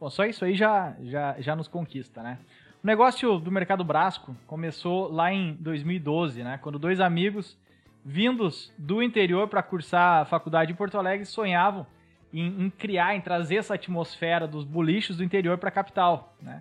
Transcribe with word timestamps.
Bom, 0.00 0.10
só 0.10 0.24
isso 0.24 0.44
aí 0.44 0.56
já, 0.56 0.96
já, 1.02 1.40
já 1.40 1.54
nos 1.54 1.68
conquista, 1.68 2.20
né? 2.20 2.40
O 2.82 2.86
negócio 2.86 3.38
do 3.38 3.52
mercado 3.52 3.84
Brasco 3.84 4.34
começou 4.44 5.06
lá 5.06 5.32
em 5.32 5.54
2012, 5.54 6.42
né? 6.42 6.58
Quando 6.60 6.80
dois 6.80 6.98
amigos 6.98 7.56
vindos 8.04 8.72
do 8.76 9.00
interior 9.00 9.46
para 9.46 9.62
cursar 9.62 10.22
a 10.22 10.24
faculdade 10.24 10.72
em 10.72 10.74
Porto 10.74 10.98
Alegre 10.98 11.24
sonhavam 11.24 11.86
em, 12.34 12.64
em, 12.64 12.70
criar, 12.70 13.14
em 13.14 13.20
trazer 13.20 13.54
essa 13.54 13.74
atmosfera 13.74 14.48
dos 14.48 14.64
bolichos 14.64 15.16
do 15.16 15.22
interior 15.22 15.58
para 15.58 15.68
a 15.68 15.72
capital, 15.72 16.34
né? 16.42 16.60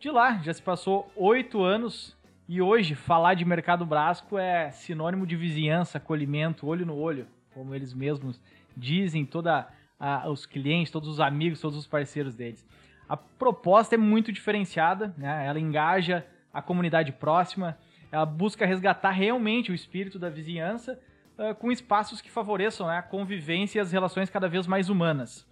De 0.00 0.10
lá 0.10 0.38
já 0.38 0.54
se 0.54 0.62
passou 0.62 1.12
oito 1.14 1.62
anos 1.62 2.16
e 2.48 2.62
hoje 2.62 2.94
falar 2.94 3.34
de 3.34 3.44
mercado 3.44 3.84
Brasco 3.84 4.38
é 4.38 4.70
sinônimo 4.70 5.26
de 5.26 5.36
vizinhança, 5.36 5.98
acolhimento, 5.98 6.66
olho 6.66 6.86
no 6.86 6.96
olho, 6.96 7.26
como 7.52 7.74
eles 7.74 7.92
mesmos 7.92 8.40
dizem, 8.74 9.26
toda 9.26 9.68
a, 10.00 10.30
os 10.30 10.46
clientes, 10.46 10.90
todos 10.90 11.10
os 11.10 11.20
amigos, 11.20 11.60
todos 11.60 11.76
os 11.76 11.86
parceiros 11.86 12.34
deles. 12.34 12.66
A 13.08 13.16
proposta 13.16 13.94
é 13.94 13.98
muito 13.98 14.30
diferenciada, 14.30 15.14
né? 15.16 15.46
ela 15.46 15.58
engaja 15.58 16.26
a 16.52 16.60
comunidade 16.60 17.12
próxima, 17.12 17.78
ela 18.12 18.26
busca 18.26 18.66
resgatar 18.66 19.10
realmente 19.10 19.70
o 19.70 19.74
espírito 19.74 20.18
da 20.18 20.28
vizinhança 20.28 20.98
uh, 21.38 21.54
com 21.54 21.70
espaços 21.70 22.20
que 22.20 22.30
favoreçam 22.30 22.86
né, 22.86 22.98
a 22.98 23.02
convivência 23.02 23.78
e 23.78 23.80
as 23.80 23.92
relações 23.92 24.30
cada 24.30 24.48
vez 24.48 24.66
mais 24.66 24.88
humanas. 24.88 25.46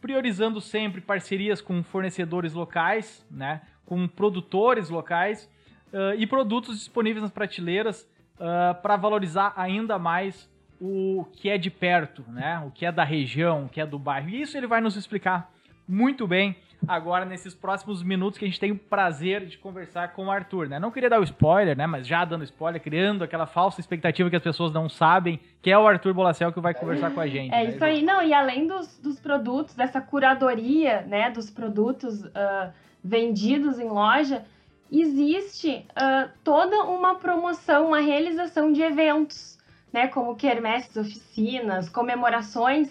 Priorizando 0.00 0.60
sempre 0.60 1.00
parcerias 1.00 1.60
com 1.60 1.82
fornecedores 1.82 2.52
locais, 2.52 3.26
né, 3.30 3.62
com 3.84 4.06
produtores 4.08 4.90
locais 4.90 5.50
uh, 5.92 6.14
e 6.18 6.26
produtos 6.26 6.78
disponíveis 6.78 7.22
nas 7.22 7.32
prateleiras 7.32 8.08
uh, 8.34 8.80
para 8.82 8.96
valorizar 8.96 9.52
ainda 9.56 9.98
mais 9.98 10.50
o 10.78 11.26
que 11.32 11.48
é 11.48 11.56
de 11.56 11.70
perto, 11.70 12.22
né, 12.28 12.62
o 12.66 12.70
que 12.70 12.84
é 12.84 12.92
da 12.92 13.04
região, 13.04 13.64
o 13.64 13.68
que 13.68 13.80
é 13.80 13.86
do 13.86 13.98
bairro. 13.98 14.28
E 14.28 14.42
isso 14.42 14.56
ele 14.56 14.66
vai 14.66 14.80
nos 14.80 14.96
explicar 14.96 15.50
muito 15.88 16.26
bem 16.26 16.56
agora 16.86 17.24
nesses 17.24 17.54
próximos 17.54 18.02
minutos 18.02 18.38
que 18.38 18.44
a 18.44 18.48
gente 18.48 18.60
tem 18.60 18.72
o 18.72 18.78
prazer 18.78 19.46
de 19.46 19.58
conversar 19.58 20.12
com 20.12 20.26
o 20.26 20.30
Arthur, 20.30 20.68
né? 20.68 20.78
Não 20.78 20.90
queria 20.90 21.08
dar 21.08 21.20
o 21.20 21.24
spoiler, 21.24 21.76
né? 21.76 21.86
Mas 21.86 22.06
já 22.06 22.24
dando 22.24 22.44
spoiler, 22.44 22.80
criando 22.80 23.24
aquela 23.24 23.46
falsa 23.46 23.80
expectativa 23.80 24.28
que 24.30 24.36
as 24.36 24.42
pessoas 24.42 24.72
não 24.72 24.88
sabem, 24.88 25.40
que 25.62 25.70
é 25.70 25.78
o 25.78 25.86
Arthur 25.86 26.14
Bolacel 26.14 26.52
que 26.52 26.60
vai 26.60 26.74
conversar 26.74 27.10
com 27.10 27.20
a 27.20 27.26
gente. 27.26 27.52
É 27.54 27.64
né? 27.64 27.70
isso 27.70 27.84
aí. 27.84 28.02
Não, 28.02 28.22
e 28.22 28.32
além 28.32 28.66
dos, 28.66 28.98
dos 28.98 29.18
produtos, 29.18 29.74
dessa 29.74 30.00
curadoria, 30.00 31.02
né? 31.02 31.30
Dos 31.30 31.50
produtos 31.50 32.22
uh, 32.22 32.72
vendidos 33.02 33.78
em 33.78 33.88
loja, 33.88 34.44
existe 34.90 35.84
uh, 35.90 36.30
toda 36.44 36.84
uma 36.84 37.16
promoção, 37.16 37.88
uma 37.88 38.00
realização 38.00 38.72
de 38.72 38.82
eventos, 38.82 39.58
né? 39.92 40.08
Como 40.08 40.36
quermesses, 40.36 40.96
oficinas, 40.96 41.88
comemorações, 41.88 42.90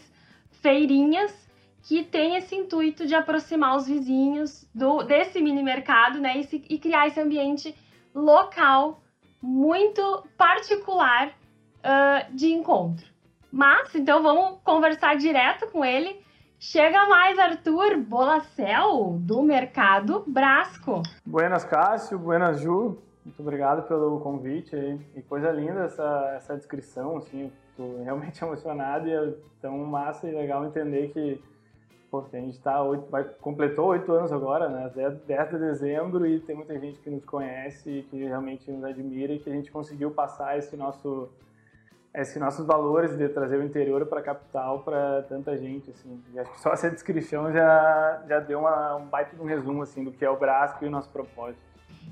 feirinhas 0.62 1.45
que 1.86 2.04
tem 2.04 2.36
esse 2.36 2.56
intuito 2.56 3.06
de 3.06 3.14
aproximar 3.14 3.78
os 3.78 3.88
vizinhos 3.88 4.68
do, 4.74 5.04
desse 5.04 5.40
mini 5.40 5.62
mercado, 5.62 6.20
né? 6.20 6.40
E, 6.40 6.44
se, 6.44 6.66
e 6.68 6.80
criar 6.80 7.08
esse 7.08 7.20
ambiente 7.20 7.76
local 8.14 9.04
muito 9.40 10.26
particular 10.36 11.28
uh, 11.28 12.36
de 12.36 12.52
encontro. 12.52 13.06
Mas, 13.52 13.94
então 13.94 14.24
vamos 14.24 14.60
conversar 14.64 15.16
direto 15.16 15.68
com 15.68 15.86
ele. 15.86 16.20
Chega 16.58 17.06
mais, 17.06 17.38
Arthur 17.38 17.98
Bolacel, 17.98 19.18
do 19.20 19.44
Mercado 19.44 20.24
Brasco. 20.26 21.04
Buenas, 21.24 21.64
Cássio. 21.64 22.18
Buenas, 22.18 22.62
Ju. 22.62 22.98
Muito 23.24 23.40
obrigado 23.40 23.88
pelo 23.88 24.20
convite 24.22 24.76
aí. 24.76 25.00
E 25.16 25.22
coisa 25.22 25.52
linda 25.52 25.82
essa, 25.82 26.34
essa 26.36 26.58
descrição, 26.58 27.18
assim. 27.18 27.52
Estou 27.70 28.04
realmente 28.04 28.42
emocionado 28.44 29.08
e 29.08 29.14
é 29.14 29.34
tão 29.62 29.78
massa 29.86 30.28
e 30.28 30.34
legal 30.34 30.66
entender 30.66 31.10
que 31.10 31.40
porque 32.22 32.38
a 32.38 32.42
gente 32.42 32.60
tá 32.60 32.82
vai, 33.10 33.24
completou 33.42 33.88
oito 33.88 34.12
anos 34.12 34.32
agora, 34.32 34.70
né? 34.70 34.92
10 35.26 35.50
de 35.50 35.58
dezembro 35.58 36.26
e 36.26 36.40
tem 36.40 36.56
muita 36.56 36.78
gente 36.80 37.00
que 37.00 37.10
nos 37.10 37.24
conhece 37.26 38.06
que 38.10 38.24
realmente 38.24 38.70
nos 38.72 38.84
admira 38.84 39.34
e 39.34 39.40
que 39.40 39.50
a 39.50 39.54
gente 39.54 39.72
conseguiu 39.72 40.12
passar 40.12 40.58
esse 40.58 40.76
nosso 40.76 41.30
esses 42.14 42.38
nossos 42.38 42.66
valores 42.66 43.18
de 43.18 43.28
trazer 43.28 43.58
o 43.58 43.64
interior 43.64 44.06
para 44.06 44.20
a 44.20 44.24
capital 44.24 44.80
para 44.80 45.24
tanta 45.24 45.58
gente 45.58 45.92
assim. 45.92 46.22
E 46.34 46.40
acho 46.40 46.52
que 46.52 46.62
só 46.62 46.72
essa 46.72 46.90
descrição 46.90 47.52
já 47.52 48.24
já 48.28 48.40
deu 48.40 48.60
uma, 48.60 48.96
um 48.96 49.06
baita 49.06 49.36
de 49.36 49.42
um 49.42 49.46
resumo 49.46 49.84
assim 49.84 50.04
do 50.04 50.12
que 50.12 50.24
é 50.24 50.30
o 50.30 50.38
Brasco 50.38 50.84
e 50.86 50.88
o 50.88 50.92
nosso 50.92 51.10
propósito. 51.10 51.62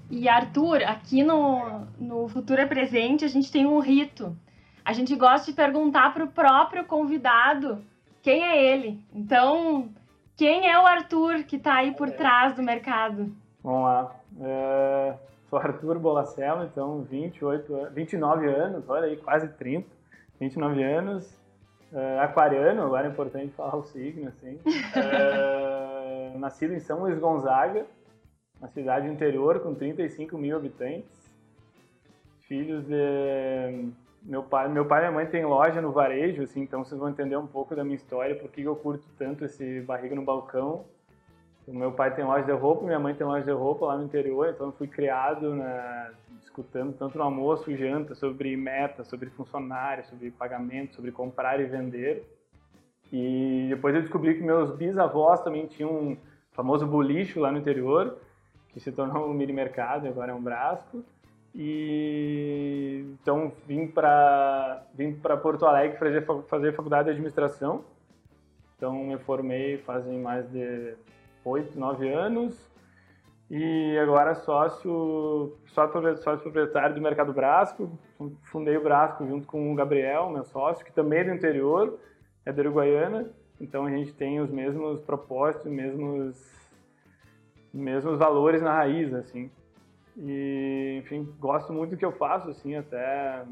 E 0.09 0.27
Arthur, 0.27 0.83
aqui 0.83 1.23
no 1.23 1.87
no 1.97 2.27
Futuro 2.27 2.59
é 2.59 2.65
Presente, 2.65 3.23
a 3.23 3.29
gente 3.29 3.51
tem 3.51 3.65
um 3.65 3.79
rito. 3.79 4.35
A 4.83 4.91
gente 4.91 5.15
gosta 5.15 5.49
de 5.49 5.55
perguntar 5.55 6.13
para 6.13 6.25
o 6.25 6.27
próprio 6.27 6.83
convidado 6.83 7.81
quem 8.23 8.41
é 8.41 8.73
ele. 8.73 9.06
Então, 9.13 9.89
quem 10.35 10.67
é 10.67 10.79
o 10.79 10.85
Arthur 10.88 11.44
que 11.44 11.57
está 11.57 11.75
aí 11.75 11.94
por 11.94 12.09
trás 12.09 12.56
do 12.56 12.63
mercado? 12.63 13.31
Vamos 13.61 13.84
lá. 13.84 14.16
É, 14.41 15.13
sou 15.50 15.59
Arthur 15.59 16.00
Bolacelo, 16.00 16.63
então 16.63 17.03
28, 17.03 17.89
29 17.94 18.47
anos, 18.47 18.89
olha 18.89 19.07
aí, 19.07 19.17
quase 19.17 19.50
30. 19.50 19.88
29 20.39 20.83
anos, 20.83 21.39
é, 21.91 22.19
aquariano, 22.19 22.83
agora 22.83 23.07
é 23.07 23.12
importante 23.12 23.53
falar 23.53 23.75
o 23.75 23.83
signo, 23.83 24.29
assim. 24.29 24.59
É, 24.95 26.33
nascido 26.39 26.73
em 26.73 26.79
São 26.79 27.01
Luís 27.01 27.19
Gonzaga, 27.19 27.85
uma 28.57 28.69
cidade 28.69 29.07
interior 29.07 29.59
com 29.59 29.75
35 29.75 30.38
mil 30.38 30.56
habitantes. 30.56 31.12
Filhos 32.47 32.86
de 32.86 33.92
meu 34.23 34.43
pai, 34.43 34.69
meu 34.69 34.85
pai 34.85 34.99
e 34.99 35.01
minha 35.01 35.11
mãe 35.11 35.25
têm 35.25 35.45
loja 35.45 35.81
no 35.81 35.91
varejo, 35.91 36.43
assim, 36.43 36.61
então 36.61 36.83
vocês 36.83 36.99
vão 36.99 37.09
entender 37.09 37.35
um 37.35 37.47
pouco 37.47 37.75
da 37.75 37.83
minha 37.83 37.95
história, 37.95 38.35
por 38.35 38.49
que 38.49 38.61
eu 38.61 38.75
curto 38.75 39.05
tanto 39.17 39.43
esse 39.43 39.81
barriga 39.81 40.15
no 40.15 40.23
balcão. 40.23 40.85
O 41.67 41.73
meu 41.73 41.91
pai 41.93 42.13
tem 42.13 42.25
loja 42.25 42.45
de 42.45 42.51
roupa, 42.51 42.85
minha 42.85 42.99
mãe 42.99 43.15
tem 43.15 43.25
loja 43.25 43.45
de 43.45 43.51
roupa 43.51 43.85
lá 43.85 43.97
no 43.97 44.03
interior, 44.03 44.49
então 44.49 44.67
eu 44.67 44.73
fui 44.73 44.87
criado 44.87 45.55
na, 45.55 46.11
escutando 46.41 46.93
tanto 46.93 47.17
no 47.17 47.23
almoço 47.23 47.75
janta 47.75 48.13
sobre 48.15 48.55
meta, 48.55 49.03
sobre 49.03 49.29
funcionário, 49.29 50.05
sobre 50.05 50.29
pagamento, 50.29 50.95
sobre 50.95 51.11
comprar 51.11 51.59
e 51.59 51.65
vender. 51.65 52.27
E 53.11 53.67
depois 53.69 53.95
eu 53.95 54.01
descobri 54.01 54.35
que 54.35 54.43
meus 54.43 54.75
bisavós 54.75 55.41
também 55.41 55.67
tinham 55.67 55.91
um 55.91 56.17
famoso 56.51 56.85
bolicho 56.85 57.39
lá 57.39 57.51
no 57.51 57.57
interior, 57.57 58.17
que 58.69 58.79
se 58.79 58.91
tornou 58.91 59.29
um 59.29 59.33
mini 59.33 59.53
mercado, 59.53 60.07
agora 60.07 60.31
é 60.31 60.35
um 60.35 60.41
brasco. 60.41 61.03
E 61.55 63.05
então 63.21 63.51
vim 63.67 63.88
para 63.88 64.83
vim 64.95 65.13
para 65.13 65.38
Porto 65.38 65.65
Alegre 65.65 65.97
fazer 65.97 66.25
fazer 66.47 66.75
faculdade 66.75 67.05
de 67.05 67.11
administração. 67.11 67.85
Então 68.75 68.94
me 68.94 69.17
formei 69.19 69.77
fazem 69.79 70.19
mais 70.19 70.50
de 70.51 70.95
oito, 71.45 71.77
nove 71.79 72.11
anos 72.11 72.73
e 73.55 73.97
agora 74.00 74.33
sócio, 74.33 75.55
sócio 75.67 76.39
proprietário 76.39 76.95
do 76.95 77.01
Mercado 77.01 77.31
Brasco. 77.31 77.99
Fundei 78.45 78.75
o 78.77 78.83
Brasco 78.83 79.27
junto 79.27 79.45
com 79.45 79.71
o 79.71 79.75
Gabriel, 79.75 80.29
meu 80.31 80.44
sócio, 80.44 80.83
que 80.83 80.91
também 80.91 81.19
é 81.19 81.23
do 81.25 81.33
interior, 81.35 81.99
é 82.45 82.51
da 82.51 82.61
Uruguaiana. 82.63 83.29
Então 83.61 83.85
a 83.85 83.91
gente 83.91 84.11
tem 84.13 84.39
os 84.39 84.49
mesmos 84.49 85.01
propósitos, 85.01 85.71
mesmos 85.71 86.51
mesmos 87.71 88.17
valores 88.17 88.61
na 88.61 88.73
raiz, 88.73 89.13
assim. 89.13 89.51
E, 90.18 91.00
enfim, 91.04 91.27
gosto 91.39 91.74
muito 91.74 91.92
do 91.92 91.98
que 91.98 92.06
eu 92.06 92.12
faço, 92.12 92.50
assim, 92.50 92.75
até 92.75 93.44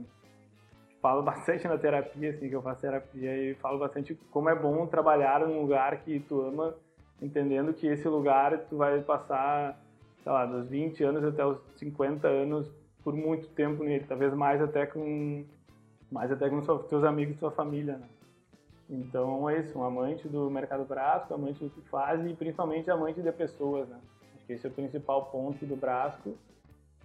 falo 1.01 1.23
bastante 1.23 1.67
na 1.67 1.77
terapia, 1.77 2.29
assim, 2.29 2.49
que 2.49 2.55
eu 2.55 2.61
faço 2.61 2.81
terapia 2.81 3.35
e 3.37 3.55
falo 3.55 3.79
bastante 3.79 4.15
como 4.29 4.49
é 4.49 4.55
bom 4.55 4.85
trabalhar 4.85 5.39
num 5.41 5.61
lugar 5.61 6.03
que 6.03 6.19
tu 6.19 6.41
ama, 6.41 6.75
entendendo 7.21 7.73
que 7.73 7.87
esse 7.87 8.07
lugar 8.07 8.57
tu 8.69 8.77
vai 8.77 9.01
passar, 9.01 9.79
sei 10.23 10.31
lá, 10.31 10.45
dos 10.45 10.67
20 10.69 11.03
anos 11.03 11.23
até 11.23 11.45
os 11.45 11.59
50 11.77 12.27
anos 12.27 12.71
por 13.03 13.13
muito 13.13 13.47
tempo 13.49 13.83
nele, 13.83 14.05
talvez 14.07 14.33
mais 14.33 14.61
até 14.61 14.85
com 14.85 15.43
mais 16.11 16.31
até 16.31 16.49
com 16.49 16.59
teus 16.61 17.03
amigos 17.03 17.39
tua 17.39 17.51
família, 17.51 17.97
né? 17.97 18.07
Então 18.89 19.49
é 19.49 19.59
isso, 19.59 19.79
um 19.79 19.83
amante 19.83 20.27
do 20.27 20.51
mercado 20.51 20.83
Brasco, 20.83 21.33
amante 21.33 21.63
do 21.63 21.69
que 21.69 21.81
faz 21.89 22.23
e 22.25 22.33
principalmente 22.33 22.91
amante 22.91 23.21
de 23.21 23.31
pessoas, 23.31 23.87
né? 23.87 23.97
Acho 24.35 24.45
que 24.45 24.53
esse 24.53 24.67
é 24.67 24.69
o 24.69 24.73
principal 24.73 25.27
ponto 25.27 25.65
do 25.65 25.77
Brasco 25.77 26.35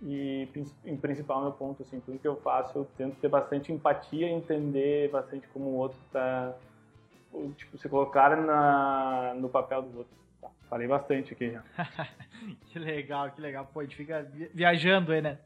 e 0.03 0.49
em 0.85 0.97
principal 0.97 1.41
meu 1.41 1.53
ponto, 1.53 1.83
assim, 1.83 2.01
tudo 2.01 2.19
que 2.19 2.29
eu 2.29 2.37
faço 2.37 2.79
eu 2.79 2.85
tento 2.97 3.17
ter 3.17 3.29
bastante 3.29 3.73
empatia, 3.73 4.29
entender 4.29 5.11
bastante 5.11 5.47
como 5.49 5.67
o 5.67 5.77
outro 5.77 5.99
está, 6.07 6.55
tipo, 7.57 7.79
se 7.79 7.89
colocar 7.89 8.37
na, 8.37 9.35
no 9.37 9.49
papel 9.49 9.83
do 9.83 9.99
outro. 9.99 10.13
Tá, 10.41 10.51
falei 10.69 10.87
bastante 10.87 11.33
aqui 11.33 11.51
já. 11.51 11.63
que 12.69 12.79
legal, 12.79 13.31
que 13.31 13.41
legal. 13.41 13.69
Pô, 13.73 13.81
a 13.81 13.85
gente 13.85 13.97
fica 13.97 14.31
viajando 14.53 15.13
aí, 15.13 15.23
né? 15.23 15.39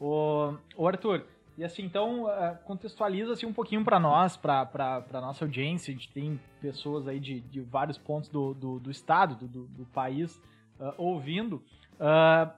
O, 0.00 0.54
o 0.76 0.86
Arthur, 0.86 1.24
e 1.58 1.64
assim, 1.64 1.82
então, 1.82 2.24
uh, 2.24 2.56
contextualiza 2.64 3.32
assim, 3.32 3.44
um 3.44 3.52
pouquinho 3.52 3.84
para 3.84 3.98
nós, 3.98 4.36
para 4.36 4.68
a 5.12 5.20
nossa 5.20 5.44
audiência. 5.44 5.90
A 5.90 5.94
gente 5.94 6.08
tem 6.12 6.40
pessoas 6.60 7.08
aí 7.08 7.18
de, 7.18 7.40
de 7.40 7.60
vários 7.60 7.98
pontos 7.98 8.28
do, 8.28 8.54
do, 8.54 8.78
do 8.78 8.90
estado, 8.92 9.34
do, 9.34 9.66
do 9.66 9.84
país, 9.86 10.36
uh, 10.78 10.94
ouvindo. 10.96 11.62
Uh, 11.94 12.48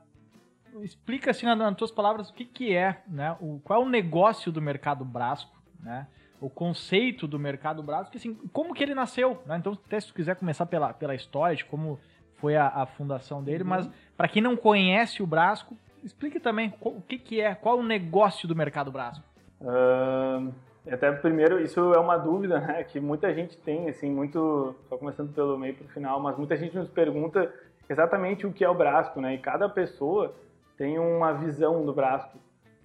explica 0.83 1.31
assim, 1.31 1.47
nas, 1.47 1.77
tuas 1.77 1.91
palavras, 1.91 2.31
o 2.31 2.35
que, 2.35 2.45
que 2.45 2.75
é, 2.75 3.03
né? 3.09 3.37
O, 3.41 3.61
qual 3.63 3.83
é 3.83 3.85
o 3.85 3.89
negócio 3.89 4.51
do 4.53 4.61
mercado 4.61 5.05
Brasco, 5.05 5.57
né? 5.81 6.07
O 6.41 6.49
conceito 6.49 7.27
do 7.27 7.39
mercado 7.39 7.83
Brasco, 7.83 8.17
assim, 8.17 8.35
como 8.53 8.73
que 8.73 8.83
ele 8.83 8.95
nasceu, 8.95 9.43
né? 9.47 9.57
Então, 9.59 9.73
até 9.73 10.01
se 10.01 10.09
tu 10.09 10.15
quiser 10.15 10.37
começar 10.37 10.67
pela, 10.67 10.93
pela 10.93 11.15
história 11.15 11.57
de 11.57 11.65
como 11.65 11.99
foi 12.37 12.57
a, 12.57 12.69
a 12.69 12.87
fundação 12.87 13.43
dele, 13.43 13.63
uhum. 13.63 13.69
mas 13.69 13.91
para 14.17 14.29
quem 14.29 14.43
não 14.43 14.57
conhece 14.57 15.23
o 15.23 15.27
Brasco, 15.27 15.77
explique 16.03 16.41
também 16.41 16.73
o 16.81 17.01
que, 17.03 17.19
que 17.19 17.41
é, 17.41 17.55
qual 17.55 17.79
é 17.79 17.81
o 17.81 17.85
negócio 17.85 18.49
do 18.49 18.57
mercado 18.57 18.91
Brasco. 18.91 19.25
Uh, 19.61 20.53
até 20.91 21.13
primeiro, 21.13 21.61
isso 21.61 21.93
é 21.93 21.99
uma 21.99 22.17
dúvida 22.17 22.59
né, 22.61 22.83
que 22.85 22.99
muita 22.99 23.33
gente 23.35 23.57
tem, 23.59 23.89
assim, 23.89 24.11
muito, 24.11 24.75
só 24.89 24.97
começando 24.97 25.33
pelo 25.35 25.59
meio 25.59 25.75
para 25.75 25.85
o 25.85 25.89
final, 25.89 26.19
mas 26.21 26.37
muita 26.39 26.57
gente 26.57 26.75
nos 26.77 26.89
pergunta 26.89 27.53
exatamente 27.89 28.47
o 28.47 28.53
que 28.53 28.65
é 28.65 28.69
o 28.69 28.75
Brasco, 28.75 29.21
né? 29.21 29.35
E 29.35 29.39
cada 29.39 29.69
pessoa 29.69 30.35
tem 30.81 30.99
uma 30.99 31.35
visão 31.35 31.85
do 31.85 31.93
Brasco. 31.93 32.39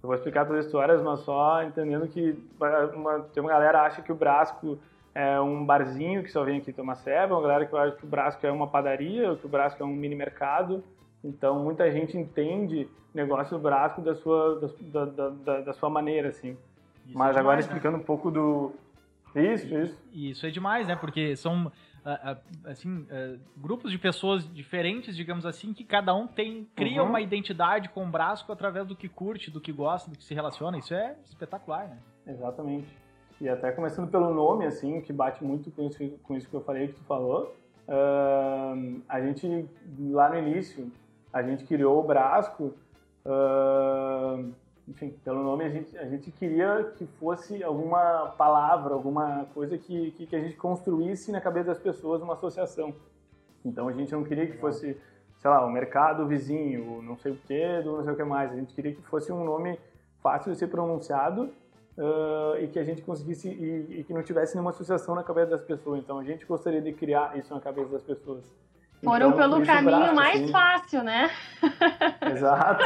Eu 0.04 0.08
vou 0.08 0.16
explicar 0.16 0.44
todas 0.44 0.60
as 0.60 0.66
histórias, 0.66 1.02
mas 1.02 1.22
só 1.22 1.64
entendendo 1.64 2.06
que 2.10 2.38
uma, 2.94 3.22
tem 3.34 3.42
uma 3.42 3.50
galera 3.50 3.80
que 3.80 3.86
acha 3.86 4.02
que 4.02 4.12
o 4.12 4.16
Brasco 4.16 4.78
é 5.14 5.40
um 5.40 5.66
barzinho 5.66 6.22
que 6.22 6.30
só 6.30 6.44
vem 6.44 6.58
aqui 6.58 6.74
tomar 6.74 6.96
ceva, 6.96 7.34
uma 7.34 7.42
galera 7.42 7.66
que 7.66 7.74
acha 7.74 7.96
que 7.96 8.04
o 8.04 8.08
Brasco 8.08 8.46
é 8.46 8.52
uma 8.52 8.68
padaria, 8.68 9.34
que 9.38 9.46
o 9.46 9.50
Brasco 9.50 9.82
é 9.82 9.86
um 9.86 9.96
mini 9.96 10.14
mercado. 10.14 10.84
Então, 11.24 11.64
muita 11.64 11.90
gente 11.90 12.18
entende 12.18 12.86
negócio 13.14 13.58
do 13.58 13.64
Brasco 13.64 14.02
da 14.02 14.14
sua, 14.14 14.60
da, 14.92 15.06
da, 15.06 15.30
da, 15.30 15.62
da 15.62 15.74
sua 15.74 15.90
maneira, 15.90 16.28
assim. 16.28 16.58
Isso 17.08 17.18
Mas 17.18 17.38
é 17.38 17.40
agora 17.40 17.56
demais, 17.56 17.56
né? 17.56 17.62
explicando 17.62 17.96
né? 17.96 18.04
um 18.04 18.06
pouco 18.06 18.30
do... 18.30 18.74
Isso, 19.34 19.74
isso. 19.74 19.98
Isso 20.14 20.46
é 20.46 20.50
demais, 20.50 20.86
né? 20.90 20.98
Porque 20.98 21.34
são, 21.38 21.72
ah, 21.72 21.72
ah, 21.72 21.95
assim, 22.66 23.08
grupos 23.58 23.92
de 23.92 23.98
pessoas 23.98 24.48
diferentes, 24.54 25.16
digamos 25.16 25.46
assim, 25.46 25.74
que 25.74 25.84
cada 25.84 26.14
um 26.14 26.28
tem, 26.28 26.68
cria 26.76 27.02
uhum. 27.02 27.10
uma 27.10 27.22
identidade 27.22 27.90
com 27.90 28.06
o 28.06 28.10
Brasco 28.10 28.52
através 28.52 28.86
do 28.86 28.96
que 28.96 29.10
curte, 29.10 29.50
do 29.50 29.60
que 29.60 29.72
gosta, 29.72 30.10
do 30.10 30.18
que 30.18 30.24
se 30.24 30.34
relaciona. 30.34 30.78
Isso 30.78 30.94
é 30.94 31.16
espetacular, 31.26 31.88
né? 31.88 31.98
Exatamente. 32.28 32.88
E 33.42 33.50
até 33.50 33.72
começando 33.72 34.10
pelo 34.10 34.34
nome, 34.34 34.66
assim, 34.66 35.02
que 35.02 35.12
bate 35.12 35.44
muito 35.44 35.70
com 35.72 35.88
isso, 35.88 36.10
com 36.24 36.38
isso 36.38 36.48
que 36.48 36.56
eu 36.56 36.62
falei, 36.62 36.88
que 36.88 36.94
tu 36.94 37.04
falou. 37.04 37.56
Uh, 37.88 39.02
a 39.10 39.22
gente, 39.22 39.68
lá 40.00 40.30
no 40.30 40.38
início, 40.38 40.92
a 41.34 41.44
gente 41.44 41.66
criou 41.66 42.00
o 42.00 42.08
Brasco, 42.08 42.74
uh, 43.26 44.54
enfim, 44.88 45.10
pelo 45.24 45.44
nome 45.44 45.66
a 45.66 45.70
gente, 45.70 45.98
a 45.98 46.06
gente 46.06 46.32
queria 46.32 46.94
que 46.96 47.06
fosse 47.20 47.64
alguma 47.64 48.28
palavra, 48.38 48.94
alguma 48.94 49.46
coisa 49.54 49.78
que, 49.78 50.12
que, 50.12 50.28
que, 50.28 50.36
a 50.36 50.40
gente 50.40 50.56
construísse 50.56 51.32
na 51.32 51.42
cabeça 51.42 51.68
das 51.68 51.80
pessoas 51.80 52.22
uma 52.22 52.34
associação. 52.34 52.94
Então 53.64 53.88
a 53.88 53.94
gente 53.94 54.12
não 54.12 54.24
queria 54.24 54.46
que 54.46 54.58
fosse, 54.58 54.96
sei 55.40 55.50
lá, 55.50 55.66
o 55.66 55.72
mercado 55.72 56.28
vizinho, 56.28 57.02
não 57.02 57.18
sei 57.18 57.32
o 57.32 57.36
que, 57.36 57.82
do 57.82 57.98
não 57.98 58.04
sei 58.04 58.14
o 58.14 58.16
que 58.16 58.24
mais. 58.24 58.52
A 58.52 58.56
gente 58.56 58.76
queria 58.76 58.94
que 58.94 59.02
fosse 59.04 59.32
um 59.32 59.44
nome 59.44 59.80
fácil 60.22 60.52
de 60.52 60.58
ser 60.60 60.68
pronunciado 60.68 61.50
uh, 61.98 62.58
e 62.62 62.68
que 62.68 62.78
a 62.78 62.84
gente 62.84 63.02
conseguisse 63.02 63.50
e, 63.50 64.00
e, 64.00 64.04
que 64.04 64.14
não 64.14 64.22
tivesse 64.22 64.54
nenhuma 64.54 64.70
associação 64.70 65.16
na 65.16 65.24
cabeça 65.24 65.52
das 65.52 65.62
pessoas. 65.62 66.00
Então 66.00 66.20
a 66.20 66.24
gente 66.24 66.46
gostaria 66.46 66.82
de 66.82 66.94
criar 66.94 67.36
isso 67.38 67.54
na 67.54 67.60
cabeça 67.60 67.90
das 67.90 68.04
pessoas. 68.04 68.44
Foram 69.06 69.30
então, 69.30 69.40
pelo 69.40 69.66
caminho 69.66 69.98
braço, 69.98 70.16
mais 70.16 70.42
assim. 70.42 70.52
fácil, 70.52 71.04
né? 71.04 71.32
Exato. 72.32 72.84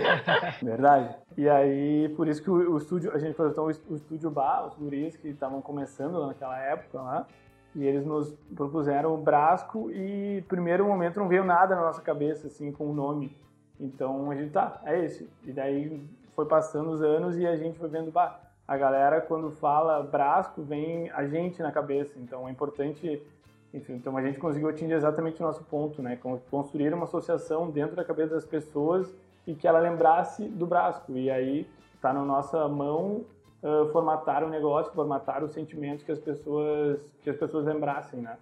Verdade. 0.64 1.14
E 1.36 1.48
aí, 1.48 2.08
por 2.16 2.26
isso 2.26 2.42
que 2.42 2.50
o, 2.50 2.72
o 2.72 2.78
estúdio, 2.78 3.12
a 3.12 3.18
gente 3.18 3.34
fez 3.34 3.50
então, 3.50 3.64
o, 3.64 3.66
o 3.66 3.96
estúdio 3.96 4.30
Bar, 4.30 4.66
os 4.66 4.74
guris 4.74 5.16
que 5.16 5.28
estavam 5.28 5.60
começando 5.60 6.26
naquela 6.26 6.58
época 6.58 7.00
lá, 7.00 7.26
e 7.74 7.84
eles 7.84 8.04
nos 8.04 8.32
propuseram 8.56 9.14
o 9.14 9.18
Brasco 9.18 9.90
e 9.90 10.42
primeiro 10.48 10.86
momento 10.86 11.20
não 11.20 11.28
veio 11.28 11.44
nada 11.44 11.76
na 11.76 11.82
nossa 11.82 12.00
cabeça 12.00 12.46
assim 12.46 12.72
com 12.72 12.90
o 12.90 12.94
nome. 12.94 13.36
Então 13.78 14.30
a 14.30 14.34
gente 14.34 14.50
tá, 14.50 14.80
é 14.84 15.04
esse. 15.04 15.30
E 15.44 15.52
daí 15.52 16.02
foi 16.34 16.46
passando 16.46 16.90
os 16.90 17.02
anos 17.02 17.36
e 17.36 17.46
a 17.46 17.56
gente 17.56 17.78
foi 17.78 17.88
vendo, 17.88 18.10
bah, 18.10 18.40
a 18.66 18.76
galera 18.76 19.20
quando 19.20 19.50
fala 19.50 20.02
Brasco 20.02 20.62
vem 20.62 21.10
a 21.10 21.26
gente 21.26 21.62
na 21.62 21.70
cabeça. 21.70 22.18
Então 22.18 22.48
é 22.48 22.50
importante 22.50 23.22
enfim, 23.72 23.94
então 23.94 24.16
a 24.16 24.22
gente 24.22 24.38
conseguiu 24.38 24.68
atingir 24.68 24.94
exatamente 24.94 25.42
o 25.42 25.46
nosso 25.46 25.62
ponto, 25.64 26.02
né? 26.02 26.18
Construir 26.50 26.92
uma 26.94 27.04
associação 27.04 27.70
dentro 27.70 27.94
da 27.94 28.04
cabeça 28.04 28.34
das 28.34 28.44
pessoas 28.44 29.14
e 29.46 29.54
que 29.54 29.68
ela 29.68 29.78
lembrasse 29.78 30.44
do 30.48 30.66
Brasco. 30.66 31.12
E 31.16 31.30
aí 31.30 31.68
está 31.94 32.12
na 32.12 32.24
nossa 32.24 32.66
mão 32.68 33.24
uh, 33.62 33.90
formatar 33.92 34.42
o 34.42 34.48
negócio, 34.48 34.92
formatar 34.92 35.44
os 35.44 35.52
sentimentos 35.52 36.04
que 36.04 36.12
as 36.12 36.18
pessoas 36.18 36.98
que 37.22 37.28
as 37.28 37.36
pessoas 37.36 37.66
lembrassem, 37.66 38.20
né? 38.20 38.38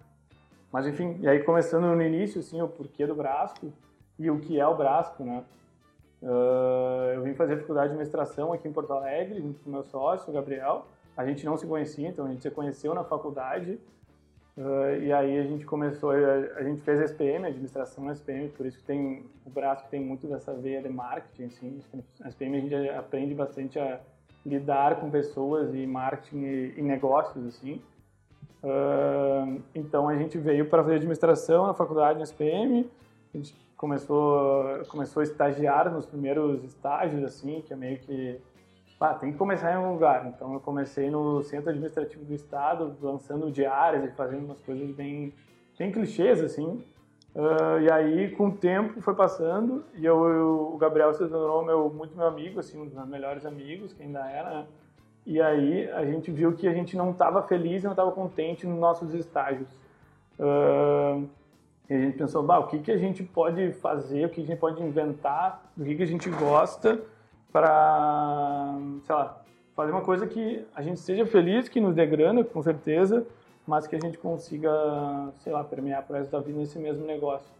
Mas 0.71 0.87
enfim, 0.87 1.17
e 1.19 1.27
aí 1.27 1.43
começando 1.43 1.83
no 1.83 2.01
início, 2.01 2.39
assim, 2.39 2.61
o 2.61 2.67
porquê 2.67 3.05
do 3.05 3.15
Brasco 3.15 3.71
e 4.17 4.29
o 4.29 4.39
que 4.39 4.59
é 4.59 4.67
o 4.67 4.75
Brasco, 4.75 5.23
né? 5.23 5.43
Uh, 6.21 7.13
eu 7.15 7.23
vim 7.23 7.33
fazer 7.35 7.57
faculdade 7.57 7.89
de 7.89 7.93
administração 7.93 8.51
aqui 8.51 8.67
em 8.67 8.73
Porto 8.73 8.91
Alegre, 8.91 9.41
junto 9.41 9.59
com 9.59 9.69
meu 9.69 9.83
sócio, 9.83 10.29
o 10.29 10.33
Gabriel. 10.33 10.85
A 11.15 11.25
gente 11.25 11.45
não 11.45 11.57
se 11.57 11.65
conhecia, 11.65 12.07
então 12.07 12.25
a 12.25 12.29
gente 12.29 12.41
se 12.41 12.51
conheceu 12.51 12.93
na 12.93 13.03
faculdade. 13.03 13.79
Uh, 14.57 15.03
e 15.03 15.13
aí 15.13 15.37
a 15.37 15.43
gente 15.43 15.65
começou, 15.65 16.09
a, 16.09 16.15
a, 16.55 16.63
gente 16.63 16.81
fez 16.81 16.99
SPM, 16.99 17.45
administração 17.45 18.11
SPM, 18.11 18.49
por 18.49 18.65
isso 18.65 18.79
que 18.79 18.83
tem 18.85 19.23
o 19.45 19.51
braço 19.51 19.83
que 19.83 19.91
tem 19.91 20.01
muito 20.01 20.25
dessa 20.25 20.51
veia 20.51 20.81
de 20.81 20.89
marketing, 20.89 21.45
assim. 21.45 21.79
SPM 22.25 22.57
a 22.57 22.59
gente 22.61 22.89
aprende 22.89 23.35
bastante 23.35 23.77
a 23.77 23.99
lidar 24.43 24.99
com 24.99 25.11
pessoas 25.11 25.75
e 25.75 25.85
marketing 25.85 26.41
e, 26.41 26.73
e 26.77 26.81
negócios, 26.81 27.45
assim. 27.45 27.79
Uh, 28.63 29.61
então 29.75 30.09
a 30.09 30.17
gente 30.17 30.39
veio 30.39 30.67
para 30.67 30.81
fazer 30.81 30.95
administração 30.95 31.67
na 31.67 31.75
faculdade 31.75 32.17
na 32.17 32.23
SPM, 32.23 32.89
a 33.31 33.37
gente 33.37 33.55
começou, 33.77 34.83
começou 34.87 35.21
a 35.21 35.23
estagiar 35.23 35.93
nos 35.93 36.07
primeiros 36.07 36.63
estágios, 36.63 37.23
assim, 37.23 37.61
que 37.61 37.73
é 37.73 37.75
meio 37.75 37.99
que 37.99 38.41
ah, 38.99 39.13
tem 39.13 39.31
que 39.31 39.37
começar 39.37 39.73
em 39.73 39.77
um 39.77 39.93
lugar. 39.93 40.25
Então 40.25 40.53
eu 40.53 40.59
comecei 40.59 41.09
no 41.09 41.43
Centro 41.43 41.69
Administrativo 41.69 42.25
do 42.25 42.33
Estado, 42.33 42.95
lançando 43.01 43.51
diárias 43.51 44.03
e 44.03 44.15
fazendo 44.15 44.45
umas 44.45 44.59
coisas 44.61 44.89
bem, 44.91 45.33
bem 45.77 45.91
clichês, 45.91 46.41
assim. 46.41 46.83
Uh, 47.35 47.79
e 47.81 47.91
aí, 47.91 48.31
com 48.31 48.47
o 48.47 48.51
tempo, 48.51 48.99
foi 48.99 49.13
passando 49.13 49.85
e 49.93 50.03
eu, 50.03 50.27
eu, 50.27 50.71
o 50.73 50.77
Gabriel 50.77 51.13
se 51.13 51.19
tornou 51.19 51.63
meu, 51.63 51.87
muito 51.87 52.17
meu 52.17 52.25
amigo, 52.25 52.59
assim, 52.59 52.81
um 52.81 52.85
dos 52.85 52.93
meus 52.95 53.07
melhores 53.07 53.45
amigos, 53.45 53.93
que 53.93 54.01
ainda 54.01 54.27
era, 54.27 54.49
né? 54.49 54.67
E 55.23 55.39
aí 55.39 55.87
a 55.91 56.03
gente 56.05 56.31
viu 56.31 56.53
que 56.53 56.67
a 56.67 56.73
gente 56.73 56.95
não 56.95 57.11
estava 57.11 57.43
feliz 57.43 57.83
não 57.83 57.91
estava 57.91 58.11
contente 58.11 58.65
nos 58.65 58.79
nossos 58.79 59.13
estágios. 59.13 59.69
Uh, 60.39 61.27
e 61.89 61.93
a 61.93 61.99
gente 61.99 62.17
pensou, 62.17 62.41
bah, 62.41 62.59
o 62.59 62.67
que, 62.67 62.79
que 62.79 62.91
a 62.91 62.97
gente 62.97 63.23
pode 63.23 63.73
fazer, 63.73 64.25
o 64.25 64.29
que 64.29 64.41
a 64.41 64.45
gente 64.45 64.57
pode 64.57 64.81
inventar, 64.81 65.69
do 65.75 65.85
que, 65.85 65.95
que 65.95 66.03
a 66.03 66.07
gente 66.07 66.29
gosta 66.29 66.99
para, 67.51 68.75
sei 69.03 69.15
lá, 69.15 69.41
fazer 69.75 69.91
uma 69.91 70.01
coisa 70.01 70.27
que 70.27 70.65
a 70.75 70.81
gente 70.81 70.99
seja 70.99 71.25
feliz, 71.25 71.69
que 71.69 71.79
nos 71.79 71.95
dê 71.95 72.05
grana, 72.05 72.43
com 72.43 72.61
certeza, 72.61 73.25
mas 73.65 73.85
que 73.85 73.95
a 73.95 73.99
gente 73.99 74.17
consiga, 74.17 74.71
sei 75.37 75.53
lá, 75.53 75.63
permear 75.63 76.03
para 76.03 76.19
resto 76.19 76.31
da 76.31 76.39
vida 76.39 76.57
nesse 76.57 76.79
mesmo 76.79 77.05
negócio. 77.05 77.57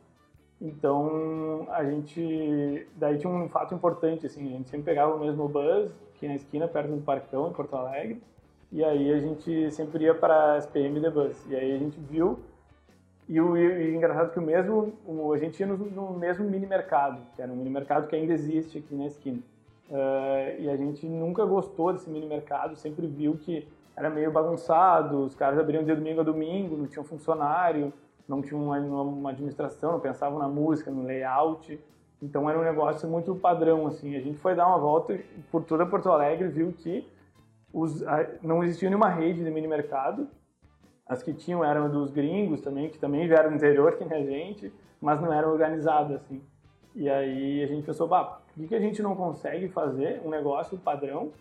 Então, 0.59 1.67
a 1.69 1.83
gente. 1.83 2.87
Daí 2.95 3.17
tinha 3.17 3.31
um 3.31 3.47
fato 3.47 3.75
importante, 3.75 4.25
assim, 4.25 4.47
a 4.47 4.57
gente 4.57 4.69
sempre 4.69 4.85
pegava 4.85 5.15
o 5.15 5.19
mesmo 5.19 5.47
bus, 5.47 5.91
aqui 6.15 6.27
na 6.27 6.35
esquina, 6.35 6.67
perto 6.67 6.89
do 6.89 7.01
Parcão, 7.01 7.49
em 7.49 7.53
Porto 7.53 7.75
Alegre, 7.75 8.21
e 8.71 8.83
aí 8.83 9.13
a 9.13 9.19
gente 9.19 9.71
sempre 9.71 10.05
ia 10.05 10.15
para 10.15 10.53
a 10.53 10.57
SPM 10.57 10.99
de 10.99 11.09
bus. 11.09 11.37
E 11.47 11.55
aí 11.55 11.75
a 11.75 11.77
gente 11.77 11.99
viu. 11.99 12.39
E 13.29 13.39
o, 13.39 13.57
e 13.57 13.95
engraçado 13.95 14.29
é 14.29 14.33
que 14.33 14.39
o 14.39 14.41
mesmo. 14.41 14.93
O, 15.05 15.33
a 15.33 15.37
gente 15.37 15.59
ia 15.59 15.67
no, 15.67 15.77
no, 15.77 16.13
mesmo 16.13 16.49
mini 16.49 16.65
mercado, 16.65 17.21
que 17.35 17.41
era 17.41 17.51
um 17.51 17.55
mini 17.55 17.69
mercado 17.69 18.07
que 18.07 18.15
ainda 18.15 18.33
existe 18.33 18.79
aqui 18.79 18.95
na 18.95 19.05
esquina. 19.05 19.39
Uh, 19.89 20.61
e 20.61 20.69
a 20.69 20.75
gente 20.75 21.07
nunca 21.07 21.45
gostou 21.45 21.93
desse 21.93 22.09
mini 22.09 22.25
mercado, 22.25 22.75
sempre 22.75 23.07
viu 23.07 23.37
que 23.37 23.67
era 23.95 24.09
meio 24.09 24.31
bagunçado, 24.31 25.23
os 25.23 25.33
caras 25.33 25.57
abriam 25.57 25.83
de 25.83 25.95
domingo 25.95 26.21
a 26.21 26.23
domingo, 26.23 26.75
não 26.75 26.87
tinham 26.87 27.05
funcionário 27.05 27.93
não 28.27 28.41
tinham 28.41 28.63
uma, 28.63 28.77
uma 28.79 29.29
administração, 29.29 29.93
não 29.93 29.99
pensavam 29.99 30.37
na 30.37 30.47
música, 30.47 30.91
no 30.91 31.03
layout. 31.03 31.79
Então 32.21 32.49
era 32.49 32.59
um 32.59 32.63
negócio 32.63 33.07
muito 33.07 33.33
padrão, 33.35 33.87
assim. 33.87 34.15
A 34.15 34.19
gente 34.19 34.37
foi 34.37 34.53
dar 34.53 34.67
uma 34.67 34.77
volta 34.77 35.17
por 35.51 35.63
toda 35.63 35.85
Porto 35.85 36.09
Alegre 36.09 36.49
viu 36.49 36.73
que 36.73 37.07
os, 37.71 38.03
a, 38.03 38.27
não 38.41 38.63
existia 38.63 38.89
nenhuma 38.89 39.09
rede 39.09 39.43
de 39.43 39.49
mini 39.49 39.67
mercado. 39.67 40.27
As 41.05 41.23
que 41.23 41.33
tinham 41.33 41.63
eram 41.63 41.89
dos 41.89 42.11
gringos 42.11 42.59
também, 42.59 42.89
que 42.89 42.99
também 42.99 43.27
vieram 43.27 43.49
do 43.49 43.55
interior 43.55 43.95
que 43.95 44.03
nem 44.03 44.19
a 44.19 44.25
gente, 44.25 44.73
mas 44.99 45.21
não 45.21 45.31
eram 45.31 45.51
organizadas, 45.51 46.17
assim. 46.17 46.41
E 46.93 47.09
aí 47.09 47.63
a 47.63 47.67
gente 47.67 47.85
pensou, 47.85 48.07
bah, 48.07 48.41
por 48.57 48.67
que, 48.67 48.75
a 48.75 48.79
gente 48.79 49.01
não 49.01 49.15
consegue 49.15 49.67
fazer 49.69 50.19
um 50.25 50.29
negócio 50.29 50.77
padrão, 50.77 51.31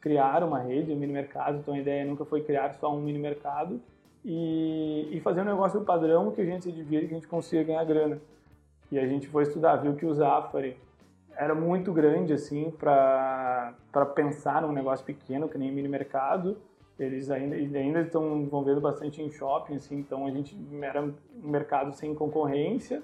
criar 0.00 0.42
uma 0.42 0.58
rede, 0.58 0.92
um 0.92 0.96
mini 0.96 1.12
mercado? 1.12 1.58
Então 1.58 1.74
a 1.74 1.78
ideia 1.78 2.04
nunca 2.04 2.24
foi 2.24 2.42
criar 2.42 2.74
só 2.74 2.92
um 2.92 3.00
mini 3.00 3.18
mercado, 3.18 3.80
e, 4.24 5.08
e 5.12 5.20
fazer 5.20 5.42
um 5.42 5.44
negócio 5.44 5.80
padrão 5.82 6.30
que 6.30 6.40
a 6.40 6.44
gente 6.44 6.64
se 6.64 6.70
e 6.70 6.84
que 6.84 6.96
a 6.96 7.00
gente 7.00 7.28
consiga 7.28 7.62
ganhar 7.62 7.84
grana. 7.84 8.18
E 8.90 8.98
a 8.98 9.06
gente 9.06 9.28
foi 9.28 9.42
estudar, 9.42 9.76
viu 9.76 9.94
que 9.94 10.06
o 10.06 10.14
Zafari 10.14 10.76
era 11.36 11.54
muito 11.54 11.92
grande 11.92 12.32
assim 12.32 12.70
para 12.70 13.74
pensar 14.14 14.62
num 14.62 14.72
negócio 14.72 15.04
pequeno 15.04 15.48
que 15.48 15.58
nem 15.58 15.70
mini 15.70 15.88
mercado. 15.88 16.56
Eles 16.98 17.28
ainda, 17.28 17.56
ainda 17.56 18.00
estão 18.00 18.36
envolvendo 18.38 18.80
bastante 18.80 19.20
em 19.20 19.28
shopping, 19.28 19.74
assim, 19.74 19.98
então 19.98 20.26
a 20.26 20.30
gente 20.30 20.56
era 20.80 21.02
um 21.02 21.14
mercado 21.42 21.92
sem 21.92 22.14
concorrência. 22.14 23.02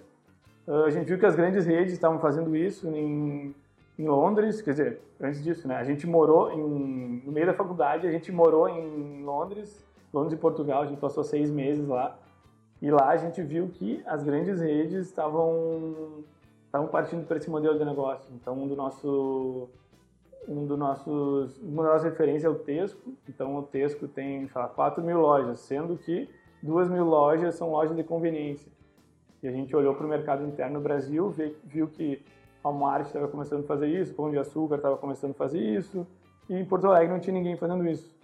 Uh, 0.71 0.85
a 0.85 0.91
gente 0.91 1.09
viu 1.09 1.19
que 1.19 1.27
as 1.27 1.35
grandes 1.35 1.67
redes 1.67 1.93
estavam 1.93 2.21
fazendo 2.21 2.55
isso 2.55 2.87
em, 2.89 3.53
em 3.99 4.07
Londres, 4.07 4.63
quer 4.63 4.71
dizer, 4.71 5.01
antes 5.21 5.43
disso, 5.43 5.67
né? 5.67 5.75
A 5.75 5.83
gente 5.83 6.07
morou 6.07 6.53
em, 6.53 7.23
no 7.27 7.33
meio 7.33 7.47
da 7.47 7.55
faculdade, 7.55 8.07
a 8.07 8.13
gente 8.13 8.31
morou 8.31 8.69
em 8.69 9.25
Londres 9.25 9.85
Londres 10.13 10.33
e 10.33 10.37
Portugal, 10.37 10.83
a 10.83 10.87
gente 10.87 11.01
passou 11.01 11.23
seis 11.23 11.51
meses 11.51 11.87
lá. 11.87 12.17
E 12.83 12.91
lá 12.91 13.09
a 13.09 13.17
gente 13.17 13.43
viu 13.43 13.69
que 13.69 14.01
as 14.07 14.23
grandes 14.23 14.61
redes 14.61 15.07
estavam 15.07 16.25
estavam 16.67 16.87
partindo 16.87 17.27
para 17.27 17.37
esse 17.37 17.51
modelo 17.51 17.77
de 17.77 17.85
negócio. 17.85 18.31
Então, 18.35 18.55
um 18.55 18.67
do 18.67 18.77
nosso 18.77 19.69
um 20.49 20.67
dos 20.67 20.79
nossos 20.79 21.59
uma 21.59 21.83
das 21.83 21.93
nossas 21.93 22.11
referências 22.11 22.45
é 22.45 22.49
o 22.49 22.55
Tesco. 22.55 23.13
Então, 23.29 23.57
o 23.57 23.63
Tesco 23.63 24.09
tem, 24.09 24.49
sei 24.49 24.61
lá, 24.61 24.69
4 24.69 25.03
mil 25.03 25.21
lojas, 25.21 25.61
sendo 25.61 25.97
que 25.97 26.29
2 26.63 26.89
mil 26.89 27.05
lojas 27.05 27.55
são 27.57 27.71
lojas 27.71 27.97
de 27.97 28.03
conveniência. 28.03 28.71
E 29.43 29.49
a 29.49 29.51
gente 29.51 29.75
olhou 29.75 29.95
para 29.95 30.07
o 30.07 30.09
mercado 30.09 30.45
interno 30.45 30.75
no 30.75 30.81
Brasil, 30.81 31.35
viu 31.65 31.89
que 31.89 32.23
Walmart 32.63 33.07
estava 33.07 33.29
começando 33.29 33.65
a 33.65 33.67
fazer 33.67 33.89
isso, 33.89 34.15
Pão 34.15 34.31
de 34.31 34.39
Açúcar 34.39 34.77
estava 34.77 34.97
começando 34.97 35.31
a 35.31 35.35
fazer 35.35 35.59
isso, 35.59 36.07
e 36.49 36.55
em 36.55 36.65
Porto 36.65 36.87
Alegre 36.87 37.13
não 37.13 37.21
tinha 37.21 37.33
ninguém 37.33 37.57
fazendo 37.57 37.87
isso. 37.89 38.15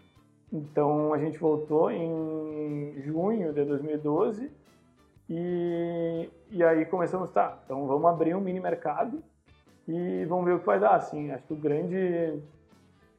Então 0.52 1.12
a 1.12 1.18
gente 1.18 1.38
voltou 1.38 1.90
em 1.90 2.94
junho 3.02 3.52
de 3.52 3.64
2012 3.64 4.50
e, 5.28 6.30
e 6.50 6.62
aí 6.62 6.84
começamos, 6.86 7.30
tá, 7.30 7.58
então 7.64 7.86
vamos 7.86 8.06
abrir 8.06 8.34
um 8.34 8.40
mini 8.40 8.60
mercado 8.60 9.22
e 9.88 10.24
vamos 10.26 10.44
ver 10.44 10.54
o 10.54 10.60
que 10.60 10.66
vai 10.66 10.78
dar. 10.78 10.94
Assim, 10.94 11.30
acho 11.30 11.46
que 11.46 11.52
o 11.52 11.56
grande, 11.56 12.42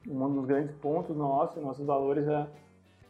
um 0.08 0.34
dos 0.34 0.46
grandes 0.46 0.74
pontos 0.75 1.16
nossos, 1.16 1.62
nossos 1.62 1.86
valores 1.86 2.27
é 2.27 2.48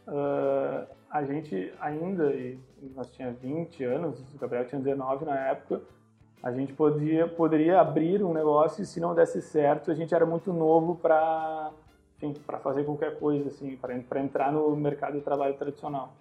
uh, 0.08 0.97
a 1.10 1.24
gente 1.24 1.72
ainda, 1.80 2.32
e 2.34 2.58
nós 2.94 3.08
tinha 3.10 3.32
20 3.32 3.84
anos, 3.84 4.20
o 4.34 4.38
Gabriel 4.38 4.66
tinha 4.66 4.80
19 4.80 5.24
na 5.24 5.36
época, 5.48 5.80
a 6.42 6.52
gente 6.52 6.72
podia, 6.72 7.26
poderia 7.26 7.80
abrir 7.80 8.22
um 8.22 8.32
negócio 8.32 8.82
e 8.82 8.86
se 8.86 9.00
não 9.00 9.14
desse 9.14 9.42
certo, 9.42 9.90
a 9.90 9.94
gente 9.94 10.14
era 10.14 10.24
muito 10.26 10.52
novo 10.52 10.96
para 10.96 11.72
para 12.44 12.58
fazer 12.58 12.84
qualquer 12.84 13.16
coisa, 13.20 13.48
assim, 13.48 13.76
para 13.76 14.20
entrar 14.20 14.50
no 14.50 14.74
mercado 14.74 15.12
de 15.12 15.20
trabalho 15.20 15.54
tradicional. 15.54 16.14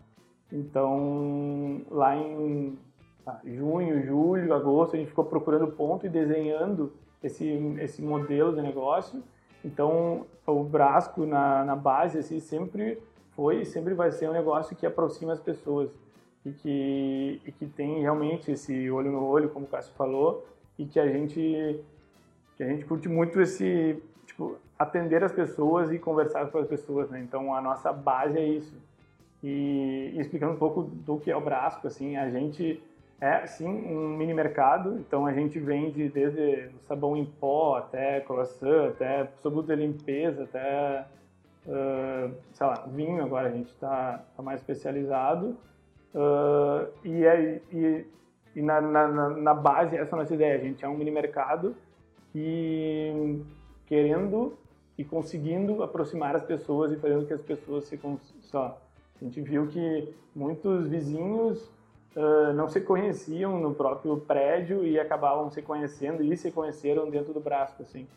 Então, 0.51 1.81
lá 1.89 2.15
em 2.15 2.77
tá, 3.25 3.41
junho, 3.43 4.05
julho, 4.05 4.53
agosto, 4.53 4.95
a 4.95 4.99
gente 4.99 5.09
ficou 5.09 5.25
procurando 5.25 5.67
ponto 5.67 6.05
e 6.05 6.09
desenhando 6.09 6.93
esse, 7.23 7.45
esse 7.81 8.01
modelo 8.01 8.55
de 8.55 8.61
negócio. 8.61 9.23
Então, 9.65 10.27
o 10.45 10.63
Brasco, 10.63 11.25
na, 11.25 11.65
na 11.65 11.75
base, 11.75 12.19
assim, 12.19 12.39
sempre 12.39 13.01
foi 13.37 13.61
e 13.61 13.65
sempre 13.65 13.93
vai 13.93 14.11
ser 14.11 14.27
um 14.27 14.33
negócio 14.33 14.75
que 14.75 14.83
aproxima 14.83 15.31
as 15.31 15.39
pessoas 15.39 15.91
e 16.43 16.51
que, 16.51 17.41
e 17.45 17.51
que 17.51 17.67
tem 17.67 18.01
realmente 18.01 18.51
esse 18.51 18.89
olho 18.89 19.11
no 19.11 19.23
olho, 19.23 19.49
como 19.49 19.65
o 19.65 19.69
Cássio 19.69 19.93
falou, 19.93 20.43
e 20.77 20.85
que 20.85 20.99
a 20.99 21.07
gente, 21.07 21.79
que 22.55 22.63
a 22.63 22.67
gente 22.67 22.83
curte 22.83 23.07
muito 23.07 23.39
esse, 23.39 24.01
tipo, 24.25 24.57
atender 24.77 25.23
as 25.23 25.31
pessoas 25.31 25.91
e 25.91 25.99
conversar 25.99 26.49
com 26.49 26.57
as 26.57 26.67
pessoas, 26.67 27.11
né? 27.11 27.19
Então 27.19 27.53
a 27.53 27.61
nossa 27.61 27.93
base 27.93 28.39
é 28.39 28.47
isso. 28.47 28.75
E, 29.43 30.13
e 30.15 30.19
explicando 30.19 30.53
um 30.53 30.57
pouco 30.57 30.81
do 30.81 31.19
que 31.19 31.29
é 31.29 31.37
o 31.37 31.41
Brasco, 31.41 31.85
assim, 31.85 32.17
a 32.17 32.29
gente 32.31 32.81
é 33.21 33.45
sim 33.45 33.67
um 33.67 34.15
mini 34.15 34.33
mercado, 34.33 34.97
então 34.99 35.25
a 35.25 35.33
gente 35.33 35.59
vende 35.59 36.09
desde 36.09 36.69
sabão 36.81 37.15
em 37.15 37.25
pó 37.25 37.75
até 37.75 38.21
croissant, 38.21 38.89
até 38.89 39.25
produto 39.41 39.67
de 39.67 39.75
limpeza, 39.75 40.43
até 40.43 41.05
uh, 41.67 42.33
sei 42.53 42.65
lá, 42.65 42.85
vinho 42.87 43.23
agora 43.23 43.49
a 43.49 43.51
gente 43.51 43.69
está 43.69 44.23
tá 44.35 44.41
mais 44.41 44.61
especializado. 44.61 45.57
Uh, 46.15 46.87
e, 47.03 47.25
é, 47.25 47.61
e, 47.71 48.05
e 48.55 48.61
na, 48.61 48.81
na, 48.81 49.29
na, 49.29 49.53
base 49.53 49.95
essa 49.95 50.15
é 50.15 50.17
a 50.17 50.21
nossa 50.21 50.33
ideia, 50.33 50.55
a 50.55 50.63
gente 50.63 50.83
é 50.83 50.87
um 50.87 50.97
mini 50.97 51.11
mercado 51.11 51.75
e 52.33 53.41
querendo 53.85 54.57
e 54.97 55.03
conseguindo 55.03 55.83
aproximar 55.83 56.35
as 56.35 56.43
pessoas 56.43 56.91
e 56.91 56.95
fazendo 56.95 57.27
que 57.27 57.33
as 57.33 57.41
pessoas 57.41 57.83
se 57.83 57.99
só 58.41 58.81
a 59.19 59.23
gente 59.23 59.41
viu 59.41 59.67
que 59.67 60.13
muitos 60.35 60.87
vizinhos 60.87 61.69
uh, 62.15 62.53
não 62.55 62.67
se 62.67 62.81
conheciam 62.81 63.59
no 63.59 63.75
próprio 63.75 64.17
prédio 64.17 64.85
e 64.85 64.99
acabavam 64.99 65.51
se 65.51 65.61
conhecendo 65.61 66.23
e 66.23 66.35
se 66.35 66.51
conheceram 66.51 67.09
dentro 67.09 67.33
do 67.33 67.39
Brasco 67.39 67.83
assim 67.83 68.07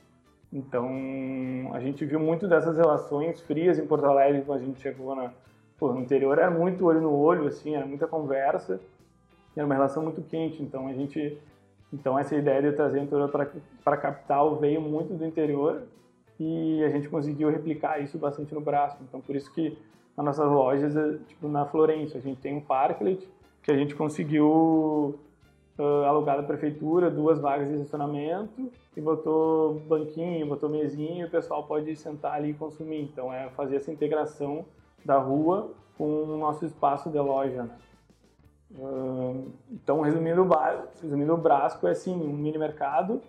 então 0.52 1.70
a 1.72 1.80
gente 1.80 2.04
viu 2.04 2.18
muito 2.18 2.48
dessas 2.48 2.76
relações 2.76 3.40
frias 3.40 3.78
em 3.78 3.86
Porto 3.86 4.06
Alegre 4.06 4.42
quando 4.42 4.62
a 4.62 4.64
gente 4.64 4.80
chegou 4.80 5.14
na 5.14 5.32
pô, 5.78 5.92
no 5.92 6.00
interior 6.00 6.38
era 6.38 6.50
muito 6.50 6.84
olho 6.84 7.00
no 7.00 7.12
olho 7.12 7.46
assim 7.46 7.74
era 7.74 7.86
muita 7.86 8.06
conversa 8.06 8.80
era 9.56 9.64
uma 9.64 9.74
relação 9.74 10.02
muito 10.02 10.22
quente 10.22 10.62
então 10.62 10.88
a 10.88 10.92
gente 10.92 11.38
então 11.92 12.18
essa 12.18 12.34
ideia 12.34 12.62
de 12.62 12.72
trazer 12.72 12.98
o 12.98 13.02
interior 13.02 13.28
para 13.28 13.94
a 13.94 13.96
capital 13.96 14.56
veio 14.56 14.80
muito 14.80 15.14
do 15.14 15.24
interior 15.24 15.82
e 16.40 16.82
a 16.82 16.88
gente 16.88 17.06
conseguiu 17.06 17.50
replicar 17.50 18.02
isso 18.02 18.16
bastante 18.16 18.54
no 18.54 18.62
braço. 18.62 18.96
Então, 19.02 19.20
por 19.20 19.36
isso 19.36 19.52
que 19.52 19.76
nas 20.16 20.24
nossas 20.24 20.50
lojas, 20.50 20.96
é, 20.96 21.18
tipo 21.28 21.46
na 21.46 21.66
Florença, 21.66 22.16
a 22.16 22.20
gente 22.20 22.40
tem 22.40 22.56
um 22.56 22.60
parklet 22.62 23.28
que 23.62 23.70
a 23.70 23.76
gente 23.76 23.94
conseguiu 23.94 25.18
uh, 25.80 26.04
alugar 26.04 26.36
da 26.36 26.42
prefeitura, 26.42 27.10
duas 27.10 27.40
vagas 27.40 27.68
de 27.68 27.74
estacionamento 27.74 28.70
e 28.96 29.00
botou 29.00 29.80
banquinho, 29.80 30.46
botou 30.46 30.68
mesinha 30.68 31.22
e 31.22 31.24
o 31.24 31.30
pessoal 31.30 31.64
pode 31.64 31.94
sentar 31.96 32.34
ali 32.34 32.50
e 32.50 32.54
consumir. 32.54 33.02
Então, 33.02 33.32
é 33.32 33.48
fazer 33.50 33.76
essa 33.76 33.90
integração 33.90 34.64
da 35.04 35.18
rua 35.18 35.72
com 35.96 36.04
o 36.04 36.36
nosso 36.36 36.64
espaço 36.64 37.08
de 37.10 37.18
loja, 37.18 37.64
né? 37.64 37.76
Uh, 38.72 39.50
então, 39.72 40.00
resumindo, 40.00 40.46
resumindo 41.02 41.34
o 41.34 41.36
Brasco, 41.36 41.88
é 41.88 41.90
assim, 41.90 42.14
um 42.14 42.32
mini 42.32 42.56
mercado 42.56 43.20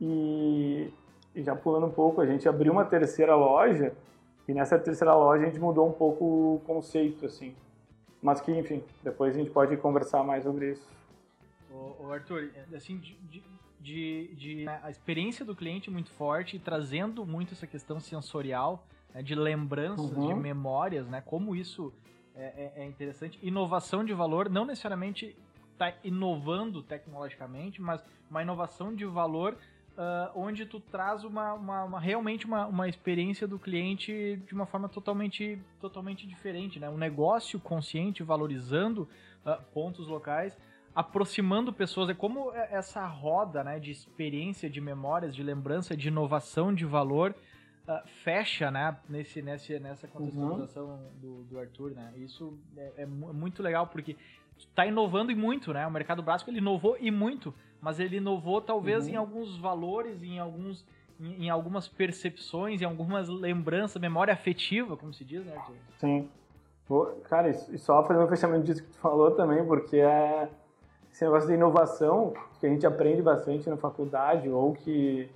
e 0.00 0.92
e 1.36 1.42
já 1.42 1.54
pulando 1.54 1.86
um 1.86 1.90
pouco, 1.90 2.22
a 2.22 2.26
gente 2.26 2.48
abriu 2.48 2.72
uma 2.72 2.86
terceira 2.86 3.36
loja 3.36 3.92
e 4.48 4.54
nessa 4.54 4.78
terceira 4.78 5.14
loja 5.14 5.42
a 5.42 5.46
gente 5.46 5.60
mudou 5.60 5.86
um 5.86 5.92
pouco 5.92 6.24
o 6.24 6.62
conceito, 6.66 7.26
assim. 7.26 7.54
Mas 8.22 8.40
que, 8.40 8.50
enfim, 8.50 8.82
depois 9.04 9.34
a 9.34 9.38
gente 9.38 9.50
pode 9.50 9.76
conversar 9.76 10.24
mais 10.24 10.44
sobre 10.44 10.72
isso. 10.72 10.88
Ô 11.76 12.12
Arthur, 12.12 12.50
assim, 12.74 12.98
de, 12.98 13.42
de, 13.80 14.34
de, 14.34 14.64
né, 14.64 14.80
a 14.82 14.90
experiência 14.90 15.44
do 15.44 15.54
cliente 15.54 15.90
muito 15.90 16.10
forte, 16.10 16.58
trazendo 16.58 17.24
muito 17.24 17.52
essa 17.52 17.66
questão 17.66 18.00
sensorial, 18.00 18.86
né, 19.14 19.22
de 19.22 19.34
lembranças, 19.34 20.10
uhum. 20.12 20.28
de 20.28 20.34
memórias, 20.34 21.06
né? 21.08 21.20
Como 21.20 21.54
isso 21.54 21.92
é, 22.34 22.72
é, 22.76 22.82
é 22.82 22.84
interessante. 22.84 23.38
Inovação 23.42 24.04
de 24.04 24.12
valor, 24.12 24.48
não 24.48 24.64
necessariamente 24.64 25.36
está 25.72 25.92
inovando 26.02 26.82
tecnologicamente, 26.82 27.80
mas 27.80 28.02
uma 28.30 28.42
inovação 28.42 28.94
de 28.94 29.04
valor 29.04 29.56
uh, 29.96 30.30
onde 30.34 30.66
tu 30.66 30.80
traz 30.80 31.24
uma, 31.24 31.54
uma, 31.54 31.84
uma 31.84 32.00
realmente 32.00 32.46
uma, 32.46 32.66
uma 32.66 32.88
experiência 32.88 33.46
do 33.46 33.58
cliente 33.58 34.42
de 34.46 34.54
uma 34.54 34.66
forma 34.66 34.88
totalmente, 34.88 35.58
totalmente 35.80 36.26
diferente, 36.26 36.78
né? 36.78 36.88
Um 36.88 36.98
negócio 36.98 37.58
consciente, 37.58 38.22
valorizando 38.22 39.08
uh, 39.44 39.62
pontos 39.72 40.06
locais, 40.06 40.56
aproximando 40.96 41.74
pessoas. 41.74 42.08
É 42.08 42.14
como 42.14 42.50
essa 42.54 43.06
roda 43.06 43.62
né, 43.62 43.78
de 43.78 43.90
experiência, 43.90 44.70
de 44.70 44.80
memórias, 44.80 45.36
de 45.36 45.42
lembrança, 45.42 45.94
de 45.94 46.08
inovação, 46.08 46.74
de 46.74 46.86
valor 46.86 47.34
uh, 47.86 48.08
fecha 48.24 48.70
né, 48.70 48.96
nesse, 49.06 49.42
nesse, 49.42 49.78
nessa 49.78 50.08
contextualização 50.08 50.86
uhum. 50.86 51.08
do, 51.20 51.44
do 51.44 51.58
Arthur. 51.58 51.90
Né? 51.90 52.14
Isso 52.16 52.58
é, 52.74 53.02
é, 53.02 53.06
muito 53.06 53.62
legal 53.62 53.86
porque 53.88 54.16
está 54.56 54.86
inovando 54.86 55.30
e 55.30 55.34
muito. 55.34 55.70
Né? 55.70 55.86
O 55.86 55.90
mercado 55.90 56.22
básico 56.22 56.48
ele 56.48 56.58
inovou 56.58 56.96
e 56.98 57.10
muito, 57.10 57.52
mas 57.78 58.00
ele 58.00 58.16
inovou 58.16 58.62
talvez 58.62 59.04
uhum. 59.04 59.12
em 59.12 59.16
alguns 59.16 59.58
valores, 59.58 60.22
em 60.22 60.38
alguns 60.38 60.86
em, 61.20 61.44
em, 61.44 61.50
algumas 61.50 61.88
percepções, 61.88 62.80
em 62.80 62.86
algumas 62.86 63.28
lembranças, 63.28 64.00
memória 64.00 64.32
afetiva, 64.32 64.96
como 64.96 65.12
se 65.12 65.24
diz, 65.24 65.44
né, 65.44 65.56
Arthur? 65.56 65.76
Sim. 65.98 66.28
Cara, 67.24 67.50
e 67.50 67.78
só 67.78 68.02
fazer 68.04 68.22
um 68.22 68.28
fechamento 68.28 68.64
disso 68.64 68.82
que 68.82 68.90
tu 68.90 68.98
falou 68.98 69.32
também, 69.32 69.64
porque 69.66 69.96
é 69.96 70.48
esse 71.16 71.24
negócio 71.24 71.48
de 71.48 71.54
inovação, 71.54 72.34
que 72.60 72.66
a 72.66 72.68
gente 72.68 72.86
aprende 72.86 73.22
bastante 73.22 73.70
na 73.70 73.76
faculdade, 73.78 74.50
ou 74.50 74.74
que, 74.74 75.30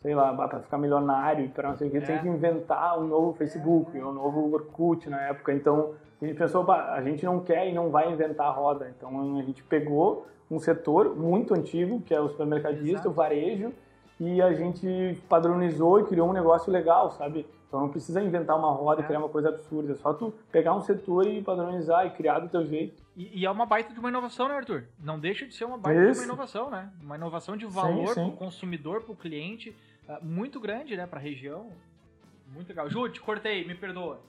sei 0.00 0.14
lá, 0.14 0.32
para 0.32 0.60
ficar 0.60 0.78
milionário, 0.78 1.48
para 1.48 1.70
não 1.70 1.76
sei 1.76 1.88
o 1.88 1.90
que, 1.90 1.96
é. 1.96 2.00
tem 2.02 2.20
que 2.20 2.28
inventar 2.28 2.96
um 3.00 3.08
novo 3.08 3.32
Facebook, 3.32 3.98
um 3.98 4.12
novo 4.12 4.52
Orkut 4.52 5.10
na 5.10 5.20
época. 5.22 5.52
Então, 5.52 5.94
a 6.22 6.24
gente 6.24 6.38
pensou, 6.38 6.70
a 6.70 7.02
gente 7.02 7.24
não 7.24 7.40
quer 7.40 7.68
e 7.68 7.72
não 7.72 7.90
vai 7.90 8.12
inventar 8.12 8.46
a 8.46 8.50
roda. 8.52 8.88
Então, 8.96 9.36
a 9.36 9.42
gente 9.42 9.60
pegou 9.64 10.24
um 10.48 10.60
setor 10.60 11.16
muito 11.16 11.52
antigo, 11.52 12.00
que 12.02 12.14
é 12.14 12.20
o 12.20 12.28
supermercadista, 12.28 12.92
Exato. 12.92 13.08
o 13.08 13.12
varejo, 13.12 13.72
e 14.20 14.40
a 14.40 14.52
gente 14.52 15.20
padronizou 15.28 15.98
e 15.98 16.04
criou 16.04 16.28
um 16.28 16.32
negócio 16.32 16.72
legal, 16.72 17.10
sabe? 17.10 17.44
Então 17.74 17.82
não 17.82 17.88
precisa 17.88 18.22
inventar 18.22 18.56
uma 18.56 18.70
roda 18.70 19.02
e 19.02 19.04
criar 19.04 19.18
uma 19.18 19.28
coisa 19.28 19.48
absurda. 19.48 19.94
É 19.94 19.96
só 19.96 20.14
tu 20.14 20.32
pegar 20.52 20.76
um 20.76 20.80
setor 20.80 21.26
e 21.26 21.42
padronizar 21.42 22.06
e 22.06 22.10
criar 22.10 22.38
do 22.38 22.48
teu 22.48 22.64
jeito. 22.64 23.02
E, 23.16 23.40
e 23.40 23.44
é 23.44 23.50
uma 23.50 23.66
baita 23.66 23.92
de 23.92 23.98
uma 23.98 24.08
inovação, 24.08 24.46
né, 24.46 24.54
Arthur? 24.54 24.84
Não 24.96 25.18
deixa 25.18 25.44
de 25.44 25.56
ser 25.56 25.64
uma 25.64 25.76
baita 25.76 26.12
de 26.12 26.18
uma 26.18 26.24
inovação, 26.24 26.70
né? 26.70 26.88
Uma 27.02 27.16
inovação 27.16 27.56
de 27.56 27.66
valor 27.66 28.14
para 28.14 28.26
o 28.26 28.30
consumidor, 28.36 29.02
para 29.02 29.10
o 29.10 29.16
cliente, 29.16 29.76
uh, 30.08 30.24
muito 30.24 30.60
grande, 30.60 30.96
né, 30.96 31.04
para 31.04 31.18
a 31.18 31.22
região. 31.22 31.66
Muito 32.46 32.68
legal. 32.68 32.88
Ju, 32.88 33.08
te 33.08 33.20
cortei, 33.20 33.66
me 33.66 33.74
perdoa. 33.74 34.20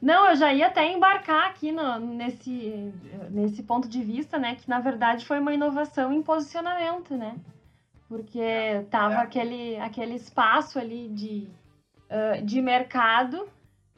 Não, 0.00 0.30
eu 0.30 0.36
já 0.36 0.50
ia 0.54 0.68
até 0.68 0.90
embarcar 0.90 1.50
aqui 1.50 1.72
no, 1.72 1.98
nesse, 1.98 2.90
nesse 3.28 3.62
ponto 3.64 3.86
de 3.86 4.02
vista, 4.02 4.38
né? 4.38 4.54
Que 4.54 4.66
na 4.66 4.80
verdade 4.80 5.26
foi 5.26 5.38
uma 5.38 5.52
inovação 5.52 6.10
em 6.10 6.22
posicionamento, 6.22 7.14
né? 7.18 7.36
Porque 8.08 8.86
tava 8.90 9.16
é. 9.16 9.18
aquele, 9.18 9.76
aquele 9.76 10.14
espaço 10.14 10.78
ali 10.78 11.10
de 11.10 11.46
de 12.44 12.60
mercado, 12.60 13.48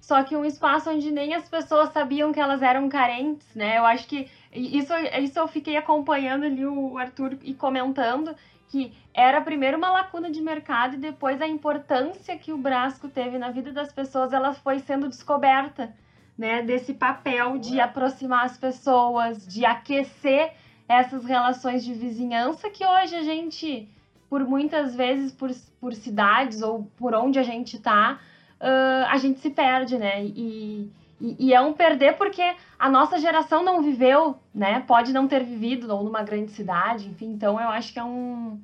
só 0.00 0.22
que 0.22 0.36
um 0.36 0.44
espaço 0.44 0.90
onde 0.90 1.10
nem 1.10 1.34
as 1.34 1.48
pessoas 1.48 1.90
sabiam 1.92 2.32
que 2.32 2.38
elas 2.38 2.60
eram 2.60 2.88
carentes, 2.88 3.54
né? 3.54 3.78
Eu 3.78 3.86
acho 3.86 4.06
que 4.06 4.28
isso, 4.52 4.92
isso 5.22 5.38
eu 5.38 5.48
fiquei 5.48 5.76
acompanhando 5.76 6.44
ali 6.44 6.66
o 6.66 6.98
Arthur 6.98 7.38
e 7.42 7.54
comentando 7.54 8.36
que 8.68 8.92
era 9.14 9.40
primeiro 9.40 9.78
uma 9.78 9.90
lacuna 9.90 10.30
de 10.30 10.42
mercado 10.42 10.94
e 10.94 10.98
depois 10.98 11.40
a 11.40 11.46
importância 11.46 12.36
que 12.36 12.52
o 12.52 12.58
Brasco 12.58 13.08
teve 13.08 13.38
na 13.38 13.50
vida 13.50 13.72
das 13.72 13.92
pessoas, 13.92 14.32
ela 14.32 14.52
foi 14.52 14.80
sendo 14.80 15.08
descoberta, 15.08 15.94
né? 16.36 16.62
Desse 16.62 16.92
papel 16.92 17.56
de 17.58 17.80
aproximar 17.80 18.44
as 18.44 18.58
pessoas, 18.58 19.46
de 19.46 19.64
aquecer 19.64 20.52
essas 20.86 21.24
relações 21.24 21.82
de 21.82 21.94
vizinhança 21.94 22.68
que 22.68 22.84
hoje 22.84 23.16
a 23.16 23.22
gente 23.22 23.88
por 24.28 24.44
muitas 24.44 24.94
vezes, 24.94 25.32
por, 25.32 25.50
por 25.80 25.94
cidades 25.94 26.62
ou 26.62 26.84
por 26.96 27.14
onde 27.14 27.38
a 27.38 27.42
gente 27.42 27.78
tá, 27.78 28.18
uh, 28.60 29.06
a 29.08 29.16
gente 29.18 29.40
se 29.40 29.50
perde, 29.50 29.98
né? 29.98 30.24
E, 30.24 30.90
e, 31.20 31.36
e, 31.38 31.54
é 31.54 31.60
um 31.60 31.72
perder 31.72 32.16
porque 32.16 32.42
a 32.78 32.90
nossa 32.90 33.18
geração 33.18 33.62
não 33.62 33.82
viveu, 33.82 34.36
né? 34.54 34.80
Pode 34.86 35.12
não 35.12 35.28
ter 35.28 35.44
vivido 35.44 35.92
ou 35.94 36.02
numa 36.02 36.22
grande 36.22 36.50
cidade, 36.52 37.08
enfim. 37.08 37.26
Então 37.26 37.60
eu 37.60 37.68
acho 37.68 37.92
que 37.92 37.98
é 37.98 38.04
um, 38.04 38.54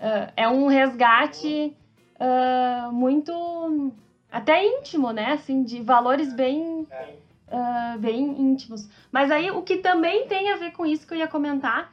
uh, 0.00 0.32
é 0.36 0.48
um 0.48 0.66
resgate 0.68 1.76
uh, 2.20 2.92
muito 2.92 3.92
até 4.30 4.64
íntimo, 4.64 5.10
né? 5.12 5.32
Assim, 5.32 5.62
de 5.62 5.80
valores 5.82 6.32
bem, 6.32 6.86
bem 7.98 8.40
íntimos. 8.40 8.88
Mas 9.10 9.30
aí 9.30 9.50
o 9.50 9.62
que 9.62 9.78
também 9.78 10.26
tem 10.26 10.52
a 10.52 10.56
ver 10.56 10.72
com 10.72 10.84
isso 10.84 11.06
que 11.06 11.14
eu 11.14 11.18
ia 11.18 11.26
comentar 11.26 11.90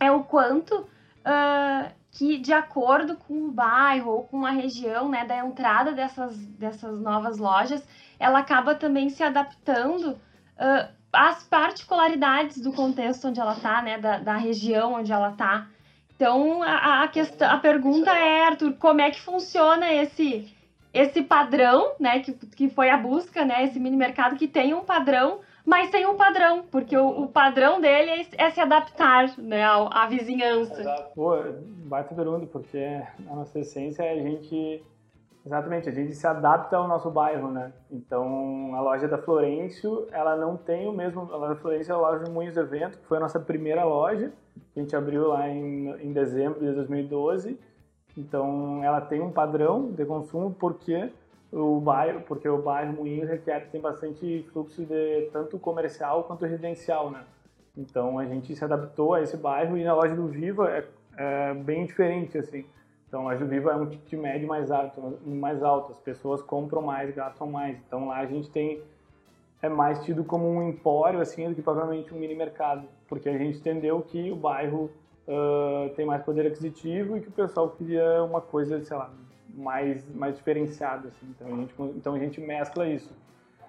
é 0.00 0.10
o 0.10 0.24
quanto 0.24 0.74
uh, 0.80 1.92
que 2.12 2.36
de 2.38 2.52
acordo 2.52 3.16
com 3.16 3.46
o 3.46 3.50
bairro 3.50 4.12
ou 4.12 4.24
com 4.24 4.44
a 4.44 4.50
região, 4.50 5.08
né, 5.08 5.24
da 5.24 5.38
entrada 5.38 5.92
dessas, 5.92 6.36
dessas 6.36 7.00
novas 7.00 7.38
lojas, 7.38 7.82
ela 8.18 8.38
acaba 8.38 8.74
também 8.74 9.08
se 9.08 9.22
adaptando 9.22 10.10
uh, 10.10 10.88
às 11.10 11.42
particularidades 11.44 12.60
do 12.60 12.70
contexto 12.72 13.28
onde 13.28 13.40
ela 13.40 13.54
está, 13.54 13.80
né, 13.80 13.98
da, 13.98 14.18
da 14.18 14.36
região 14.36 14.92
onde 14.92 15.10
ela 15.10 15.30
está. 15.30 15.66
Então, 16.14 16.62
a, 16.62 17.02
a, 17.02 17.08
questão, 17.08 17.50
a 17.50 17.56
pergunta 17.56 18.10
é, 18.10 18.44
Arthur, 18.44 18.74
como 18.74 19.00
é 19.00 19.10
que 19.10 19.20
funciona 19.20 19.90
esse, 19.90 20.54
esse 20.92 21.22
padrão, 21.22 21.94
né, 21.98 22.20
que, 22.20 22.32
que 22.32 22.68
foi 22.68 22.90
a 22.90 22.96
busca, 22.98 23.42
né, 23.42 23.64
esse 23.64 23.80
mini 23.80 23.96
mercado 23.96 24.36
que 24.36 24.46
tem 24.46 24.74
um 24.74 24.84
padrão 24.84 25.40
mas 25.64 25.90
tem 25.90 26.06
um 26.06 26.16
padrão, 26.16 26.64
porque 26.70 26.96
o, 26.96 27.22
o 27.22 27.28
padrão 27.28 27.80
dele 27.80 28.10
é, 28.10 28.46
é, 28.46 28.50
se 28.50 28.60
adaptar 28.60 29.38
né, 29.38 29.64
à, 29.64 30.04
à 30.04 30.06
vizinhança. 30.06 30.80
Exato. 30.80 31.14
Pô, 31.14 31.36
baita 31.86 32.14
pergunta, 32.14 32.46
porque 32.46 32.78
a 32.78 33.34
nossa 33.34 33.60
essência 33.60 34.02
é 34.02 34.12
a 34.12 34.22
gente. 34.22 34.84
Exatamente, 35.44 35.88
a 35.88 35.92
gente 35.92 36.14
se 36.14 36.24
adapta 36.24 36.76
ao 36.76 36.86
nosso 36.86 37.10
bairro, 37.10 37.50
né? 37.50 37.72
Então, 37.90 38.76
a 38.76 38.80
loja 38.80 39.08
da 39.08 39.18
Florencio, 39.18 40.06
ela 40.12 40.36
não 40.36 40.56
tem 40.56 40.86
o 40.86 40.92
mesmo... 40.92 41.22
A 41.32 41.36
loja 41.36 41.54
da 41.54 41.60
Florencio 41.60 41.92
é 41.92 41.96
a 41.96 41.98
loja 41.98 42.24
de 42.24 42.30
Moinhos 42.30 42.56
Evento, 42.56 42.96
que 42.96 43.06
foi 43.06 43.16
a 43.16 43.20
nossa 43.22 43.40
primeira 43.40 43.82
loja, 43.84 44.32
que 44.72 44.78
a 44.78 44.82
gente 44.82 44.94
abriu 44.94 45.26
lá 45.26 45.48
em, 45.48 45.90
em 46.00 46.12
dezembro 46.12 46.60
de 46.60 46.72
2012. 46.72 47.58
Então, 48.16 48.84
ela 48.84 49.00
tem 49.00 49.20
um 49.20 49.32
padrão 49.32 49.90
de 49.90 50.04
consumo, 50.04 50.54
porque 50.54 51.10
o 51.52 51.78
bairro, 51.78 52.22
porque 52.22 52.48
o 52.48 52.62
bairro 52.62 52.94
Moinhos 52.94 53.28
requer 53.28 53.68
tem 53.70 53.80
bastante 53.80 54.42
fluxo 54.52 54.84
de 54.86 55.28
tanto 55.32 55.58
comercial 55.58 56.24
quanto 56.24 56.46
residencial, 56.46 57.10
né? 57.10 57.24
Então 57.76 58.18
a 58.18 58.24
gente 58.24 58.56
se 58.56 58.64
adaptou 58.64 59.14
a 59.14 59.22
esse 59.22 59.36
bairro 59.36 59.76
e 59.76 59.84
na 59.84 59.94
loja 59.94 60.14
do 60.14 60.26
Viva 60.28 60.70
é, 60.70 60.84
é 61.16 61.54
bem 61.54 61.84
diferente 61.84 62.38
assim. 62.38 62.64
Então 63.06 63.20
a 63.20 63.32
loja 63.32 63.44
do 63.44 63.50
Viva 63.50 63.72
é 63.72 63.76
um 63.76 63.86
ticket 63.86 64.18
médio 64.18 64.48
mais 64.48 64.70
alto, 64.70 65.18
mais 65.26 65.62
alto, 65.62 65.92
as 65.92 66.00
pessoas 66.00 66.40
compram 66.40 66.80
mais, 66.80 67.14
gastam 67.14 67.46
mais. 67.46 67.76
Então 67.86 68.08
lá 68.08 68.18
a 68.18 68.26
gente 68.26 68.50
tem 68.50 68.82
é 69.60 69.68
mais 69.68 70.02
tido 70.04 70.24
como 70.24 70.48
um 70.48 70.68
empório 70.68 71.20
assim 71.20 71.48
do 71.48 71.54
que 71.54 71.62
provavelmente 71.62 72.12
um 72.14 72.18
mini 72.18 72.34
mercado, 72.34 72.88
porque 73.06 73.28
a 73.28 73.36
gente 73.36 73.58
entendeu 73.58 74.00
que 74.00 74.30
o 74.30 74.36
bairro 74.36 74.90
uh, 75.28 75.90
tem 75.94 76.06
mais 76.06 76.22
poder 76.22 76.46
aquisitivo 76.46 77.16
e 77.16 77.20
que 77.20 77.28
o 77.28 77.32
pessoal 77.32 77.70
queria 77.70 78.24
uma 78.24 78.40
coisa, 78.40 78.82
sei 78.82 78.96
lá, 78.96 79.10
mais, 79.54 80.04
mais 80.14 80.36
diferenciado, 80.36 81.08
assim. 81.08 81.26
Então 81.30 81.46
a, 81.46 81.56
gente, 81.56 81.74
então 81.96 82.14
a 82.14 82.18
gente 82.18 82.40
mescla 82.40 82.88
isso. 82.88 83.14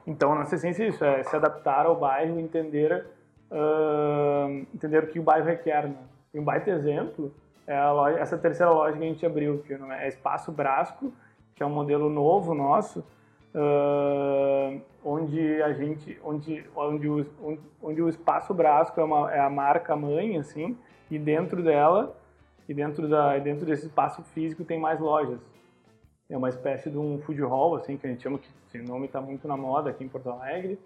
Então 0.05 0.33
a 0.33 0.35
nossa 0.35 0.55
essência 0.55 0.83
é 0.83 0.89
isso, 0.89 1.03
é 1.03 1.23
se 1.23 1.35
adaptar 1.35 1.85
ao 1.85 1.95
bairro, 1.95 2.39
entender, 2.39 3.05
uh, 3.49 4.65
entender 4.73 5.03
o 5.03 5.07
que 5.07 5.19
o 5.19 5.23
bairro 5.23 5.45
requer, 5.45 5.87
né? 5.87 5.95
E 6.33 6.39
um 6.39 6.43
baita 6.43 6.71
exemplo 6.71 7.33
é 7.65 7.81
loja, 7.85 8.19
essa 8.19 8.37
terceira 8.37 8.71
loja 8.71 8.97
que 8.97 9.03
a 9.03 9.07
gente 9.07 9.25
abriu, 9.25 9.59
que 9.59 9.73
é 9.73 10.07
Espaço 10.07 10.51
Brasco, 10.51 11.13
que 11.55 11.63
é 11.63 11.65
um 11.65 11.69
modelo 11.69 12.09
novo 12.09 12.53
nosso, 12.53 12.99
uh, 13.53 14.81
onde 15.05 15.61
a 15.61 15.71
gente, 15.73 16.19
onde, 16.23 16.65
onde, 16.75 17.07
o, 17.07 17.25
onde 17.81 18.01
o 18.01 18.09
Espaço 18.09 18.53
Brasco 18.53 18.99
é, 18.99 19.03
uma, 19.03 19.33
é 19.33 19.39
a 19.39 19.49
marca 19.49 19.95
mãe, 19.95 20.37
assim, 20.37 20.75
e 21.09 21.17
dentro 21.17 21.63
dela, 21.63 22.17
e 22.67 22.73
dentro, 22.73 23.07
da, 23.07 23.37
dentro 23.37 23.65
desse 23.65 23.85
espaço 23.85 24.23
físico 24.23 24.65
tem 24.65 24.79
mais 24.79 24.99
lojas 24.99 25.52
é 26.33 26.37
uma 26.37 26.49
espécie 26.49 26.89
de 26.89 26.97
um 26.97 27.19
food 27.19 27.41
hall, 27.41 27.75
assim, 27.75 27.95
que 27.95 28.07
a 28.07 28.09
gente 28.09 28.23
chama, 28.23 28.39
que 28.39 28.47
esse 28.67 28.79
nome 28.79 29.05
está 29.05 29.21
muito 29.21 29.47
na 29.47 29.55
moda 29.55 29.91
aqui 29.91 30.03
em 30.03 30.09
Porto 30.09 30.29
Alegre. 30.29 30.79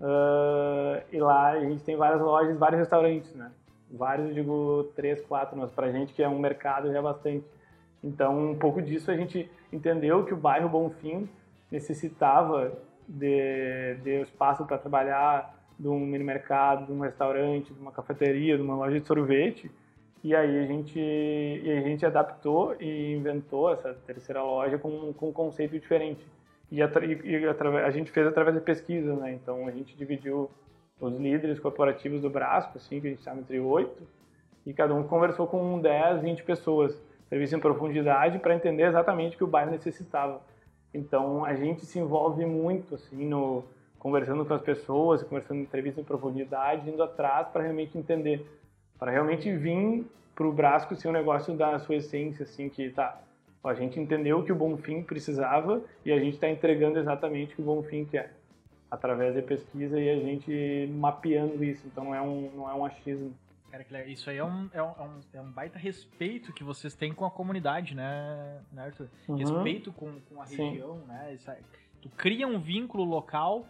Uh, 0.00 1.02
e 1.12 1.18
lá 1.18 1.50
a 1.50 1.60
gente 1.60 1.82
tem 1.84 1.96
várias 1.96 2.20
lojas, 2.20 2.56
vários 2.58 2.80
restaurantes, 2.80 3.34
né? 3.34 3.50
Vários, 3.90 4.34
digo, 4.34 4.90
três, 4.96 5.20
quatro, 5.20 5.56
mas 5.56 5.70
pra 5.70 5.92
gente 5.92 6.12
que 6.12 6.22
é 6.22 6.28
um 6.28 6.38
mercado 6.38 6.90
já 6.90 6.98
é 6.98 7.02
bastante. 7.02 7.44
Então, 8.02 8.52
um 8.52 8.58
pouco 8.58 8.80
disso 8.80 9.10
a 9.10 9.16
gente 9.16 9.50
entendeu 9.72 10.24
que 10.24 10.32
o 10.32 10.36
bairro 10.36 10.68
Bonfim 10.68 11.28
necessitava 11.70 12.72
de, 13.06 13.96
de 14.02 14.22
espaço 14.22 14.64
para 14.64 14.78
trabalhar 14.78 15.54
de 15.78 15.88
um 15.88 16.00
mini 16.00 16.24
mercado, 16.24 16.86
de 16.86 16.92
um 16.92 17.00
restaurante, 17.00 17.72
de 17.72 17.80
uma 17.80 17.92
cafeteria, 17.92 18.56
de 18.56 18.62
uma 18.62 18.74
loja 18.74 18.98
de 18.98 19.06
sorvete, 19.06 19.70
e 20.26 20.34
aí 20.34 20.58
a 20.58 20.66
gente, 20.66 20.98
a 20.98 21.80
gente 21.82 22.04
adaptou 22.04 22.74
e 22.80 23.14
inventou 23.14 23.72
essa 23.72 23.94
terceira 24.08 24.42
loja 24.42 24.76
com, 24.76 25.12
com 25.12 25.28
um 25.28 25.32
conceito 25.32 25.78
diferente. 25.78 26.26
E, 26.68 26.82
a, 26.82 26.90
e 27.22 27.46
a, 27.46 27.90
gente 27.92 28.10
fez 28.10 28.26
através 28.26 28.56
de 28.56 28.60
pesquisa, 28.60 29.14
né? 29.14 29.34
Então 29.34 29.68
a 29.68 29.70
gente 29.70 29.96
dividiu 29.96 30.50
os 31.00 31.16
líderes 31.16 31.60
corporativos 31.60 32.22
do 32.22 32.28
Brasco, 32.28 32.76
assim, 32.76 33.00
que 33.00 33.06
a 33.06 33.10
gente 33.10 33.20
estava 33.20 33.38
entre 33.38 33.60
oito, 33.60 34.02
e 34.66 34.74
cada 34.74 34.92
um 34.96 35.04
conversou 35.04 35.46
com 35.46 35.78
10, 35.78 36.22
20 36.22 36.42
pessoas, 36.42 37.00
serviço 37.28 37.54
em 37.54 37.60
profundidade, 37.60 38.40
para 38.40 38.52
entender 38.52 38.88
exatamente 38.88 39.36
o 39.36 39.38
que 39.38 39.44
o 39.44 39.46
bairro 39.46 39.70
necessitava. 39.70 40.40
Então 40.92 41.44
a 41.44 41.54
gente 41.54 41.86
se 41.86 42.00
envolve 42.00 42.44
muito, 42.44 42.96
assim, 42.96 43.28
no 43.28 43.62
conversando 43.96 44.44
com 44.44 44.54
as 44.54 44.62
pessoas, 44.62 45.22
conversando 45.22 45.60
em 45.60 45.62
entrevista 45.62 46.00
em 46.00 46.04
profundidade, 46.04 46.90
indo 46.90 47.00
atrás 47.04 47.46
para 47.46 47.62
realmente 47.62 47.96
entender 47.96 48.44
para 48.98 49.12
realmente 49.12 49.54
vir 49.56 50.06
para 50.34 50.46
o 50.46 50.52
Brasco 50.52 50.94
ser 50.94 51.08
um 51.08 51.12
negócio 51.12 51.54
da 51.54 51.78
sua 51.78 51.96
essência, 51.96 52.42
assim, 52.42 52.68
que 52.68 52.90
tá, 52.90 53.20
a 53.64 53.74
gente 53.74 53.98
entendeu 53.98 54.38
o 54.38 54.44
que 54.44 54.52
o 54.52 54.54
Bonfim 54.54 55.02
precisava 55.02 55.82
e 56.04 56.12
a 56.12 56.18
gente 56.18 56.34
está 56.34 56.48
entregando 56.48 56.98
exatamente 56.98 57.52
o 57.52 57.56
que 57.56 57.62
o 57.62 57.64
Bonfim 57.64 58.04
quer, 58.04 58.34
através 58.90 59.34
da 59.34 59.42
pesquisa 59.42 59.98
e 59.98 60.10
a 60.10 60.20
gente 60.20 60.90
mapeando 60.92 61.64
isso, 61.64 61.86
então 61.86 62.04
não 62.04 62.14
é 62.14 62.20
um, 62.20 62.50
não 62.54 62.70
é 62.70 62.74
um 62.74 62.84
achismo. 62.84 63.34
Cara, 63.70 64.06
isso 64.06 64.30
aí 64.30 64.38
é 64.38 64.44
um, 64.44 64.70
é, 64.72 64.82
um, 64.82 65.20
é 65.34 65.40
um 65.40 65.50
baita 65.50 65.78
respeito 65.78 66.52
que 66.52 66.64
vocês 66.64 66.94
têm 66.94 67.12
com 67.12 67.24
a 67.24 67.30
comunidade, 67.30 67.94
né, 67.94 68.60
né 68.72 68.84
Arthur? 68.84 69.08
Uhum. 69.28 69.36
Respeito 69.36 69.92
com, 69.92 70.20
com 70.20 70.40
a 70.40 70.44
região, 70.44 71.00
Sim. 71.00 71.06
né? 71.08 71.34
Isso, 71.34 71.50
tu 72.00 72.08
cria 72.10 72.46
um 72.46 72.58
vínculo 72.58 73.04
local, 73.04 73.66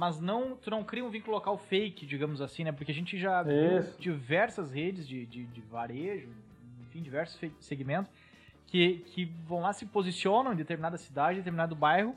mas 0.00 0.18
não, 0.18 0.56
tu 0.56 0.70
não 0.70 0.82
cria 0.82 1.04
um 1.04 1.10
vínculo 1.10 1.34
local 1.34 1.58
fake, 1.58 2.06
digamos 2.06 2.40
assim, 2.40 2.64
né? 2.64 2.72
Porque 2.72 2.90
a 2.90 2.94
gente 2.94 3.18
já 3.18 3.42
viu 3.42 3.82
diversas 3.98 4.72
redes 4.72 5.06
de, 5.06 5.26
de, 5.26 5.44
de 5.44 5.60
varejo, 5.60 6.26
enfim, 6.80 7.02
diversos 7.02 7.38
segmentos, 7.60 8.10
que, 8.66 9.04
que 9.08 9.26
vão 9.46 9.60
lá, 9.60 9.74
se 9.74 9.84
posicionam 9.84 10.54
em 10.54 10.56
determinada 10.56 10.96
cidade, 10.96 11.34
em 11.34 11.40
determinado 11.40 11.76
bairro, 11.76 12.16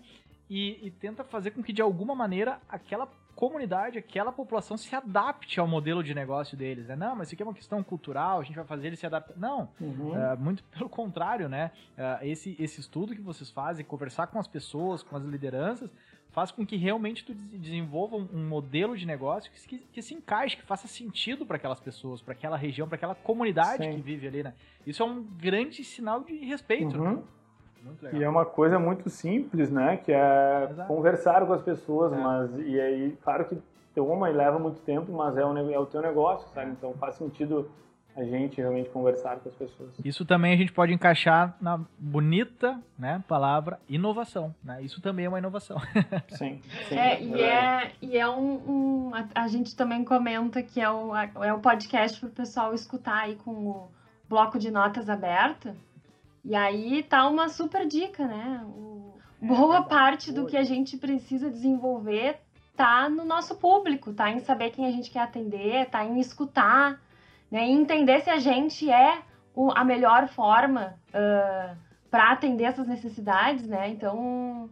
e, 0.49 0.79
e 0.81 0.91
tenta 0.91 1.25
fazer 1.25 1.51
com 1.51 1.61
que, 1.61 1.73
de 1.73 1.81
alguma 1.81 2.15
maneira, 2.15 2.57
aquela 2.69 3.05
comunidade, 3.35 3.97
aquela 3.97 4.31
população 4.31 4.77
se 4.77 4.95
adapte 4.95 5.59
ao 5.59 5.67
modelo 5.67 6.01
de 6.01 6.15
negócio 6.15 6.55
deles, 6.55 6.87
né? 6.87 6.95
Não, 6.95 7.17
mas 7.17 7.27
isso 7.27 7.35
aqui 7.35 7.43
é 7.43 7.45
uma 7.45 7.53
questão 7.53 7.83
cultural, 7.83 8.39
a 8.39 8.43
gente 8.45 8.55
vai 8.55 8.63
fazer 8.63 8.87
ele 8.87 8.95
se 8.95 9.05
adaptar. 9.05 9.37
Não, 9.37 9.67
uhum. 9.81 10.11
uh, 10.11 10.39
muito 10.39 10.63
pelo 10.71 10.87
contrário, 10.87 11.49
né? 11.49 11.71
Uh, 11.97 12.25
esse, 12.25 12.55
esse 12.57 12.79
estudo 12.79 13.13
que 13.13 13.19
vocês 13.19 13.49
fazem, 13.49 13.83
conversar 13.83 14.27
com 14.27 14.39
as 14.39 14.47
pessoas, 14.47 15.03
com 15.03 15.17
as 15.17 15.23
lideranças, 15.25 15.91
faz 16.33 16.51
com 16.51 16.65
que 16.65 16.75
realmente 16.75 17.23
tu 17.23 17.33
desenvolva 17.33 18.17
um 18.17 18.47
modelo 18.49 18.97
de 18.97 19.05
negócio 19.05 19.51
que, 19.51 19.77
que, 19.77 20.01
se 20.01 20.15
encaixe, 20.15 20.57
que 20.57 20.63
faça 20.63 20.87
sentido 20.87 21.45
para 21.45 21.57
aquelas 21.57 21.79
pessoas, 21.79 22.21
para 22.21 22.33
aquela 22.33 22.57
região, 22.57 22.87
para 22.87 22.95
aquela 22.95 23.15
comunidade 23.15 23.83
Sim. 23.83 23.95
que 23.95 24.01
vive 24.01 24.27
ali, 24.27 24.43
né? 24.43 24.53
Isso 24.85 25.03
é 25.03 25.05
um 25.05 25.23
grande 25.23 25.83
sinal 25.83 26.23
de 26.23 26.35
respeito, 26.43 26.97
uhum. 26.97 27.15
né? 27.15 27.23
E 28.13 28.23
é 28.23 28.29
uma 28.29 28.45
coisa 28.45 28.79
muito 28.79 29.09
simples, 29.09 29.69
né? 29.69 29.97
Que 29.97 30.11
é 30.11 30.67
Exato. 30.71 30.87
conversar 30.87 31.45
com 31.45 31.53
as 31.53 31.61
pessoas, 31.61 32.11
é. 32.13 32.17
mas 32.17 32.51
e 32.59 32.79
aí, 32.79 33.17
claro 33.23 33.45
que 33.45 33.57
uma 33.99 34.27
leva 34.29 34.57
muito 34.57 34.81
tempo, 34.81 35.11
mas 35.11 35.37
é, 35.37 35.45
um, 35.45 35.69
é 35.69 35.77
o 35.77 35.85
teu 35.85 36.01
negócio, 36.01 36.49
sabe? 36.53 36.71
Então 36.71 36.93
faz 36.93 37.15
sentido 37.15 37.69
a 38.15 38.23
gente 38.23 38.57
realmente 38.57 38.89
conversar 38.89 39.37
com 39.39 39.49
as 39.49 39.55
pessoas. 39.55 39.89
Isso 40.03 40.23
também 40.25 40.53
a 40.53 40.57
gente 40.57 40.71
pode 40.71 40.93
encaixar 40.93 41.57
na 41.59 41.79
bonita, 41.97 42.79
né, 42.97 43.23
palavra 43.27 43.79
inovação, 43.89 44.53
né? 44.63 44.81
Isso 44.83 45.01
também 45.01 45.25
é 45.25 45.29
uma 45.29 45.39
inovação. 45.39 45.77
sim, 46.29 46.61
sim. 46.87 46.95
É, 46.95 47.21
e 47.21 47.41
é, 47.41 47.91
e 48.01 48.17
é 48.17 48.29
um, 48.29 49.09
um 49.09 49.15
a, 49.15 49.43
a, 49.43 49.47
gente 49.47 49.75
também 49.75 50.03
comenta 50.03 50.61
que 50.61 50.79
é 50.79 50.89
o, 50.89 51.11
é 51.15 51.53
o 51.53 51.59
podcast 51.59 52.19
para 52.19 52.29
o 52.29 52.31
pessoal 52.31 52.73
escutar 52.73 53.23
aí 53.23 53.35
com 53.35 53.51
o 53.51 53.91
bloco 54.29 54.59
de 54.59 54.69
notas 54.69 55.09
aberto. 55.09 55.73
E 56.45 56.55
aí 56.55 57.03
tá 57.03 57.27
uma 57.27 57.49
super 57.49 57.87
dica, 57.87 58.27
né? 58.27 58.63
O, 58.65 59.13
é, 59.41 59.45
boa 59.47 59.81
parte 59.83 60.31
do 60.31 60.45
que 60.45 60.55
a 60.55 60.63
gente 60.63 60.97
precisa 60.97 61.49
desenvolver 61.49 62.37
tá 62.75 63.07
no 63.07 63.23
nosso 63.23 63.55
público, 63.55 64.13
tá 64.13 64.31
em 64.31 64.39
saber 64.39 64.71
quem 64.71 64.85
a 64.85 64.91
gente 64.91 65.11
quer 65.11 65.19
atender, 65.19 65.89
tá 65.89 66.03
em 66.03 66.19
escutar, 66.19 66.99
né? 67.53 67.67
Em 67.67 67.81
entender 67.81 68.21
se 68.21 68.31
a 68.31 68.39
gente 68.39 68.89
é 68.89 69.21
o, 69.53 69.71
a 69.71 69.83
melhor 69.83 70.27
forma 70.27 70.95
uh, 71.09 71.77
para 72.09 72.31
atender 72.31 72.63
essas 72.63 72.87
necessidades, 72.87 73.67
né? 73.67 73.89
Então, 73.89 74.67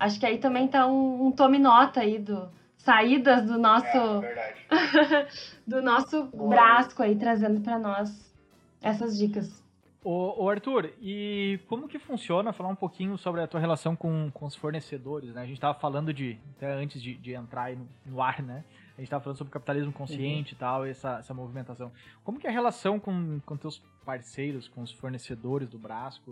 acho 0.00 0.18
que 0.18 0.24
aí 0.24 0.38
também 0.38 0.66
tá 0.66 0.86
um, 0.86 1.26
um 1.26 1.30
tome 1.30 1.58
nota 1.58 2.00
aí 2.00 2.18
do 2.18 2.48
saídas 2.78 3.44
do 3.44 3.58
nosso 3.58 4.24
é, 4.24 4.54
do 5.66 5.82
nosso 5.82 6.24
braço 6.34 7.02
aí 7.02 7.14
trazendo 7.16 7.60
para 7.60 7.78
nós 7.78 8.34
essas 8.80 9.18
dicas. 9.18 9.62
Ô, 10.02 10.42
ô, 10.42 10.48
Arthur, 10.48 10.90
e 11.00 11.60
como 11.68 11.86
que 11.86 11.98
funciona, 11.98 12.52
falar 12.52 12.70
um 12.70 12.74
pouquinho 12.74 13.16
sobre 13.18 13.42
a 13.42 13.46
tua 13.46 13.60
relação 13.60 13.94
com, 13.94 14.30
com 14.32 14.46
os 14.46 14.56
fornecedores, 14.56 15.34
né? 15.34 15.42
A 15.42 15.46
gente 15.46 15.58
estava 15.58 15.78
falando 15.78 16.14
de, 16.14 16.38
até 16.56 16.72
antes 16.72 17.00
de, 17.00 17.14
de 17.14 17.34
entrar 17.34 17.76
no, 17.76 17.86
no, 18.06 18.22
ar, 18.22 18.42
né? 18.42 18.64
A 19.02 19.04
gente 19.04 19.08
estava 19.08 19.24
falando 19.24 19.38
sobre 19.38 19.52
capitalismo 19.52 19.92
consciente 19.92 20.52
uhum. 20.52 20.56
e 20.56 20.60
tal, 20.60 20.86
essa, 20.86 21.18
essa 21.18 21.34
movimentação. 21.34 21.90
Como 22.22 22.38
que 22.38 22.46
é 22.46 22.50
a 22.50 22.52
relação 22.52 23.00
com, 23.00 23.40
com 23.40 23.56
teus 23.56 23.78
parceiros, 24.04 24.68
com 24.68 24.80
os 24.80 24.92
fornecedores 24.92 25.68
do 25.68 25.76
Brasco? 25.76 26.30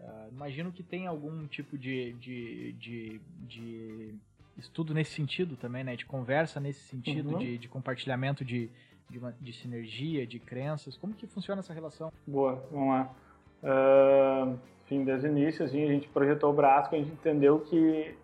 Uh, 0.00 0.28
imagino 0.32 0.72
que 0.72 0.82
tem 0.82 1.06
algum 1.06 1.46
tipo 1.46 1.78
de, 1.78 2.14
de, 2.14 2.72
de, 2.72 3.20
de, 3.46 4.14
estudo 4.58 4.92
nesse 4.92 5.12
sentido 5.12 5.56
também, 5.56 5.84
né? 5.84 5.94
De 5.94 6.04
conversa 6.04 6.58
nesse 6.58 6.80
sentido, 6.80 7.30
uhum. 7.30 7.38
de, 7.38 7.58
de 7.58 7.68
compartilhamento 7.68 8.44
de, 8.44 8.68
de, 9.08 9.18
uma, 9.18 9.32
de 9.40 9.52
sinergia, 9.52 10.26
de 10.26 10.40
crenças? 10.40 10.96
Como 10.96 11.14
que 11.14 11.28
funciona 11.28 11.60
essa 11.60 11.72
relação? 11.72 12.12
Boa, 12.26 12.56
vamos 12.72 12.88
lá. 12.88 13.14
Uh, 13.62 14.58
enfim, 14.84 15.04
desde 15.04 15.28
o 15.28 15.30
início, 15.30 15.64
assim, 15.64 15.84
a 15.84 15.92
gente 15.92 16.08
projetou 16.08 16.50
o 16.50 16.54
Brasco, 16.54 16.92
a 16.92 16.98
gente 16.98 17.12
entendeu 17.12 17.60
que 17.60 18.16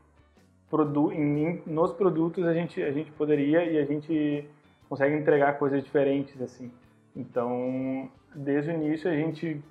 em, 1.12 1.62
nos 1.66 1.92
produtos 1.92 2.44
a 2.44 2.52
gente, 2.52 2.82
a 2.82 2.90
gente 2.90 3.10
poderia 3.12 3.64
e 3.64 3.78
a 3.78 3.84
gente 3.84 4.44
consegue 4.88 5.16
entregar 5.16 5.58
coisas 5.58 5.82
diferentes, 5.82 6.40
assim. 6.40 6.70
Então, 7.14 8.10
desde 8.34 8.70
o 8.70 8.74
início, 8.74 9.10
a 9.10 9.14
gente, 9.14 9.62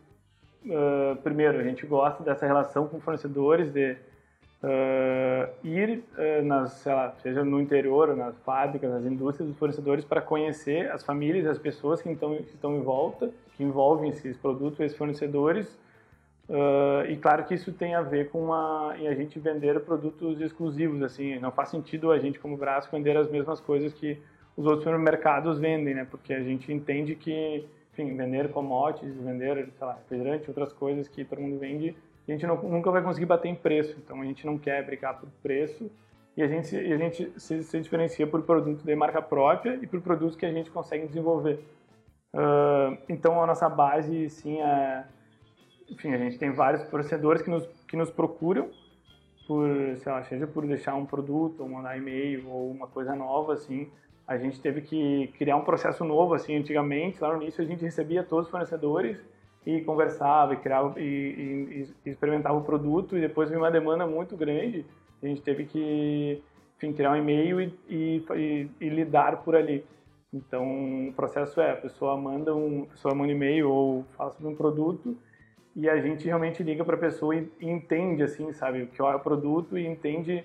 uh, 0.65 1.15
primeiro, 1.23 1.59
a 1.59 1.63
gente 1.63 1.85
gosta 1.85 2.23
dessa 2.23 2.45
relação 2.45 2.87
com 2.87 2.99
fornecedores, 2.99 3.71
de 3.71 3.91
uh, 4.63 5.67
ir 5.67 6.03
uh, 6.17 6.43
nas, 6.43 6.71
sei 6.73 6.93
lá, 6.93 7.13
seja 7.21 7.43
no 7.43 7.61
interior, 7.61 8.15
nas 8.15 8.37
fábricas, 8.39 8.89
nas 8.89 9.05
indústrias 9.05 9.49
dos 9.49 9.57
fornecedores 9.57 10.03
para 10.03 10.21
conhecer 10.21 10.91
as 10.91 11.03
famílias, 11.03 11.45
as 11.45 11.59
pessoas 11.59 12.01
que 12.01 12.09
estão, 12.09 12.35
que 12.37 12.53
estão 12.53 12.75
em 12.75 12.81
volta, 12.81 13.29
que 13.55 13.63
envolvem 13.63 14.09
esses 14.09 14.35
produtos, 14.37 14.79
esses 14.79 14.97
fornecedores. 14.97 15.77
Uh, 16.47 17.09
e 17.09 17.17
claro 17.17 17.43
que 17.45 17.55
isso 17.55 17.73
tem 17.73 17.95
a 17.95 18.01
ver 18.01 18.29
com 18.29 18.53
a, 18.53 18.95
em 18.99 19.07
a 19.07 19.15
gente 19.15 19.39
vender 19.39 19.79
produtos 19.79 20.39
exclusivos, 20.39 21.01
assim, 21.01 21.39
não 21.39 21.51
faz 21.51 21.69
sentido 21.69 22.11
a 22.11 22.19
gente 22.19 22.39
como 22.39 22.55
braço 22.55 22.89
vender 22.91 23.17
as 23.17 23.29
mesmas 23.29 23.59
coisas 23.59 23.93
que 23.93 24.21
os 24.55 24.65
outros 24.65 24.99
mercados 24.99 25.57
vendem, 25.57 25.95
né? 25.95 26.07
Porque 26.09 26.33
a 26.33 26.41
gente 26.41 26.71
entende 26.71 27.15
que, 27.15 27.67
enfim, 27.91 28.15
vender 28.15 28.51
commodities, 28.51 29.17
vender, 29.17 29.69
sei 29.77 29.87
lá, 29.87 29.93
refrigerante, 29.93 30.47
outras 30.47 30.71
coisas 30.71 31.07
que 31.07 31.25
todo 31.25 31.41
mundo 31.41 31.59
vende, 31.59 31.95
a 32.27 32.31
gente 32.31 32.45
não, 32.45 32.61
nunca 32.61 32.91
vai 32.91 33.01
conseguir 33.01 33.25
bater 33.25 33.49
em 33.49 33.55
preço. 33.55 33.97
Então 34.03 34.21
a 34.21 34.25
gente 34.25 34.45
não 34.45 34.57
quer 34.57 34.85
brigar 34.85 35.19
por 35.19 35.29
preço 35.41 35.89
e 36.37 36.43
a 36.43 36.47
gente, 36.47 36.75
a 36.75 36.97
gente 36.97 37.31
se, 37.37 37.63
se 37.63 37.79
diferencia 37.79 38.27
por 38.27 38.41
produto 38.43 38.83
de 38.83 38.95
marca 38.95 39.21
própria 39.21 39.79
e 39.81 39.87
por 39.87 40.01
produtos 40.01 40.35
que 40.35 40.45
a 40.45 40.51
gente 40.51 40.69
consegue 40.69 41.07
desenvolver. 41.07 41.59
Uh, 42.33 42.97
então 43.07 43.41
a 43.41 43.47
nossa 43.47 43.69
base, 43.69 44.29
sim, 44.29 44.61
é, 44.61 45.05
enfim, 45.89 46.13
a 46.13 46.17
gente 46.17 46.37
tem 46.37 46.51
vários 46.51 46.83
fornecedores 46.89 47.41
que 47.41 47.49
nos, 47.49 47.65
que 47.87 47.95
nos 47.95 48.09
procuram 48.09 48.69
por, 49.47 49.67
sei 49.97 50.11
lá, 50.11 50.23
seja 50.23 50.47
por 50.47 50.65
deixar 50.65 50.95
um 50.95 51.05
produto, 51.05 51.61
ou 51.61 51.69
mandar 51.69 51.97
e-mail, 51.97 52.49
ou 52.49 52.71
uma 52.71 52.87
coisa 52.87 53.15
nova, 53.15 53.53
assim. 53.53 53.89
A 54.27 54.37
gente 54.37 54.59
teve 54.59 54.81
que 54.81 55.27
criar 55.37 55.55
um 55.55 55.63
processo 55.63 56.03
novo, 56.03 56.33
assim, 56.33 56.55
antigamente, 56.55 57.21
lá 57.21 57.35
no 57.35 57.41
início 57.41 57.63
a 57.63 57.67
gente 57.67 57.83
recebia 57.83 58.23
todos 58.23 58.45
os 58.45 58.51
fornecedores 58.51 59.23
e 59.65 59.81
conversava 59.81 60.53
e 60.53 60.57
criava 60.57 60.99
e, 60.99 61.03
e, 61.03 61.89
e, 62.05 62.09
experimentava 62.09 62.57
o 62.57 62.63
produto 62.63 63.17
e 63.17 63.21
depois 63.21 63.49
veio 63.49 63.61
uma 63.61 63.71
demanda 63.71 64.05
muito 64.05 64.35
grande. 64.35 64.85
A 65.21 65.27
gente 65.27 65.41
teve 65.41 65.65
que 65.65 66.41
enfim, 66.77 66.93
criar 66.93 67.11
um 67.11 67.15
e-mail 67.15 67.61
e, 67.87 68.23
e, 68.79 68.89
lidar 68.89 69.43
por 69.43 69.55
ali. 69.55 69.83
Então 70.33 71.07
o 71.07 71.13
processo 71.13 71.61
é 71.61 71.71
a 71.71 71.75
pessoa 71.77 72.17
manda 72.17 72.53
um 72.53 72.85
pessoa 72.85 73.15
manda 73.15 73.31
um 73.31 73.35
e-mail 73.35 73.69
ou 73.69 74.03
fala 74.17 74.31
sobre 74.31 74.51
um 74.51 74.55
produto 74.55 75.17
e 75.75 75.89
a 75.89 75.99
gente 75.99 76.25
realmente 76.25 76.63
liga 76.63 76.85
para 76.85 76.95
a 76.95 76.99
pessoa 76.99 77.35
e, 77.35 77.49
entende 77.61 78.23
assim 78.23 78.51
sabe 78.53 78.83
o 78.83 78.87
que 78.87 79.01
é 79.01 79.03
o 79.03 79.19
produto 79.19 79.77
e 79.77 79.85
entende 79.85 80.43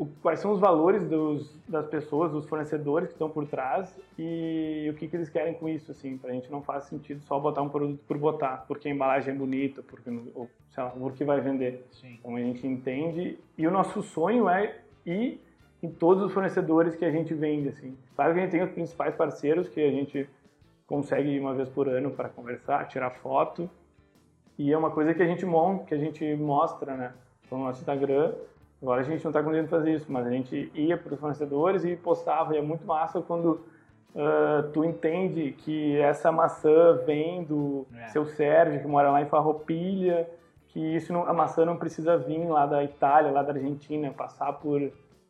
o, 0.00 0.06
quais 0.22 0.40
são 0.40 0.52
os 0.52 0.58
valores 0.58 1.06
dos, 1.06 1.54
das 1.68 1.86
pessoas, 1.86 2.32
dos 2.32 2.48
fornecedores 2.48 3.08
que 3.08 3.12
estão 3.12 3.28
por 3.28 3.46
trás 3.46 3.94
e 4.18 4.88
o 4.90 4.94
que, 4.94 5.06
que 5.06 5.14
eles 5.14 5.28
querem 5.28 5.52
com 5.52 5.68
isso, 5.68 5.92
assim, 5.92 6.16
para 6.16 6.30
a 6.30 6.32
gente 6.32 6.50
não 6.50 6.62
faz 6.62 6.84
sentido 6.84 7.20
só 7.24 7.38
botar 7.38 7.60
um 7.60 7.68
produto 7.68 8.00
por 8.08 8.16
botar, 8.16 8.64
porque 8.66 8.88
a 8.88 8.90
embalagem 8.90 9.34
é 9.34 9.36
bonita, 9.36 9.82
porque, 9.82 10.08
ou, 10.34 10.48
sei 10.70 10.82
lá, 10.82 10.88
porque 10.88 11.22
vai 11.22 11.42
vender. 11.42 11.84
Sim. 11.90 12.16
Então 12.18 12.34
a 12.34 12.40
gente 12.40 12.66
entende 12.66 13.38
e 13.58 13.66
o 13.66 13.70
nosso 13.70 14.02
sonho 14.02 14.48
é 14.48 14.78
ir 15.04 15.38
em 15.82 15.90
todos 15.90 16.24
os 16.24 16.32
fornecedores 16.32 16.96
que 16.96 17.04
a 17.04 17.10
gente 17.10 17.34
vende, 17.34 17.68
assim. 17.68 17.94
Claro 18.16 18.32
que 18.32 18.40
a 18.40 18.42
gente 18.42 18.52
tem 18.52 18.62
os 18.62 18.70
principais 18.70 19.14
parceiros 19.14 19.68
que 19.68 19.82
a 19.82 19.90
gente 19.90 20.26
consegue 20.86 21.28
ir 21.28 21.40
uma 21.40 21.52
vez 21.52 21.68
por 21.68 21.90
ano 21.90 22.10
para 22.10 22.30
conversar, 22.30 22.88
tirar 22.88 23.10
foto 23.10 23.68
e 24.62 24.72
é 24.72 24.76
uma 24.76 24.90
coisa 24.90 25.14
que 25.14 25.22
a 25.22 25.26
gente 25.26 25.44
monta, 25.46 25.84
que 25.84 25.94
a 25.94 25.98
gente 25.98 26.34
mostra, 26.36 26.94
né, 26.94 27.12
no 27.50 27.58
nosso 27.58 27.80
Instagram 27.80 28.32
Agora 28.82 29.02
a 29.02 29.04
gente 29.04 29.22
não 29.22 29.30
está 29.30 29.42
conseguindo 29.42 29.68
fazer 29.68 29.92
isso, 29.92 30.06
mas 30.08 30.26
a 30.26 30.30
gente 30.30 30.72
ia 30.74 30.96
para 30.96 31.12
os 31.12 31.20
fornecedores 31.20 31.84
e 31.84 31.96
postava. 31.96 32.54
E 32.54 32.58
é 32.58 32.62
muito 32.62 32.86
massa 32.86 33.20
quando 33.20 33.60
uh, 34.14 34.70
tu 34.72 34.84
entende 34.84 35.52
que 35.52 35.98
essa 35.98 36.32
maçã 36.32 36.94
vem 37.04 37.44
do 37.44 37.86
é. 37.94 38.08
seu 38.08 38.24
Sérgio, 38.24 38.80
que 38.80 38.86
mora 38.86 39.10
lá 39.10 39.20
em 39.20 39.26
Farroupilha, 39.26 40.26
que 40.68 40.80
isso 40.80 41.12
não, 41.12 41.26
a 41.26 41.32
maçã 41.34 41.64
não 41.64 41.76
precisa 41.76 42.16
vir 42.16 42.48
lá 42.48 42.64
da 42.64 42.82
Itália, 42.82 43.30
lá 43.30 43.42
da 43.42 43.52
Argentina, 43.52 44.10
passar 44.12 44.54
por, 44.54 44.80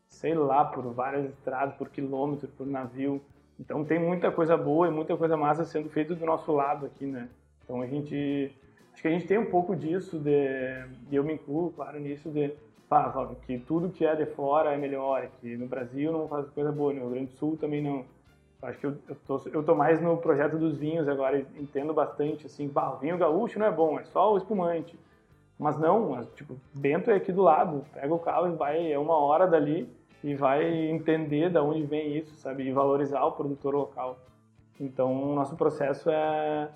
sei 0.09 0.33
lá, 0.33 0.65
por 0.65 0.85
várias 0.93 1.25
estradas, 1.25 1.75
por 1.75 1.89
quilômetros, 1.89 2.53
por 2.53 2.69
navio. 2.69 3.21
Então 3.59 3.85
tem 3.85 3.99
muita 3.99 4.31
coisa 4.31 4.57
boa 4.57 4.87
e 4.87 4.93
muita 4.93 5.17
coisa 5.17 5.37
massa 5.37 5.65
sendo 5.65 5.91
feita 5.91 6.15
do 6.15 6.25
nosso 6.25 6.53
lado 6.53 6.87
aqui, 6.87 7.05
né? 7.05 7.29
Então 7.65 7.83
a 7.83 7.87
gente 7.87 8.55
acho 8.93 9.03
que 9.03 9.09
a 9.09 9.11
gente 9.11 9.27
tem 9.27 9.39
um 9.39 9.51
pouco 9.51 9.75
disso 9.75 10.19
de, 10.19 10.85
e 11.11 11.17
eu 11.17 11.25
me 11.25 11.35
incluo, 11.35 11.73
claro, 11.73 11.99
nisso 11.99 12.31
de 12.31 12.53
ah, 12.91 13.29
que 13.47 13.59
tudo 13.59 13.91
que 13.91 14.05
é 14.05 14.17
de 14.17 14.27
fora 14.27 14.73
é 14.73 14.77
melhor, 14.77 15.29
que 15.41 15.57
no 15.57 15.69
Brasil 15.69 16.11
não 16.11 16.27
faz 16.27 16.49
coisa 16.51 16.73
boa, 16.73 16.93
no 16.93 17.01
Rio 17.01 17.11
Grande 17.11 17.27
do 17.27 17.39
Sul 17.39 17.57
também 17.57 17.81
não. 17.81 18.05
Acho 18.63 18.79
que 18.79 18.87
eu, 18.87 18.97
eu, 19.09 19.17
tô, 19.27 19.41
eu 19.53 19.63
tô 19.63 19.75
mais 19.75 20.03
no 20.03 20.17
projeto 20.19 20.59
dos 20.59 20.77
vinhos 20.77 21.09
agora, 21.09 21.39
entendo 21.57 21.95
bastante, 21.95 22.47
assim, 22.47 22.69
bah, 22.69 22.99
vinho 23.01 23.17
gaúcho 23.17 23.59
não 23.59 23.67
é 23.67 23.71
bom, 23.71 23.99
é 23.99 24.05
só 24.05 24.35
o 24.35 24.37
espumante. 24.37 24.99
Mas 25.59 25.79
não, 25.79 26.11
mas, 26.11 26.27
tipo, 26.35 26.57
Bento 26.75 27.11
é 27.11 27.15
aqui 27.15 27.31
do 27.31 27.43
lado, 27.43 27.85
pega 27.93 28.13
o 28.13 28.19
carro 28.19 28.49
e 28.49 28.57
vai, 28.57 28.93
é 28.93 28.99
uma 28.99 29.17
hora 29.17 29.47
dali 29.47 29.89
e 30.23 30.35
vai 30.35 30.67
entender 30.91 31.49
da 31.49 31.63
onde 31.63 31.85
vem 31.85 32.17
isso, 32.17 32.35
sabe, 32.35 32.65
e 32.65 32.73
valorizar 32.73 33.25
o 33.25 33.33
produtor 33.33 33.75
local. 33.75 34.19
Então, 34.79 35.33
o 35.33 35.35
nosso 35.35 35.57
processo 35.57 36.11
é, 36.11 36.69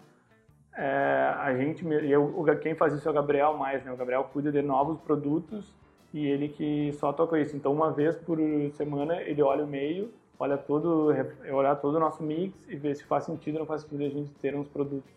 é 0.76 1.34
a 1.38 1.54
gente, 1.54 1.84
eu, 1.86 2.44
quem 2.60 2.74
faz 2.74 2.92
isso 2.94 3.06
é 3.06 3.10
o 3.10 3.14
Gabriel 3.14 3.54
mais, 3.56 3.84
né, 3.84 3.92
o 3.92 3.96
Gabriel 3.96 4.24
cuida 4.32 4.50
de 4.50 4.62
novos 4.62 4.98
produtos 5.00 5.72
e 6.12 6.26
ele 6.26 6.48
que 6.48 6.92
só 6.94 7.12
toca 7.12 7.38
isso. 7.38 7.56
Então, 7.56 7.72
uma 7.72 7.90
vez 7.90 8.16
por 8.16 8.38
semana, 8.72 9.20
ele 9.22 9.42
olha 9.42 9.64
o 9.64 9.66
meio, 9.66 10.12
olha 10.38 10.56
todo, 10.56 11.12
olhar 11.52 11.76
todo 11.76 11.96
o 11.96 12.00
nosso 12.00 12.22
mix 12.22 12.68
e 12.68 12.76
ver 12.76 12.94
se 12.94 13.04
faz 13.04 13.24
sentido 13.24 13.54
ou 13.54 13.60
não 13.60 13.66
faz 13.66 13.82
sentido 13.82 14.04
a 14.04 14.08
gente 14.08 14.30
ter 14.34 14.54
uns 14.54 14.68
produtos. 14.68 15.10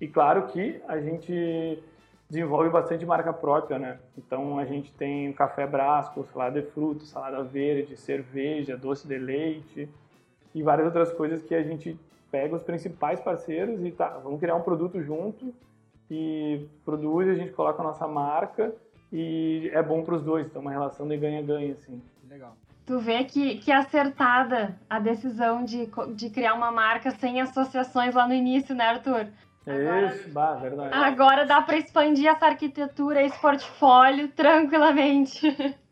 E 0.00 0.06
claro 0.06 0.46
que 0.46 0.80
a 0.86 1.00
gente 1.00 1.82
desenvolve 2.28 2.68
bastante 2.68 3.06
marca 3.06 3.32
própria, 3.32 3.78
né? 3.78 3.98
Então 4.16 4.58
a 4.58 4.64
gente 4.64 4.92
tem 4.92 5.32
café 5.32 5.66
brasco, 5.66 6.24
salada 6.24 6.60
de 6.60 6.66
frutas, 6.68 7.08
salada 7.08 7.42
verde, 7.42 7.96
cerveja, 7.96 8.76
doce 8.76 9.08
de 9.08 9.18
leite 9.18 9.88
e 10.54 10.62
várias 10.62 10.86
outras 10.86 11.10
coisas 11.12 11.42
que 11.42 11.54
a 11.54 11.62
gente 11.62 11.98
pega 12.30 12.56
os 12.56 12.62
principais 12.62 13.20
parceiros 13.20 13.84
e 13.84 13.90
tá, 13.90 14.18
vamos 14.22 14.40
criar 14.40 14.54
um 14.54 14.62
produto 14.62 15.00
junto 15.02 15.54
e 16.10 16.66
produz, 16.84 17.28
a 17.28 17.34
gente 17.34 17.52
coloca 17.52 17.82
a 17.82 17.84
nossa 17.84 18.06
marca 18.06 18.74
e 19.12 19.70
é 19.72 19.82
bom 19.82 20.02
para 20.02 20.14
os 20.14 20.22
dois, 20.22 20.46
então 20.46 20.60
é 20.60 20.64
uma 20.64 20.70
relação 20.70 21.06
de 21.06 21.16
ganha-ganha, 21.16 21.72
assim. 21.72 22.00
Legal. 22.28 22.56
Tu 22.84 22.98
vê 22.98 23.24
que, 23.24 23.56
que 23.58 23.70
acertada 23.70 24.78
a 24.88 24.98
decisão 24.98 25.64
de, 25.64 25.90
de 26.14 26.30
criar 26.30 26.54
uma 26.54 26.70
marca 26.70 27.10
sem 27.10 27.40
associações 27.40 28.14
lá 28.14 28.26
no 28.26 28.34
início, 28.34 28.74
né, 28.74 28.84
Arthur? 28.84 29.26
Agora, 29.66 30.06
Isso, 30.06 30.30
bah, 30.30 30.54
verdade. 30.54 30.94
Agora 30.94 31.44
dá 31.44 31.60
para 31.60 31.76
expandir 31.76 32.26
essa 32.26 32.46
arquitetura, 32.46 33.22
esse 33.22 33.38
portfólio 33.38 34.28
tranquilamente. 34.28 35.76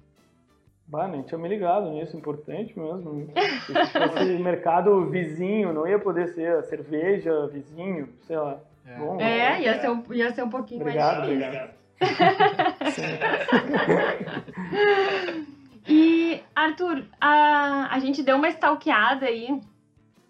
Bah, 0.89 1.09
nem 1.09 1.23
tinha 1.23 1.39
me 1.39 1.49
ligado 1.49 1.91
nisso, 1.91 2.17
importante 2.17 2.79
mesmo. 2.79 3.29
Esse 3.35 3.73
mercado 4.39 5.11
vizinho, 5.11 5.73
não 5.73 5.87
ia 5.87 5.99
poder 5.99 6.29
ser 6.29 6.59
a 6.59 6.63
cerveja 6.63 7.49
vizinho, 7.49 8.09
sei 8.23 8.37
lá. 8.37 8.61
É, 8.87 8.99
Bom, 8.99 9.21
é 9.21 9.63
ia, 9.63 9.81
Ser 9.81 9.91
um, 9.91 10.05
ia 10.13 10.33
ser 10.33 10.45
um 10.45 10.51
pouquinho 10.51 10.83
obrigado, 10.83 11.27
mais 11.27 11.29
difícil. 11.29 11.49
Obrigado, 11.49 11.77
e, 15.89 16.41
Arthur, 16.55 17.05
a, 17.21 17.89
a 17.91 17.99
gente 17.99 18.23
deu 18.23 18.37
uma 18.37 18.49
stalkeada 18.49 19.27
aí 19.27 19.61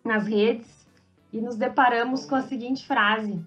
nas 0.03 0.27
redes 0.27 0.89
e 1.33 1.41
nos 1.41 1.57
deparamos 1.57 2.25
com 2.25 2.37
a 2.37 2.43
seguinte 2.43 2.87
frase, 2.87 3.45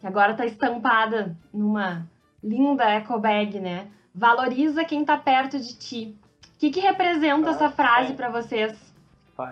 que 0.00 0.06
agora 0.06 0.32
está 0.32 0.44
estampada 0.44 1.34
numa 1.54 2.06
linda 2.42 2.84
eco 2.84 3.18
bag, 3.18 3.60
né? 3.60 3.86
Valoriza 4.14 4.84
quem 4.84 5.02
está 5.02 5.16
perto 5.16 5.58
de 5.58 5.78
ti. 5.78 6.18
O 6.60 6.62
que, 6.62 6.72
que 6.72 6.80
representa 6.80 7.48
ah, 7.48 7.52
essa 7.52 7.70
frase 7.70 8.12
é. 8.12 8.14
para 8.14 8.28
vocês? 8.28 8.94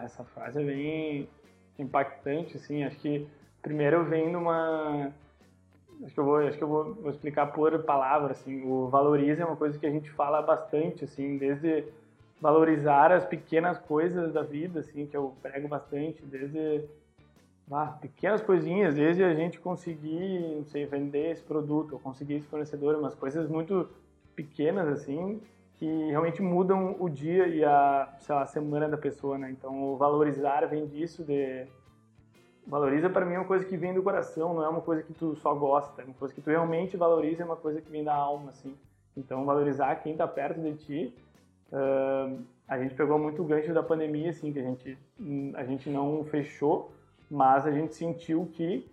Essa 0.05 0.23
frase 0.25 0.61
é 0.61 0.63
bem 0.63 1.29
impactante, 1.79 2.59
assim. 2.59 2.85
Acho 2.85 2.99
que 2.99 3.27
primeiro 3.63 4.05
vem 4.05 4.31
numa 4.31 5.11
acho 6.05 6.13
que 6.13 6.21
eu 6.21 6.25
vou, 6.25 6.37
acho 6.37 6.59
que 6.59 6.65
eu 6.65 6.69
vou, 6.69 6.95
vou 6.97 7.11
explicar 7.11 7.47
por 7.47 7.83
palavra, 7.83 8.33
assim, 8.33 8.63
o 8.63 8.89
valorize 8.89 9.41
é 9.41 9.45
uma 9.47 9.57
coisa 9.57 9.79
que 9.79 9.87
a 9.87 9.91
gente 9.91 10.11
fala 10.11 10.43
bastante, 10.43 11.05
assim, 11.05 11.39
desde 11.39 11.87
valorizar 12.43 13.11
as 13.11 13.25
pequenas 13.25 13.79
coisas 13.79 14.35
da 14.35 14.43
vida, 14.43 14.81
assim, 14.81 15.07
que 15.07 15.17
eu 15.17 15.35
prego 15.41 15.67
bastante, 15.67 16.23
desde 16.27 16.85
ah, 17.71 17.87
pequenas 17.87 18.43
coisinhas, 18.43 18.97
desde 18.97 19.25
a 19.25 19.33
gente 19.33 19.59
conseguir, 19.59 20.57
não 20.59 20.65
sei, 20.67 20.85
vender 20.85 21.31
esse 21.31 21.43
produto, 21.43 21.95
ou 21.95 21.99
conseguir 21.99 22.35
esse 22.35 22.47
fornecedor, 22.49 22.97
umas 22.97 23.15
coisas 23.15 23.49
muito 23.49 23.89
pequenas, 24.37 24.87
assim, 24.89 25.41
que 25.79 25.87
realmente 26.11 26.43
mudam 26.43 26.97
o 26.99 27.09
dia 27.09 27.47
e 27.47 27.65
a, 27.65 28.13
lá, 28.29 28.43
a 28.43 28.47
semana 28.47 28.89
da 28.89 28.99
pessoa, 28.99 29.39
né? 29.39 29.51
Então, 29.51 29.97
valorizar 29.97 30.67
vem 30.67 30.87
disso, 30.87 31.25
de 31.25 31.67
valoriza 32.67 33.09
para 33.09 33.25
mim 33.25 33.35
é 33.35 33.39
uma 33.39 33.47
coisa 33.47 33.65
que 33.65 33.77
vem 33.77 33.95
do 33.95 34.03
coração, 34.03 34.53
não 34.53 34.63
é 34.63 34.69
uma 34.69 34.83
coisa 34.83 35.03
que 35.03 35.15
tu 35.15 35.35
só 35.37 35.55
gosta, 35.55 36.03
é 36.03 36.05
uma 36.05 36.15
coisa 36.15 36.35
que 36.35 36.41
tu 36.41 36.51
realmente 36.51 36.97
valoriza, 36.97 37.43
é 37.43 37.47
uma 37.47 37.57
coisa 37.57 37.81
que 37.81 37.91
vem 37.91 38.05
da 38.05 38.15
alma, 38.15 38.51
assim. 38.51 38.75
Então, 39.17 39.47
valorizar 39.47 39.95
quem 39.97 40.13
está 40.13 40.27
perto 40.27 40.61
de 40.61 40.75
ti. 40.75 41.15
Uh, 41.73 42.43
a 42.67 42.79
gente 42.79 42.95
pegou 42.95 43.19
muito 43.19 43.41
o 43.41 43.45
gancho 43.45 43.73
da 43.73 43.83
pandemia, 43.83 44.31
assim, 44.31 44.53
que 44.53 44.59
a 44.59 44.63
gente, 44.63 44.99
a 45.55 45.65
gente 45.65 45.89
não 45.89 46.25
fechou, 46.25 46.93
mas 47.31 47.67
a 47.67 47.71
gente 47.71 47.95
sentiu 47.95 48.47
que, 48.53 48.87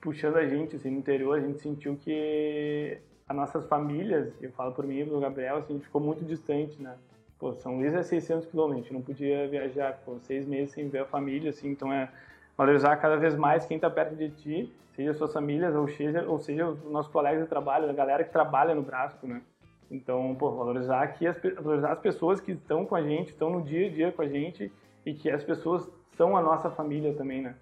puxando 0.00 0.36
a 0.36 0.46
gente, 0.46 0.76
assim, 0.76 0.90
no 0.90 0.98
interior, 0.98 1.38
a 1.38 1.40
gente 1.40 1.60
sentiu 1.60 1.96
que 1.96 2.98
as 3.26 3.36
nossas 3.36 3.66
famílias, 3.66 4.32
eu 4.40 4.50
falo 4.52 4.72
por 4.72 4.86
mim 4.86 5.00
e 5.00 5.04
pelo 5.04 5.20
Gabriel, 5.20 5.56
assim, 5.56 5.72
a 5.72 5.76
gente 5.76 5.86
ficou 5.86 6.00
muito 6.00 6.24
distante, 6.24 6.80
né? 6.80 6.94
Pô, 7.38 7.54
São 7.54 7.76
Luís 7.76 7.94
é 7.94 8.02
600 8.02 8.46
quilômetros, 8.46 8.92
não 8.92 9.02
podia 9.02 9.48
viajar, 9.48 9.98
pô, 10.04 10.18
seis 10.20 10.46
meses 10.46 10.72
sem 10.72 10.88
ver 10.88 11.00
a 11.00 11.06
família, 11.06 11.50
assim, 11.50 11.70
então 11.70 11.92
é 11.92 12.10
valorizar 12.56 12.96
cada 12.96 13.16
vez 13.16 13.34
mais 13.34 13.66
quem 13.66 13.76
está 13.76 13.90
perto 13.90 14.14
de 14.14 14.30
ti, 14.30 14.72
seja 14.94 15.12
suas 15.14 15.32
famílias 15.32 15.74
ou 15.74 15.88
seja, 15.88 16.24
ou 16.28 16.38
seja 16.38 16.68
os 16.68 16.82
nossos 16.84 17.10
colegas 17.10 17.42
de 17.42 17.48
trabalho, 17.48 17.88
a 17.88 17.92
galera 17.92 18.22
que 18.22 18.30
trabalha 18.30 18.74
no 18.74 18.82
Brasco, 18.82 19.26
né? 19.26 19.42
Então, 19.90 20.34
pô, 20.34 20.50
valorizar 20.52 21.02
aqui 21.02 21.26
as, 21.26 21.38
valorizar 21.60 21.92
as 21.92 21.98
pessoas 21.98 22.40
que 22.40 22.52
estão 22.52 22.84
com 22.86 22.94
a 22.94 23.02
gente, 23.02 23.28
estão 23.28 23.50
no 23.50 23.62
dia 23.62 23.86
a 23.86 23.90
dia 23.90 24.12
com 24.12 24.22
a 24.22 24.28
gente 24.28 24.72
e 25.04 25.12
que 25.12 25.30
as 25.30 25.42
pessoas 25.42 25.88
são 26.16 26.36
a 26.36 26.42
nossa 26.42 26.70
família 26.70 27.12
também, 27.14 27.42
né? 27.42 27.54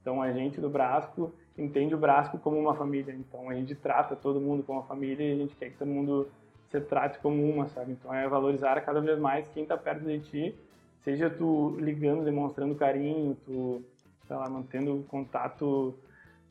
Então, 0.00 0.22
a 0.22 0.32
gente 0.32 0.60
do 0.60 0.68
Brasco 0.68 1.32
entende 1.58 1.94
o 1.94 1.98
Brasco 1.98 2.38
como 2.38 2.58
uma 2.58 2.74
família. 2.74 3.14
Então, 3.14 3.50
a 3.50 3.54
gente 3.54 3.74
trata 3.74 4.16
todo 4.16 4.40
mundo 4.40 4.62
como 4.62 4.78
uma 4.78 4.86
família 4.86 5.24
e 5.24 5.32
a 5.32 5.36
gente 5.36 5.54
quer 5.56 5.70
que 5.70 5.76
todo 5.76 5.88
mundo 5.88 6.28
se 6.70 6.80
trate 6.80 7.18
como 7.18 7.42
uma, 7.42 7.66
sabe? 7.66 7.92
Então, 7.92 8.14
é 8.14 8.28
valorizar 8.28 8.80
cada 8.82 9.00
vez 9.00 9.18
mais 9.18 9.46
quem 9.48 9.64
está 9.64 9.76
perto 9.76 10.04
de 10.04 10.20
ti, 10.20 10.54
seja 11.02 11.28
tu 11.28 11.76
ligando, 11.78 12.24
demonstrando 12.24 12.74
carinho, 12.74 13.36
tu 13.44 13.82
sei 14.26 14.36
lá, 14.36 14.48
mantendo 14.48 15.04
contato 15.08 15.94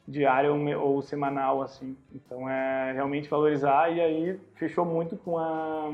diário 0.08 0.56
ou 0.80 1.02
semanal, 1.02 1.62
assim. 1.62 1.96
Então 2.13 2.50
é 2.50 2.91
realmente 2.93 3.30
valorizar 3.30 3.91
e 3.91 4.02
aí 4.02 4.39
fechou 4.56 4.84
muito 4.84 5.15
com 5.17 5.38
a 5.38 5.93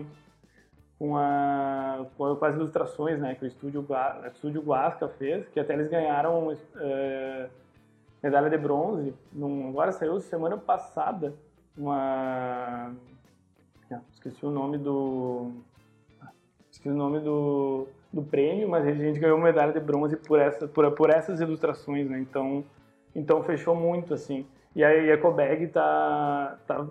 com, 0.98 1.18
a, 1.18 2.06
com 2.16 2.46
as 2.46 2.56
ilustrações, 2.56 3.20
né, 3.20 3.36
que 3.36 3.44
o 3.44 3.48
estúdio, 3.48 3.86
o 3.90 4.28
estúdio 4.28 4.62
Guasca 4.62 5.10
fez, 5.10 5.46
que 5.50 5.60
até 5.60 5.74
eles 5.74 5.90
ganharam 5.90 6.56
é, 6.78 7.50
medalha 8.24 8.50
de 8.50 8.58
bronze. 8.58 9.14
Num, 9.32 9.70
agora 9.70 9.92
saiu 9.92 10.20
semana 10.22 10.58
passada 10.58 11.36
uma 11.78 12.96
ah, 13.92 14.00
esqueci 14.12 14.46
o 14.46 14.50
nome 14.50 14.78
do 14.78 15.52
esqueci 16.72 16.90
o 16.90 16.98
nome 16.98 17.20
do 17.20 17.88
do 18.14 18.22
prêmio, 18.22 18.70
mas 18.70 18.86
a 18.86 18.94
gente 18.94 19.20
ganhou 19.20 19.40
medalha 19.40 19.74
de 19.74 19.80
bronze 19.80 20.16
por, 20.16 20.40
essa, 20.40 20.68
por, 20.68 20.90
por 20.92 21.10
essas 21.10 21.42
ilustrações, 21.42 22.08
né? 22.08 22.20
Então, 22.20 22.64
então 23.16 23.44
fechou 23.44 23.76
muito, 23.76 24.14
assim. 24.14 24.46
E 24.76 24.84
a 24.84 24.94
Ecobag 25.14 25.68
tá, 25.70 26.60
tá, 26.68 26.88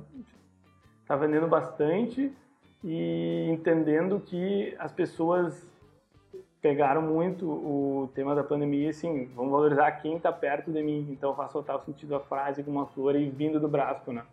tá 1.07 1.17
vendendo 1.17 1.47
bastante 1.47 2.33
e 2.83 3.49
entendendo 3.49 4.19
que 4.19 4.75
as 4.81 4.91
pessoas 4.91 5.65
pegaram 6.63 7.03
muito 7.03 7.47
o 7.47 8.11
tema 8.15 8.35
da 8.35 8.43
pandemia, 8.43 8.89
assim, 8.89 9.27
vamos 9.35 9.51
valorizar 9.51 9.91
quem 9.93 10.17
está 10.17 10.33
perto 10.33 10.73
de 10.73 10.83
mim. 10.83 11.09
Então 11.11 11.35
faz 11.35 11.53
total 11.53 11.81
sentido 11.81 12.15
a 12.15 12.21
frase 12.21 12.63
com 12.63 12.71
uma 12.71 12.87
flor 12.87 13.17
e 13.17 13.29
vindo 13.29 13.61
do 13.61 13.69
braço, 13.69 14.13
né? 14.13 14.25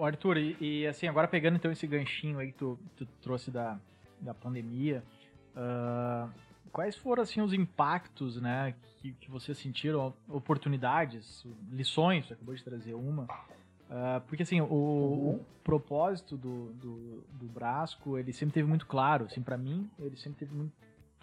Arthur, 0.00 0.36
e, 0.36 0.56
e, 0.60 0.86
assim, 0.86 1.08
agora 1.08 1.26
pegando 1.26 1.56
então 1.56 1.72
esse 1.72 1.84
ganchinho 1.84 2.38
aí 2.38 2.52
que 2.52 2.58
tu, 2.58 2.78
tu 2.96 3.04
trouxe 3.20 3.50
da, 3.50 3.76
da 4.20 4.32
pandemia, 4.32 5.02
Uh, 5.54 6.30
quais 6.72 6.96
foram 6.96 7.22
assim 7.22 7.40
os 7.40 7.52
impactos, 7.52 8.40
né, 8.40 8.74
que, 8.98 9.12
que 9.14 9.30
vocês 9.30 9.58
sentiram, 9.58 10.14
oportunidades, 10.28 11.44
lições? 11.70 12.26
Você 12.26 12.34
acabou 12.34 12.54
de 12.54 12.62
trazer 12.62 12.94
uma. 12.94 13.24
Uh, 13.24 14.20
porque 14.28 14.44
assim, 14.44 14.60
o, 14.60 14.64
uhum. 14.64 15.34
o 15.34 15.46
propósito 15.64 16.36
do, 16.36 16.72
do, 16.74 17.24
do, 17.32 17.46
Brasco, 17.46 18.16
ele 18.16 18.32
sempre 18.32 18.54
teve 18.54 18.68
muito 18.68 18.86
claro, 18.86 19.24
assim, 19.24 19.42
para 19.42 19.58
mim, 19.58 19.90
ele 19.98 20.16
sempre 20.16 20.38
teve 20.38 20.54
muito 20.54 20.72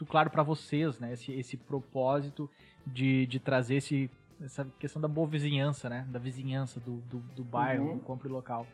claro 0.06 0.30
para 0.30 0.44
vocês, 0.44 1.00
né, 1.00 1.14
esse, 1.14 1.32
esse 1.32 1.58
propósito 1.58 2.50
de, 2.86 3.26
de 3.26 3.40
trazer 3.40 3.76
esse, 3.76 4.10
essa 4.42 4.66
questão 4.80 5.02
da 5.02 5.08
boa 5.08 5.28
vizinhança, 5.28 5.90
né, 5.90 6.06
da 6.10 6.20
vizinhança 6.20 6.80
do, 6.80 6.98
do, 7.10 7.20
do 7.36 7.44
bairro, 7.44 7.90
uhum. 7.90 7.98
do 7.98 8.04
compre 8.04 8.28
local. 8.28 8.66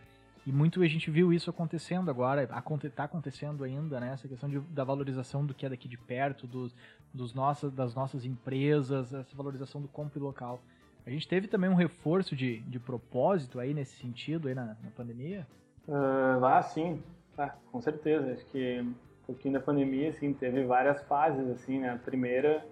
E 0.46 0.52
muito 0.52 0.82
a 0.82 0.88
gente 0.88 1.10
viu 1.10 1.32
isso 1.32 1.50
acontecendo 1.50 2.12
agora, 2.12 2.44
está 2.44 3.06
acontecendo 3.06 3.64
ainda, 3.64 3.98
né? 3.98 4.12
Essa 4.12 4.28
questão 4.28 4.50
de, 4.50 4.60
da 4.60 4.84
valorização 4.84 5.46
do 5.46 5.54
que 5.54 5.66
é 5.66 5.70
daqui 5.70 5.88
de 5.88 5.98
perto, 5.98 6.46
dos, 6.46 6.76
dos 7.14 7.34
nossas, 7.34 7.72
das 7.72 7.96
nossas 7.96 8.26
empresas, 8.26 9.14
essa 9.14 9.36
valorização 9.38 9.82
do 9.82 9.88
compre 9.88 10.20
local. 10.20 10.60
A 11.06 11.10
gente 11.10 11.28
teve 11.30 11.48
também 11.48 11.70
um 11.70 11.76
reforço 11.76 12.36
de, 12.36 12.60
de 12.62 12.78
propósito 12.78 13.58
aí 13.58 13.74
nesse 13.74 13.96
sentido 13.96 14.50
aí 14.50 14.56
na, 14.56 14.76
na 14.84 14.92
pandemia? 14.96 15.48
Uh, 15.88 16.44
ah, 16.44 16.62
sim, 16.62 17.02
ah, 17.38 17.56
com 17.72 17.82
certeza. 17.82 18.34
Acho 18.34 18.46
que 18.48 18.86
um 19.24 19.26
pouquinho 19.28 19.54
da 19.54 19.60
pandemia, 19.60 20.10
assim, 20.10 20.34
teve 20.34 20.64
várias 20.64 21.02
fases, 21.04 21.50
assim, 21.50 21.80
né? 21.80 21.92
A 21.92 21.98
primeira, 21.98 22.66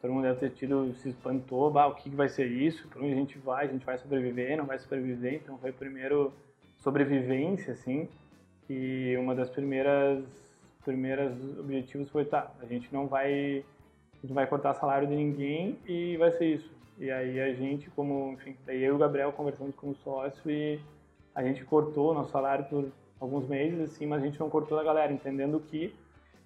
todo 0.00 0.12
mundo 0.12 0.22
deve 0.22 0.40
ter 0.40 0.50
tido, 0.50 0.94
se 0.94 1.08
espantou, 1.08 1.70
bah, 1.70 1.86
o 1.86 1.94
que, 1.94 2.10
que 2.10 2.16
vai 2.16 2.28
ser 2.28 2.46
isso? 2.46 2.86
Para 2.88 3.02
onde 3.02 3.12
a 3.12 3.16
gente 3.16 3.38
vai? 3.38 3.66
A 3.66 3.72
gente 3.72 3.84
vai 3.84 3.98
sobreviver? 3.98 4.56
Não 4.56 4.66
vai 4.66 4.78
sobreviver? 4.78 5.34
Então 5.34 5.58
foi 5.58 5.72
primeiro 5.72 6.32
sobrevivência, 6.78 7.72
assim, 7.72 8.08
e 8.70 9.16
uma 9.18 9.34
das 9.34 9.50
primeiras 9.50 10.24
primeiras 10.84 11.32
objetivos 11.58 12.08
foi, 12.10 12.24
tá, 12.24 12.52
a 12.60 12.66
gente 12.66 12.92
não 12.94 13.08
vai 13.08 13.64
a 14.22 14.26
gente 14.26 14.32
vai 14.32 14.46
cortar 14.46 14.72
salário 14.74 15.08
de 15.08 15.16
ninguém 15.16 15.76
e 15.84 16.16
vai 16.16 16.30
ser 16.32 16.46
isso. 16.46 16.70
E 16.98 17.10
aí 17.10 17.40
a 17.40 17.52
gente, 17.52 17.90
como, 17.90 18.32
enfim, 18.32 18.56
daí 18.64 18.82
eu 18.82 18.92
e 18.92 18.96
o 18.96 18.98
Gabriel 18.98 19.32
conversamos 19.32 19.74
com 19.74 19.90
o 19.90 19.94
sócio 19.96 20.50
e 20.50 20.80
a 21.34 21.42
gente 21.42 21.64
cortou 21.64 22.14
nosso 22.14 22.30
salário 22.30 22.64
por 22.66 22.90
alguns 23.20 23.48
meses, 23.48 23.80
assim, 23.80 24.06
mas 24.06 24.22
a 24.22 24.26
gente 24.26 24.38
não 24.38 24.50
cortou 24.50 24.78
a 24.78 24.84
galera, 24.84 25.12
entendendo 25.12 25.60
que 25.60 25.94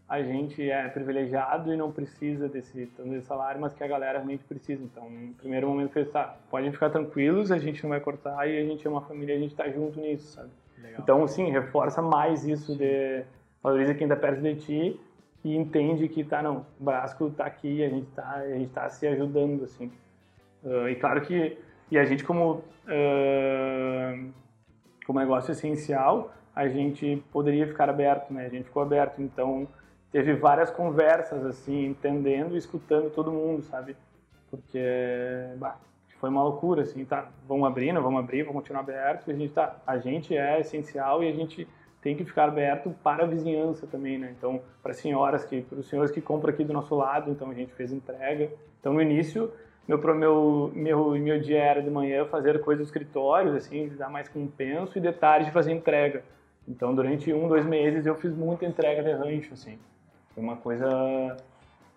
a 0.09 0.23
gente 0.23 0.69
é 0.69 0.89
privilegiado 0.89 1.73
e 1.73 1.77
não 1.77 1.93
precisa 1.93 2.49
desse 2.49 2.87
tanto 2.97 3.11
de 3.11 3.23
salário, 3.23 3.61
mas 3.61 3.73
que 3.73 3.85
a 3.85 3.87
galera 3.87 4.19
realmente 4.19 4.43
precisa. 4.43 4.83
Então, 4.83 5.09
no 5.09 5.35
primeiro 5.35 5.69
momento, 5.69 5.93
foi 5.93 6.05
tá, 6.05 6.37
podem 6.51 6.73
ficar 6.73 6.91
tranquilos, 6.91 7.53
a 7.53 7.59
gente 7.59 7.83
não 7.85 7.91
vai 7.91 8.01
cortar 8.01 8.49
e 8.49 8.59
a 8.59 8.65
gente 8.65 8.85
é 8.85 8.91
uma 8.91 9.03
família, 9.03 9.37
a 9.37 9.39
gente 9.39 9.53
está 9.53 9.69
junto 9.69 10.01
nisso, 10.01 10.33
sabe? 10.33 10.51
Legal. 10.83 11.01
Então, 11.01 11.27
sim, 11.29 11.51
reforça 11.51 12.03
mais 12.03 12.45
isso 12.45 12.77
de 12.77 13.23
valoriza 13.63 13.95
quem 13.95 14.07
está 14.07 14.17
perto 14.17 14.41
de 14.41 14.55
ti 14.57 15.01
e 15.45 15.57
entende 15.57 16.09
que 16.09 16.25
tá 16.25 16.43
não, 16.43 16.67
o 16.79 16.85
Brasco 16.85 17.29
está 17.29 17.47
aqui, 17.47 17.85
a 17.85 17.89
gente 17.89 18.09
está 18.09 18.35
a 18.35 18.59
gente 18.59 18.73
tá 18.73 18.89
se 18.89 19.07
ajudando 19.07 19.65
assim. 19.65 19.93
Uh, 20.65 20.89
e 20.89 20.97
claro 20.97 21.21
que 21.23 21.57
e 21.91 21.99
a 21.99 22.05
gente 22.05 22.25
como 22.25 22.63
uh, 22.87 24.33
como 25.07 25.19
negócio 25.19 25.53
essencial, 25.53 26.33
a 26.55 26.69
gente 26.69 27.23
poderia 27.33 27.67
ficar 27.67 27.89
aberto, 27.89 28.33
né? 28.33 28.47
A 28.47 28.49
gente 28.49 28.65
ficou 28.65 28.83
aberto, 28.83 29.23
então 29.23 29.67
teve 30.11 30.35
várias 30.35 30.71
conversas, 30.71 31.45
assim, 31.45 31.87
entendendo 31.87 32.55
e 32.55 32.59
escutando 32.59 33.11
todo 33.11 33.31
mundo, 33.31 33.63
sabe? 33.63 33.97
Porque, 34.51 34.81
bah, 35.57 35.77
foi 36.19 36.29
uma 36.29 36.43
loucura, 36.43 36.83
assim, 36.83 37.05
tá, 37.05 37.29
vamos 37.49 37.67
abrir, 37.67 37.93
não 37.93 38.03
vamos 38.03 38.21
abrir, 38.21 38.43
vamos 38.43 38.61
continuar 38.61 38.81
aberto, 38.81 39.29
e 39.29 39.33
a 39.33 39.37
gente 39.37 39.53
tá, 39.53 39.77
a 39.87 39.99
gente 39.99 40.37
é 40.37 40.61
essencial 40.61 41.23
e 41.23 41.29
a 41.29 41.33
gente 41.33 41.67
tem 42.03 42.17
que 42.17 42.25
ficar 42.25 42.49
aberto 42.49 42.95
para 43.03 43.25
a 43.25 43.27
vizinhança 43.27 43.87
também, 43.87 44.19
né? 44.19 44.35
Então, 44.37 44.61
para 44.83 44.93
as 44.93 44.99
senhoras 44.99 45.45
que, 45.45 45.63
para 45.63 45.79
os 45.79 45.89
senhores 45.89 46.11
que 46.11 46.21
compram 46.21 46.53
aqui 46.53 46.65
do 46.65 46.73
nosso 46.73 46.95
lado, 46.95 47.31
então 47.31 47.51
a 47.51 47.55
gente 47.55 47.73
fez 47.75 47.93
entrega. 47.93 48.51
Então, 48.81 48.93
no 48.93 49.03
início, 49.03 49.53
meu 49.87 49.99
meu 50.15 50.71
meu 50.75 51.11
meu 51.11 51.41
dia 51.41 51.63
era 51.63 51.83
de 51.83 51.91
manhã 51.91 52.25
fazer 52.27 52.61
coisas 52.61 52.87
do 52.87 52.89
escritório, 52.89 53.55
assim, 53.55 53.89
dar 53.97 54.09
mais 54.09 54.29
compenso 54.29 54.97
e 54.97 55.01
de 55.01 55.13
tarde 55.13 55.51
fazer 55.51 55.73
entrega. 55.73 56.23
Então, 56.71 56.95
durante 56.95 57.33
um, 57.33 57.49
dois 57.49 57.67
meses 57.67 58.07
eu 58.07 58.15
fiz 58.15 58.33
muita 58.33 58.65
entrega 58.65 59.03
de 59.03 59.11
rancho, 59.11 59.55
assim. 59.55 59.77
Foi 60.33 60.43
uma 60.43 60.57
coisa, 60.57 61.37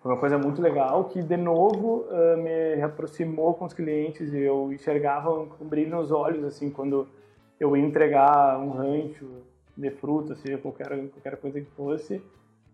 foi 0.02 0.10
uma 0.10 0.18
coisa 0.18 0.36
muito 0.36 0.60
legal 0.60 1.04
que, 1.04 1.22
de 1.22 1.36
novo, 1.36 2.04
uh, 2.10 2.36
me 2.36 2.82
aproximou 2.82 3.54
com 3.54 3.66
os 3.66 3.72
clientes 3.72 4.32
e 4.32 4.40
eu 4.40 4.72
enxergava 4.72 5.30
um 5.32 5.46
brilho 5.64 5.96
nos 5.96 6.10
olhos, 6.10 6.42
assim, 6.42 6.70
quando 6.70 7.06
eu 7.60 7.76
ia 7.76 7.84
entregar 7.84 8.58
um 8.58 8.70
rancho 8.70 9.44
de 9.76 9.90
fruta, 9.92 10.34
seja 10.34 10.58
qualquer, 10.58 10.88
qualquer 10.88 11.36
coisa 11.36 11.60
que 11.60 11.70
fosse, 11.70 12.20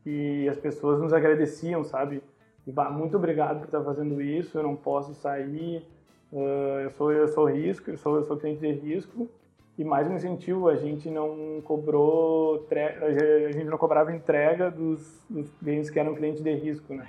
e 0.07 0.49
as 0.49 0.57
pessoas 0.57 0.99
nos 1.01 1.13
agradeciam, 1.13 1.85
sabe? 1.85 2.23
E, 2.67 2.73
bah, 2.73 2.89
muito 2.89 3.15
obrigado 3.19 3.59
por 3.59 3.67
estar 3.67 3.83
fazendo 3.83 4.23
isso, 4.23 4.57
eu 4.57 4.63
não 4.63 4.75
posso 4.75 5.15
sair, 5.15 5.87
uh, 6.33 6.81
eu, 6.83 6.91
sou, 6.93 7.13
eu 7.13 7.29
sou 7.29 7.45
risco, 7.45 7.91
eu 7.91 7.99
sou, 7.99 8.17
eu 8.17 8.25
sou 8.25 8.39
cliente 8.39 8.61
de 8.61 8.73
risco, 8.73 9.29
e 9.81 9.85
mais 9.85 10.07
um 10.07 10.15
incentivo, 10.15 10.69
a 10.69 10.77
gente 10.77 11.09
não 11.09 11.63
cobrou, 11.65 12.67
a 12.71 13.51
gente 13.51 13.65
não 13.65 13.79
cobrava 13.79 14.15
entrega 14.15 14.71
dos, 14.71 15.25
dos 15.31 15.51
clientes 15.53 15.89
que 15.89 15.99
eram 15.99 16.15
clientes 16.15 16.43
de 16.43 16.53
risco, 16.53 16.93
né? 16.93 17.09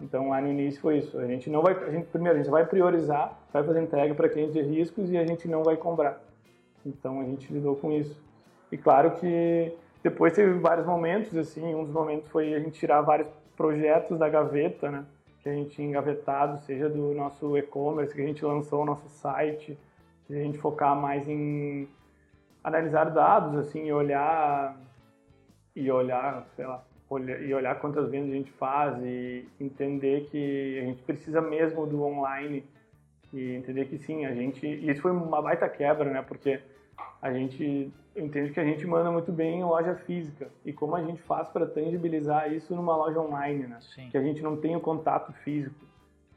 Então 0.00 0.28
lá 0.28 0.40
no 0.40 0.48
início 0.48 0.80
foi 0.80 0.98
isso. 0.98 1.16
A 1.16 1.26
gente 1.28 1.48
não 1.48 1.62
vai, 1.62 1.74
a 1.74 1.90
gente, 1.92 2.06
primeiro 2.08 2.36
a 2.36 2.42
gente 2.42 2.50
vai 2.50 2.66
priorizar, 2.66 3.38
vai 3.52 3.62
fazer 3.62 3.80
entrega 3.80 4.12
para 4.16 4.28
clientes 4.28 4.52
de 4.52 4.62
riscos 4.62 5.12
e 5.12 5.16
a 5.16 5.24
gente 5.24 5.46
não 5.46 5.62
vai 5.62 5.76
cobrar. 5.76 6.20
Então 6.84 7.20
a 7.20 7.24
gente 7.24 7.52
lidou 7.52 7.76
com 7.76 7.92
isso. 7.92 8.20
E 8.72 8.76
claro 8.76 9.12
que 9.12 9.72
depois 10.02 10.32
teve 10.32 10.54
vários 10.58 10.88
momentos 10.88 11.36
assim, 11.36 11.72
um 11.72 11.84
dos 11.84 11.92
momentos 11.92 12.28
foi 12.30 12.52
a 12.52 12.58
gente 12.58 12.80
tirar 12.80 13.00
vários 13.00 13.28
projetos 13.56 14.18
da 14.18 14.28
gaveta, 14.28 14.90
né? 14.90 15.04
Que 15.40 15.48
a 15.50 15.52
gente 15.52 15.70
tinha 15.70 15.86
engavetado, 15.86 16.58
seja 16.64 16.88
do 16.88 17.14
nosso 17.14 17.56
e-commerce 17.56 18.12
que 18.12 18.20
a 18.20 18.26
gente 18.26 18.44
lançou 18.44 18.82
o 18.82 18.84
nosso 18.84 19.08
site, 19.08 19.78
a 20.28 20.34
gente 20.34 20.58
focar 20.58 20.96
mais 20.96 21.28
em 21.28 21.88
analisar 22.62 23.04
dados, 23.10 23.54
assim, 23.56 23.86
e 23.86 23.92
olhar, 23.92 24.76
e 25.74 25.90
olhar, 25.90 26.46
sei 26.56 26.66
lá, 26.66 26.84
olhar, 27.08 27.42
e 27.42 27.54
olhar 27.54 27.78
quantas 27.80 28.10
vendas 28.10 28.30
a 28.30 28.34
gente 28.34 28.50
faz 28.52 28.98
e 29.02 29.48
entender 29.60 30.28
que 30.30 30.78
a 30.80 30.84
gente 30.84 31.02
precisa 31.02 31.40
mesmo 31.40 31.86
do 31.86 32.02
online 32.02 32.64
e 33.32 33.54
entender 33.54 33.86
que 33.86 33.98
sim, 33.98 34.26
a 34.26 34.34
gente, 34.34 34.66
e 34.66 34.90
isso 34.90 35.02
foi 35.02 35.10
uma 35.10 35.40
baita 35.42 35.68
quebra, 35.68 36.10
né, 36.10 36.22
porque 36.22 36.60
a 37.20 37.32
gente 37.32 37.92
entende 38.16 38.50
que 38.50 38.60
a 38.60 38.64
gente 38.64 38.86
manda 38.86 39.10
muito 39.10 39.30
bem 39.30 39.60
em 39.60 39.64
loja 39.64 39.94
física 39.94 40.48
e 40.64 40.72
como 40.72 40.96
a 40.96 41.02
gente 41.02 41.20
faz 41.22 41.48
para 41.48 41.66
tangibilizar 41.66 42.52
isso 42.52 42.74
numa 42.74 42.96
loja 42.96 43.20
online, 43.20 43.66
né, 43.66 43.78
sim. 43.80 44.08
que 44.10 44.16
a 44.16 44.22
gente 44.22 44.42
não 44.42 44.56
tem 44.56 44.74
o 44.74 44.80
contato 44.80 45.32
físico. 45.44 45.88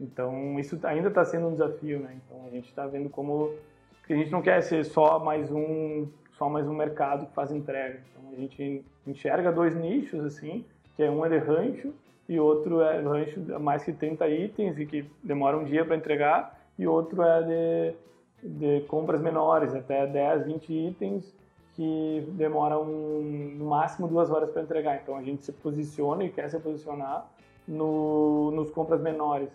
Então, 0.02 0.60
isso 0.60 0.80
ainda 0.84 1.10
está 1.10 1.24
sendo 1.24 1.48
um 1.48 1.52
desafio, 1.52 2.00
né? 2.00 2.20
Então, 2.26 2.44
a 2.48 2.50
gente 2.50 2.68
está 2.68 2.88
vendo 2.88 3.08
como 3.08 3.54
porque 4.02 4.14
a 4.14 4.18
gente 4.18 4.32
não 4.32 4.42
quer 4.42 4.62
ser 4.62 4.84
só 4.84 5.20
mais 5.20 5.50
um 5.52 6.08
só 6.34 6.50
mais 6.50 6.68
um 6.68 6.74
mercado 6.74 7.28
que 7.28 7.34
faz 7.34 7.52
entrega. 7.52 8.02
Então 8.10 8.32
a 8.32 8.36
gente 8.36 8.84
enxerga 9.06 9.52
dois 9.52 9.76
nichos 9.76 10.26
assim, 10.26 10.66
que 10.96 11.04
é 11.04 11.10
um 11.10 11.24
é 11.24 11.30
de 11.30 11.38
rancho 11.38 11.94
e 12.28 12.40
outro 12.40 12.82
é 12.82 13.00
rancho 13.00 13.40
mais 13.60 13.84
que 13.84 13.94
30 13.94 14.28
itens 14.28 14.80
e 14.80 14.86
que 14.86 15.06
demora 15.24 15.58
um 15.58 15.64
dia 15.64 15.86
para 15.86 15.96
entregar 15.96 16.60
e 16.80 16.88
outro 16.88 17.22
é 17.22 17.94
de, 18.42 18.50
de 18.50 18.82
compras 18.88 19.22
menores, 19.22 19.76
até 19.76 20.08
10, 20.08 20.48
20 20.48 20.74
itens 20.74 21.36
que 21.76 22.28
demoram 22.32 22.86
no 22.86 23.66
máximo 23.66 24.08
duas 24.08 24.32
horas 24.32 24.50
para 24.50 24.64
entregar. 24.64 25.00
Então 25.02 25.16
a 25.16 25.22
gente 25.22 25.44
se 25.44 25.52
posiciona 25.52 26.24
e 26.24 26.30
quer 26.30 26.50
se 26.50 26.60
posicionar 26.60 27.30
no, 27.68 28.52
nos 28.52 28.72
compras 28.72 29.00
menores. 29.00 29.50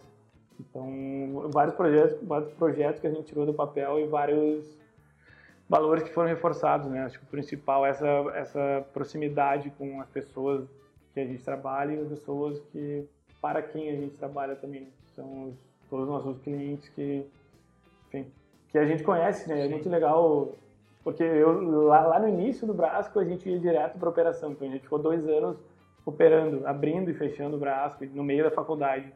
Então, 0.58 1.50
vários 1.50 1.74
projetos, 1.74 2.18
vários 2.26 2.52
projetos 2.54 3.00
que 3.00 3.06
a 3.06 3.10
gente 3.10 3.24
tirou 3.24 3.44
do 3.44 3.54
papel 3.54 4.00
e 4.00 4.06
vários 4.06 4.76
valores 5.68 6.02
que 6.02 6.10
foram 6.10 6.28
reforçados, 6.28 6.88
né? 6.88 7.04
Acho 7.04 7.18
que 7.18 7.24
o 7.24 7.28
principal 7.28 7.84
é 7.84 7.90
essa, 7.90 8.06
essa 8.34 8.86
proximidade 8.92 9.70
com 9.70 10.00
as 10.00 10.08
pessoas 10.08 10.66
que 11.12 11.20
a 11.20 11.24
gente 11.24 11.42
trabalha 11.42 11.92
e 11.92 12.00
as 12.00 12.08
pessoas 12.08 12.60
que 12.72 13.06
para 13.40 13.62
quem 13.62 13.90
a 13.90 13.94
gente 13.94 14.16
trabalha 14.16 14.56
também. 14.56 14.88
São 15.14 15.48
os, 15.48 15.54
todos 15.90 16.06
os 16.06 16.10
nossos 16.10 16.38
clientes 16.42 16.88
que, 16.90 17.26
enfim, 18.08 18.26
que 18.70 18.78
a 18.78 18.86
gente 18.86 19.02
conhece, 19.02 19.48
né? 19.48 19.66
É 19.66 19.68
muito 19.68 19.88
legal, 19.88 20.52
porque 21.02 21.22
eu, 21.22 21.86
lá, 21.86 22.06
lá 22.06 22.18
no 22.18 22.28
início 22.28 22.66
do 22.66 22.74
Brasco 22.74 23.18
a 23.18 23.24
gente 23.24 23.48
ia 23.48 23.58
direto 23.58 23.98
para 23.98 24.08
operação, 24.08 24.52
então 24.52 24.68
a 24.68 24.70
gente 24.70 24.82
ficou 24.82 24.98
dois 24.98 25.26
anos 25.28 25.56
operando, 26.04 26.66
abrindo 26.66 27.10
e 27.10 27.14
fechando 27.14 27.56
o 27.56 27.58
Brasco 27.58 28.04
no 28.06 28.22
meio 28.22 28.44
da 28.44 28.50
faculdade. 28.50 29.12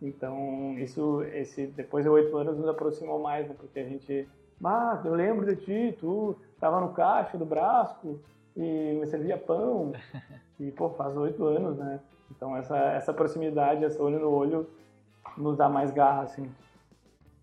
Então, 0.00 0.74
isso, 0.78 1.22
esse, 1.32 1.66
depois 1.68 2.04
de 2.04 2.10
oito 2.10 2.36
anos, 2.36 2.58
nos 2.58 2.68
aproximou 2.68 3.20
mais, 3.20 3.48
né? 3.48 3.54
porque 3.58 3.80
a 3.80 3.84
gente, 3.84 4.28
ah, 4.62 5.00
eu 5.04 5.14
lembro 5.14 5.46
de 5.46 5.56
ti, 5.56 5.96
tu 5.98 6.36
estava 6.54 6.80
no 6.80 6.92
caixa 6.92 7.38
do 7.38 7.44
Brasco 7.44 8.20
e 8.56 8.98
me 9.00 9.06
servia 9.06 9.38
pão, 9.38 9.92
e, 10.60 10.70
pô, 10.70 10.90
faz 10.90 11.16
oito 11.16 11.44
anos, 11.44 11.78
né? 11.78 12.00
Então, 12.30 12.56
essa, 12.56 12.76
essa 12.76 13.12
proximidade, 13.12 13.84
esse 13.84 14.00
olho 14.00 14.18
no 14.18 14.30
olho, 14.30 14.68
nos 15.36 15.56
dá 15.56 15.68
mais 15.68 15.90
garra, 15.90 16.22
assim. 16.22 16.50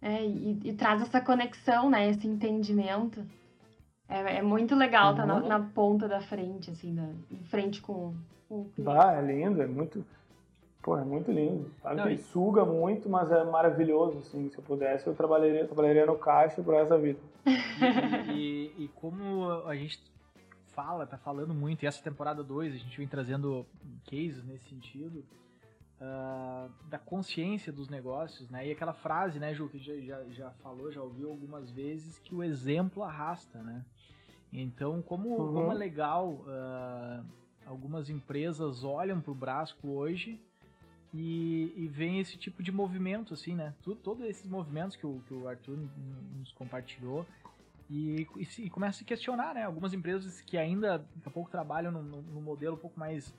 É, 0.02 0.24
e, 0.26 0.60
e 0.64 0.74
traz 0.74 1.02
essa 1.02 1.22
conexão, 1.22 1.90
né? 1.90 2.10
Esse 2.10 2.28
entendimento. 2.28 3.24
É, 4.10 4.38
é 4.38 4.42
muito 4.42 4.76
legal 4.76 5.12
estar 5.12 5.24
uhum. 5.24 5.42
tá 5.42 5.48
na, 5.48 5.60
na, 5.60 5.70
ponta 5.70 6.08
da 6.08 6.20
frente, 6.20 6.70
assim, 6.72 6.94
da, 6.94 7.08
em 7.32 7.44
frente 7.46 7.82
com, 7.82 8.14
com 8.50 8.62
o 8.62 8.70
cliente. 8.76 8.92
Ah, 8.92 9.14
é 9.14 9.22
lindo, 9.22 9.62
é 9.62 9.68
muito 9.68 10.06
Pô, 10.82 10.98
é 10.98 11.04
muito 11.04 11.32
lindo. 11.32 11.70
Sabe 11.82 11.96
Não, 11.96 12.10
e... 12.10 12.18
suga 12.18 12.66
muito, 12.66 13.08
mas 13.08 13.32
é 13.32 13.44
maravilhoso, 13.44 14.18
assim. 14.20 14.50
Se 14.50 14.58
eu 14.58 14.64
pudesse, 14.64 15.06
eu 15.06 15.14
trabalharia, 15.14 15.66
trabalharia 15.66 16.06
no 16.06 16.18
caixa 16.18 16.62
por 16.64 16.74
essa 16.74 16.98
vida. 16.98 17.20
E, 18.34 18.74
e, 18.78 18.86
e, 18.86 18.88
como 18.96 19.52
a 19.66 19.76
gente 19.76 20.02
fala, 20.74 21.06
tá 21.06 21.18
falando 21.18 21.54
muito, 21.54 21.84
e 21.84 21.88
essa 21.88 22.02
temporada 22.02 22.44
2 22.44 22.74
a 22.74 22.78
gente 22.78 22.98
vem 22.98 23.08
trazendo 23.08 23.66
cases 24.10 24.44
nesse 24.44 24.70
sentido, 24.70 25.24
uh, 26.00 26.72
da 26.90 26.98
consciência 26.98 27.72
dos 27.72 27.90
negócios, 27.90 28.50
né? 28.50 28.68
E 28.68 28.72
aquela 28.72 28.94
frase, 28.94 29.40
né, 29.40 29.54
Ju, 29.54 29.70
que 29.70 29.78
já, 29.78 29.96
já, 30.00 30.24
já 30.30 30.52
falou, 30.64 30.92
já 30.92 31.02
ouviu 31.02 31.30
algumas 31.30 31.70
vezes, 31.70 32.18
que 32.20 32.34
o 32.34 32.44
exemplo 32.44 33.04
arrasta, 33.04 33.62
né? 33.62 33.86
Então, 34.52 35.02
como, 35.02 35.30
uhum. 35.30 35.54
como 35.54 35.72
é 35.72 35.76
legal, 35.76 36.30
uh, 36.30 37.26
algumas 37.66 38.10
empresas 38.10 38.84
olham 38.84 39.22
para 39.22 39.32
o 39.32 39.36
Brasco 39.36 39.88
hoje 39.88 40.42
e, 41.14 41.74
e 41.76 41.88
veem 41.88 42.20
esse 42.20 42.38
tipo 42.38 42.64
de 42.64 42.72
movimento, 42.72 43.34
assim, 43.34 43.56
né? 43.56 43.74
Tudo, 43.82 44.00
todos 44.00 44.26
esses 44.26 44.48
movimentos 44.48 44.96
que 44.96 45.06
o, 45.06 45.22
que 45.28 45.34
o 45.34 45.48
Arthur 45.48 45.78
nos 46.38 46.52
compartilhou 46.54 47.26
e, 47.90 48.28
e, 48.38 48.48
e 48.66 48.70
começa 48.70 48.98
a 48.98 49.00
se 49.00 49.04
questionar, 49.04 49.54
né? 49.54 49.64
Algumas 49.64 49.94
empresas 49.94 50.40
que 50.42 50.58
ainda 50.58 51.00
daqui 51.00 51.28
a 51.28 51.32
pouco 51.32 51.52
trabalham 51.52 51.92
no, 51.92 52.02
no 52.02 52.42
modelo 52.42 52.76
um 52.76 52.80
pouco 52.80 52.98
mais 52.98 53.34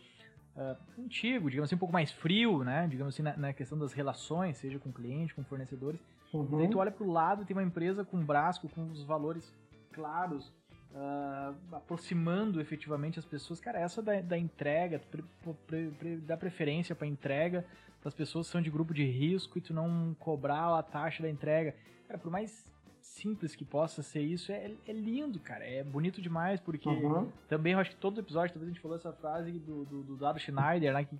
uh, 0.54 0.76
antigo, 0.98 1.48
digamos 1.48 1.68
assim, 1.68 1.76
um 1.76 1.78
pouco 1.78 1.94
mais 1.94 2.12
frio, 2.12 2.62
né? 2.62 2.86
Digamos 2.88 3.14
assim, 3.14 3.22
na, 3.22 3.36
na 3.36 3.52
questão 3.52 3.78
das 3.78 3.94
relações, 3.94 4.58
seja 4.58 4.78
com 4.78 4.92
cliente, 4.92 5.34
com 5.34 5.42
fornecedores. 5.42 6.00
Uhum. 6.32 6.58
Daí 6.58 6.68
tu 6.68 6.78
olha 6.78 6.90
para 6.90 7.04
o 7.04 7.10
lado, 7.10 7.44
tem 7.44 7.56
uma 7.56 7.62
empresa 7.62 8.04
com 8.04 8.18
um 8.18 8.24
Brasco, 8.24 8.68
com 8.68 8.90
os 8.90 9.02
valores 9.04 9.52
claros, 9.92 10.52
uh, 10.94 11.54
aproximando 11.74 12.60
efetivamente 12.60 13.18
as 13.18 13.24
pessoas. 13.24 13.60
Cara, 13.60 13.80
essa 13.80 14.02
da, 14.02 14.20
da 14.20 14.38
entrega, 14.38 15.00
pre, 15.10 15.24
pre, 15.66 15.90
pre, 15.98 16.16
dá 16.18 16.36
preferência 16.36 16.94
para 16.94 17.06
entrega 17.06 17.64
para 18.00 18.08
as 18.08 18.14
pessoas 18.14 18.46
que 18.46 18.52
são 18.52 18.60
de 18.60 18.70
grupo 18.70 18.92
de 18.92 19.04
risco 19.04 19.58
e 19.58 19.60
tu 19.60 19.72
não 19.72 20.14
cobrar 20.18 20.76
a 20.76 20.82
taxa 20.82 21.22
da 21.22 21.30
entrega. 21.30 21.74
Cara, 22.08 22.18
por 22.18 22.30
mais 22.30 22.66
simples 23.00 23.54
que 23.54 23.64
possa 23.64 24.02
ser 24.02 24.22
isso, 24.22 24.50
é, 24.50 24.72
é 24.86 24.92
lindo, 24.92 25.38
cara. 25.38 25.64
É 25.64 25.84
bonito 25.84 26.20
demais, 26.20 26.60
porque 26.60 26.88
uhum. 26.88 27.30
também 27.48 27.74
eu 27.74 27.78
acho 27.78 27.90
que 27.90 27.96
todo 27.96 28.20
episódio, 28.20 28.54
talvez 28.54 28.70
a 28.70 28.72
gente 28.72 28.82
falou 28.82 28.96
essa 28.96 29.12
frase 29.12 29.52
do, 29.52 29.84
do, 29.84 30.02
do 30.02 30.16
Dado 30.16 30.38
Schneider, 30.38 30.92
né, 30.92 31.04
que 31.04 31.16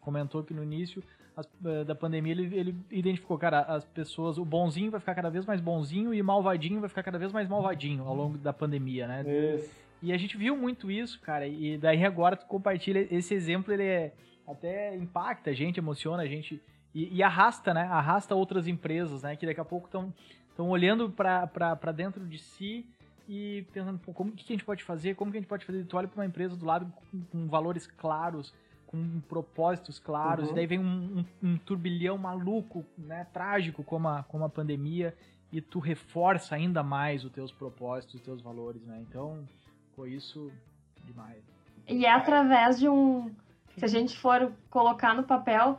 comentou 0.00 0.42
que 0.42 0.52
no 0.52 0.62
início 0.62 1.02
as, 1.36 1.48
eh, 1.64 1.84
da 1.84 1.94
pandemia 1.94 2.32
ele, 2.32 2.56
ele 2.56 2.76
identificou, 2.90 3.38
cara, 3.38 3.60
as 3.60 3.84
pessoas, 3.84 4.38
o 4.38 4.44
bonzinho 4.44 4.90
vai 4.90 4.98
ficar 4.98 5.14
cada 5.14 5.30
vez 5.30 5.44
mais 5.44 5.60
bonzinho 5.60 6.14
e 6.14 6.20
o 6.20 6.24
malvadinho 6.24 6.80
vai 6.80 6.88
ficar 6.88 7.02
cada 7.02 7.18
vez 7.18 7.32
mais 7.32 7.48
malvadinho 7.48 8.04
ao 8.04 8.14
longo 8.14 8.38
da 8.38 8.52
pandemia, 8.52 9.06
né? 9.06 9.24
Isso. 9.56 9.70
E 10.02 10.12
a 10.12 10.16
gente 10.16 10.36
viu 10.36 10.56
muito 10.56 10.90
isso, 10.90 11.20
cara, 11.20 11.46
e 11.46 11.78
daí 11.78 12.04
agora 12.04 12.36
tu 12.36 12.46
compartilha 12.46 13.06
esse 13.10 13.34
exemplo, 13.34 13.72
ele 13.72 13.84
é, 13.84 14.12
até 14.46 14.96
impacta 14.96 15.50
a 15.50 15.54
gente, 15.54 15.78
emociona 15.78 16.22
a 16.22 16.26
gente 16.26 16.62
e, 16.94 17.16
e 17.16 17.22
arrasta, 17.22 17.74
né? 17.74 17.82
Arrasta 17.82 18.34
outras 18.34 18.66
empresas, 18.66 19.22
né? 19.22 19.36
Que 19.36 19.46
daqui 19.46 19.60
a 19.60 19.64
pouco 19.64 19.86
estão 19.86 20.12
estão 20.56 20.70
olhando 20.70 21.10
para 21.10 21.92
dentro 21.92 22.26
de 22.26 22.38
si 22.38 22.86
e 23.28 23.66
pensando, 23.72 24.00
como 24.14 24.32
que 24.32 24.52
a 24.52 24.56
gente 24.56 24.64
pode 24.64 24.82
fazer? 24.82 25.14
Como 25.14 25.30
que 25.30 25.36
a 25.36 25.40
gente 25.40 25.48
pode 25.48 25.66
fazer? 25.66 25.84
Tu 25.84 25.96
olha 25.96 26.08
para 26.08 26.18
uma 26.18 26.26
empresa 26.26 26.56
do 26.56 26.64
lado 26.64 26.90
com, 27.10 27.20
com, 27.24 27.46
valores 27.46 27.86
claros, 27.86 28.54
com 28.86 29.20
propósitos 29.28 29.98
claros, 29.98 30.46
uhum. 30.46 30.52
e 30.52 30.54
daí 30.54 30.66
vem 30.66 30.78
um, 30.78 31.24
um, 31.42 31.48
um, 31.50 31.58
turbilhão 31.58 32.16
maluco, 32.16 32.84
né, 32.96 33.26
trágico 33.32 33.82
como 33.82 34.08
a, 34.08 34.22
como 34.22 34.44
a 34.44 34.48
pandemia, 34.48 35.14
e 35.52 35.60
tu 35.60 35.78
reforça 35.78 36.54
ainda 36.54 36.82
mais 36.82 37.24
os 37.24 37.30
teus 37.32 37.52
propósitos, 37.52 38.16
os 38.16 38.20
teus 38.20 38.42
valores, 38.42 38.82
né? 38.84 39.04
Então, 39.08 39.46
foi 39.94 40.10
isso 40.10 40.50
demais. 41.04 41.42
E 41.88 42.04
é 42.04 42.10
através 42.10 42.78
de 42.78 42.88
um, 42.88 43.30
se 43.76 43.84
a 43.84 43.88
gente 43.88 44.18
for 44.18 44.52
colocar 44.70 45.14
no 45.14 45.22
papel, 45.22 45.78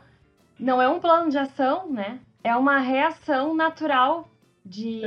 não 0.58 0.80
é 0.80 0.88
um 0.88 1.00
plano 1.00 1.30
de 1.30 1.38
ação, 1.38 1.90
né? 1.90 2.20
É 2.42 2.56
uma 2.56 2.78
reação 2.78 3.54
natural 3.54 4.28
de, 4.64 5.02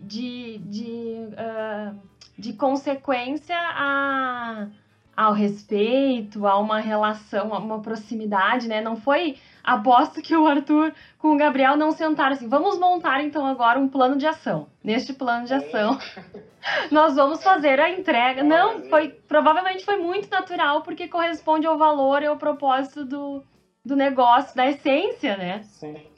de, 0.00 0.58
de, 0.58 1.28
uh, 1.32 1.98
de 2.38 2.52
consequência 2.54 3.56
a, 3.56 4.68
ao 5.16 5.32
respeito, 5.32 6.46
a 6.46 6.58
uma 6.58 6.80
relação, 6.80 7.52
a 7.54 7.58
uma 7.58 7.80
proximidade, 7.80 8.68
né? 8.68 8.80
Não 8.80 8.96
foi. 8.96 9.36
Aposto 9.62 10.20
que 10.20 10.34
o 10.34 10.46
Arthur 10.46 10.92
com 11.18 11.34
o 11.34 11.36
Gabriel 11.36 11.76
não 11.76 11.92
sentaram 11.92 12.32
assim. 12.32 12.48
Vamos 12.48 12.78
montar 12.78 13.22
então 13.22 13.46
agora 13.46 13.78
um 13.78 13.88
plano 13.88 14.16
de 14.16 14.26
ação. 14.26 14.66
Neste 14.82 15.12
plano 15.12 15.46
de 15.46 15.54
ação, 15.54 15.98
nós 16.90 17.14
vamos 17.14 17.42
fazer 17.42 17.78
a 17.78 17.90
entrega. 17.90 18.42
Não, 18.42 18.82
foi 18.88 19.10
provavelmente 19.28 19.84
foi 19.84 19.96
muito 19.98 20.28
natural 20.30 20.82
porque 20.82 21.06
corresponde 21.06 21.66
ao 21.66 21.78
valor 21.78 22.22
e 22.22 22.26
ao 22.26 22.36
propósito 22.36 23.04
do, 23.04 23.44
do 23.84 23.94
negócio, 23.94 24.56
da 24.56 24.66
essência, 24.66 25.36
né? 25.36 25.62
Sim. 25.62 26.11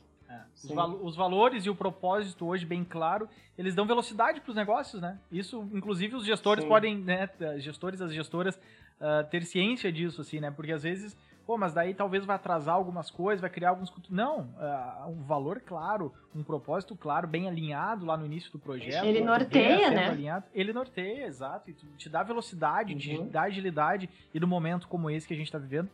Os, 0.65 0.75
val 0.75 0.99
os, 1.03 1.17
valores 1.17 1.67
e 1.67 1.71
o 1.71 1.75
propósito 1.75 2.47
hoje 2.47 2.65
bem 2.65 2.85
claro, 2.85 3.29
eles 3.57 3.75
dão 3.75 3.87
velocidade 3.87 4.41
para 4.41 4.51
os 4.51 4.57
negócios, 4.57 5.01
né? 5.01 5.19
Isso, 5.31 5.69
inclusive, 5.73 6.17
os 6.17 6.25
gestores 6.25 6.65
Sim. 6.65 6.69
podem, 6.69 6.99
né, 6.99 7.29
gestores, 7.59 8.01
as 8.01 8.13
gestoras, 8.13 8.57
uh, 8.57 9.29
ter 9.31 9.45
ciência 9.45 9.93
disso, 9.93 10.21
assim, 10.21 10.41
né? 10.41 10.51
Porque 10.51 10.73
às 10.73 10.83
vezes, 10.83 11.17
pô, 11.47 11.59
mas 11.59 11.73
daí 11.73 11.95
talvez 11.95 12.25
vai 12.25 12.37
atrasar 12.37 12.75
algumas 12.75 13.11
coisas, 13.11 13.41
vai 13.41 13.51
criar 13.51 13.71
alguns... 13.71 13.93
Não, 14.09 14.41
uh, 14.41 15.11
um 15.11 15.23
valor 15.23 15.61
claro, 15.61 16.13
um 16.35 16.43
propósito 16.43 16.97
claro, 16.97 17.29
bem 17.29 17.49
alinhado 17.49 18.07
lá 18.07 18.17
no 18.17 18.27
início 18.27 18.51
do 18.51 18.59
projeto. 18.59 19.05
Ele 19.05 19.21
norteia, 19.21 19.91
né? 19.91 20.09
Alinhado, 20.09 20.47
ele 20.55 20.73
norteia, 20.73 21.27
exato, 21.27 21.71
e 21.71 21.75
te 21.97 22.09
dá 22.09 22.23
velocidade, 22.23 22.93
uhum. 22.93 22.99
te 22.99 23.23
dá 23.31 23.43
agilidade, 23.43 24.09
e 24.33 24.41
no 24.41 24.47
momento 24.47 24.89
como 24.89 25.11
esse 25.11 25.27
que 25.27 25.35
a 25.35 25.37
gente 25.37 25.47
está 25.47 25.59
vivendo, 25.59 25.91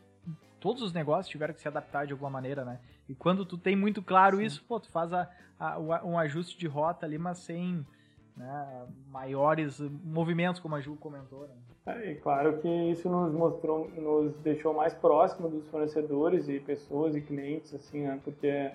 todos 0.59 0.81
os 0.81 0.93
negócios 0.93 1.27
tiveram 1.27 1.53
que 1.53 1.61
se 1.61 1.67
adaptar 1.67 2.05
de 2.05 2.13
alguma 2.13 2.29
maneira, 2.29 2.63
né? 2.63 2.79
E 3.09 3.15
quando 3.15 3.45
tu 3.45 3.57
tem 3.57 3.75
muito 3.75 4.01
claro 4.01 4.37
Sim. 4.37 4.43
isso, 4.43 4.63
pô, 4.67 4.79
tu 4.79 4.89
faz 4.89 5.11
a, 5.11 5.29
a, 5.59 5.79
um 6.05 6.17
ajuste 6.17 6.57
de 6.57 6.67
rota 6.67 7.05
ali, 7.05 7.17
mas 7.17 7.39
sem 7.39 7.85
né, 8.37 8.87
maiores 9.09 9.79
movimentos, 10.03 10.61
como 10.61 10.75
a 10.75 10.81
Ju 10.81 10.95
comentou. 10.95 11.47
Né? 11.47 11.55
É, 11.87 12.11
e 12.11 12.15
claro 12.15 12.59
que 12.59 12.67
isso 12.67 13.09
nos 13.09 13.33
mostrou, 13.33 13.89
nos 13.89 14.33
deixou 14.37 14.73
mais 14.73 14.93
próximo 14.93 15.49
dos 15.49 15.67
fornecedores 15.67 16.47
e 16.47 16.59
pessoas 16.59 17.15
e 17.15 17.21
clientes, 17.21 17.73
assim, 17.73 18.03
né? 18.03 18.19
Porque 18.23 18.71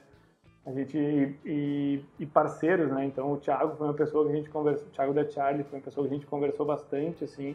a 0.66 0.72
gente 0.72 0.98
e, 1.44 2.04
e, 2.18 2.26
parceiros, 2.26 2.90
né? 2.90 3.04
Então 3.06 3.32
o 3.32 3.36
Thiago 3.36 3.76
foi 3.76 3.86
uma 3.86 3.94
pessoa 3.94 4.26
que 4.26 4.32
a 4.32 4.36
gente 4.36 4.50
conversou, 4.50 4.88
o 4.88 4.90
Thiago 4.90 5.14
da 5.14 5.28
Charlie 5.28 5.62
foi 5.64 5.78
uma 5.78 5.84
pessoa 5.84 6.06
que 6.06 6.12
a 6.12 6.16
gente 6.16 6.26
conversou 6.26 6.66
bastante, 6.66 7.22
assim, 7.22 7.54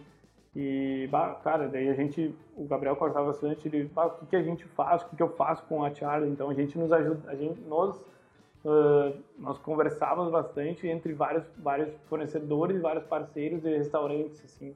e, 0.56 1.08
bah, 1.10 1.36
cara, 1.44 1.70
daí 1.70 1.90
a 1.90 1.94
gente, 1.94 2.36
o 2.58 2.66
Gabriel 2.66 2.96
cortava 2.96 3.28
bastante, 3.28 3.68
ele, 3.68 3.86
bah, 3.86 4.08
o 4.08 4.12
que, 4.12 4.26
que 4.26 4.36
a 4.36 4.44
gente 4.44 4.66
faz, 4.66 5.02
o 5.02 5.10
que, 5.10 5.16
que 5.16 5.24
eu 5.24 5.30
faço 5.30 5.64
com 5.64 5.84
a 5.84 5.94
Charlie? 5.94 6.30
Então 6.30 6.50
a 6.50 6.54
gente 6.54 6.78
nos 6.78 6.92
ajuda, 6.92 7.30
a 7.32 7.36
gente, 7.36 7.62
nós, 7.62 7.96
uh, 8.66 9.18
nós 9.38 9.58
conversávamos 9.60 10.30
bastante 10.30 10.88
entre 10.88 11.14
vários, 11.14 11.46
vários 11.58 11.94
fornecedores, 12.10 12.82
vários 12.82 13.06
parceiros 13.06 13.64
e 13.64 13.70
restaurantes, 13.70 14.44
assim, 14.44 14.76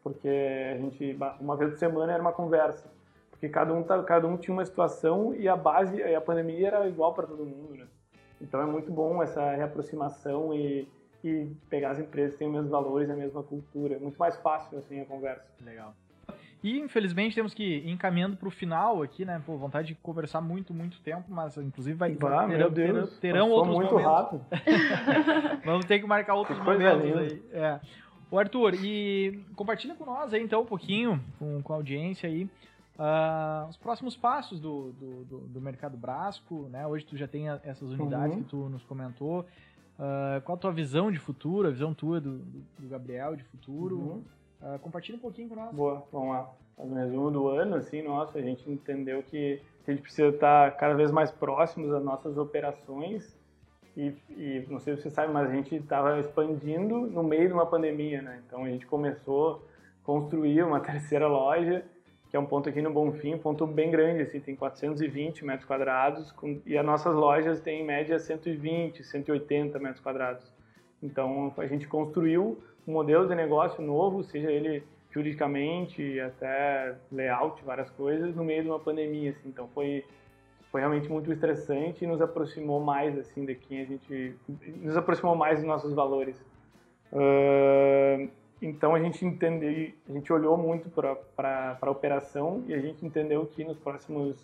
porque 0.00 0.28
a 0.28 0.76
gente, 0.76 1.12
bah, 1.14 1.36
uma 1.40 1.56
vez 1.56 1.72
por 1.72 1.78
semana 1.78 2.12
era 2.12 2.22
uma 2.22 2.32
conversa, 2.32 2.88
porque 3.30 3.48
cada 3.48 3.74
um, 3.74 3.82
tá, 3.82 4.00
cada 4.04 4.28
um 4.28 4.36
tinha 4.36 4.54
uma 4.54 4.64
situação 4.64 5.34
e 5.34 5.48
a 5.48 5.56
base, 5.56 6.00
a 6.02 6.20
pandemia 6.20 6.68
era 6.68 6.88
igual 6.88 7.12
para 7.12 7.26
todo 7.26 7.44
mundo, 7.44 7.74
né? 7.74 7.86
Então 8.40 8.60
é 8.60 8.66
muito 8.66 8.92
bom 8.92 9.20
essa 9.22 9.50
reaproximação 9.50 10.54
e 10.54 10.88
que 11.20 11.50
pegar 11.68 11.90
as 11.90 11.98
empresas 11.98 12.32
que 12.32 12.38
têm 12.38 12.48
os 12.48 12.54
mesmos 12.54 12.70
valores, 12.70 13.10
a 13.10 13.16
mesma 13.16 13.42
cultura. 13.42 13.96
É 13.96 13.98
muito 13.98 14.18
mais 14.18 14.36
fácil, 14.36 14.78
assim, 14.78 15.00
a 15.00 15.04
conversa. 15.04 15.46
Legal. 15.64 15.94
E 16.62 16.80
infelizmente 16.80 17.34
temos 17.34 17.54
que 17.54 17.62
ir 17.62 17.90
encaminhando 17.90 18.36
para 18.36 18.48
o 18.48 18.50
final 18.50 19.02
aqui, 19.02 19.24
né? 19.24 19.40
Pô, 19.44 19.56
vontade 19.56 19.88
de 19.88 19.94
conversar 19.94 20.40
muito, 20.40 20.74
muito 20.74 21.00
tempo, 21.00 21.24
mas 21.28 21.56
inclusive 21.56 21.96
vai 21.96 22.12
bah, 22.14 22.46
terão, 22.48 22.72
terão, 22.72 23.06
terão 23.20 23.50
outros 23.50 23.76
muito 23.76 23.94
momentos. 23.94 24.12
rápido. 24.12 24.44
Vamos 25.64 25.84
ter 25.84 26.00
que 26.00 26.06
marcar 26.06 26.34
outros 26.34 26.58
momentos 26.58 27.16
aí. 27.16 27.42
É. 27.52 27.80
O 28.30 28.38
Arthur, 28.38 28.74
e 28.74 29.44
compartilha 29.54 29.94
com 29.94 30.04
nós 30.04 30.34
aí 30.34 30.42
então 30.42 30.62
um 30.62 30.66
pouquinho, 30.66 31.22
com, 31.38 31.62
com 31.62 31.72
a 31.72 31.76
audiência 31.76 32.28
aí, 32.28 32.44
uh, 32.98 33.68
os 33.68 33.76
próximos 33.76 34.16
passos 34.16 34.58
do, 34.58 34.92
do, 34.92 35.24
do, 35.24 35.38
do, 35.46 35.60
mercado 35.60 35.96
Brasco, 35.96 36.68
né? 36.68 36.84
Hoje 36.86 37.04
tu 37.04 37.16
já 37.16 37.28
tem 37.28 37.48
essas 37.48 37.90
unidades 37.92 38.36
uhum. 38.36 38.42
que 38.42 38.48
tu 38.48 38.68
nos 38.68 38.82
comentou. 38.82 39.46
Uh, 39.98 40.40
qual 40.42 40.56
a 40.56 40.60
tua 40.60 40.72
visão 40.72 41.10
de 41.10 41.18
futuro, 41.18 41.68
a 41.68 41.70
visão 41.70 41.94
tua 41.94 42.20
do, 42.20 42.38
do, 42.78 42.88
Gabriel 42.88 43.34
de 43.34 43.44
futuro? 43.44 43.96
Uhum. 43.96 44.22
Uh, 44.60 44.78
compartilha 44.80 45.16
um 45.16 45.20
pouquinho 45.20 45.48
com 45.48 45.54
nós. 45.54 45.74
Boa, 45.74 46.06
vamos 46.12 46.28
lá. 46.28 46.50
No 46.78 46.94
resumo 46.94 47.30
do 47.30 47.48
ano, 47.48 47.76
assim, 47.76 48.02
nossa, 48.02 48.38
a 48.38 48.42
gente 48.42 48.70
entendeu 48.70 49.22
que 49.22 49.62
a 49.86 49.90
gente 49.90 50.02
precisa 50.02 50.28
estar 50.28 50.76
cada 50.76 50.94
vez 50.94 51.10
mais 51.10 51.30
próximos 51.30 51.90
das 51.90 52.04
nossas 52.04 52.36
operações 52.36 53.34
e, 53.96 54.14
e 54.30 54.66
não 54.68 54.78
sei 54.78 54.94
se 54.94 55.02
você 55.02 55.10
sabe, 55.10 55.32
mas 55.32 55.48
a 55.48 55.52
gente 55.54 55.74
estava 55.74 56.20
expandindo 56.20 57.06
no 57.06 57.22
meio 57.22 57.48
de 57.48 57.54
uma 57.54 57.64
pandemia, 57.64 58.20
né? 58.20 58.42
Então 58.46 58.64
a 58.64 58.68
gente 58.68 58.86
começou 58.86 59.54
a 60.02 60.04
construir 60.04 60.62
uma 60.62 60.80
terceira 60.84 61.26
loja 61.26 61.82
que 62.36 62.38
é 62.38 62.40
um 62.40 62.44
ponto 62.44 62.68
aqui 62.68 62.82
no 62.82 62.92
Bonfim, 62.92 63.34
um 63.34 63.38
ponto 63.38 63.66
bem 63.66 63.90
grande, 63.90 64.20
assim, 64.20 64.38
tem 64.38 64.54
420 64.54 65.42
metros 65.42 65.66
quadrados, 65.66 66.30
com, 66.32 66.60
e 66.66 66.76
as 66.76 66.84
nossas 66.84 67.14
lojas 67.14 67.62
têm 67.62 67.80
em 67.80 67.84
média 67.84 68.18
120, 68.18 69.02
180 69.02 69.78
metros 69.78 70.00
quadrados. 70.00 70.52
Então 71.02 71.54
a 71.56 71.66
gente 71.66 71.88
construiu 71.88 72.62
um 72.86 72.92
modelo 72.92 73.26
de 73.26 73.34
negócio 73.34 73.82
novo, 73.82 74.22
seja 74.22 74.52
ele 74.52 74.84
juridicamente, 75.10 76.20
até 76.20 76.94
layout, 77.10 77.64
várias 77.64 77.88
coisas, 77.88 78.36
no 78.36 78.44
meio 78.44 78.62
de 78.62 78.68
uma 78.68 78.80
pandemia, 78.80 79.30
assim. 79.30 79.48
Então 79.48 79.66
foi 79.68 80.04
foi 80.70 80.82
realmente 80.82 81.08
muito 81.08 81.32
estressante 81.32 82.04
e 82.04 82.06
nos 82.06 82.20
aproximou 82.20 82.80
mais 82.80 83.16
assim 83.16 83.46
daqui 83.46 83.80
a 83.80 83.84
gente 83.86 84.34
nos 84.82 84.96
aproximou 84.96 85.34
mais 85.34 85.60
dos 85.60 85.66
nossos 85.66 85.94
valores. 85.94 86.36
Uh, 87.10 88.28
então 88.60 88.94
a 88.94 89.00
gente 89.00 89.24
entendeu, 89.24 89.92
a 90.08 90.12
gente 90.12 90.32
olhou 90.32 90.56
muito 90.56 90.88
para 90.90 91.78
a 91.80 91.90
operação 91.90 92.64
e 92.66 92.74
a 92.74 92.80
gente 92.80 93.04
entendeu 93.04 93.44
que 93.46 93.64
nos 93.64 93.78
próximos 93.78 94.36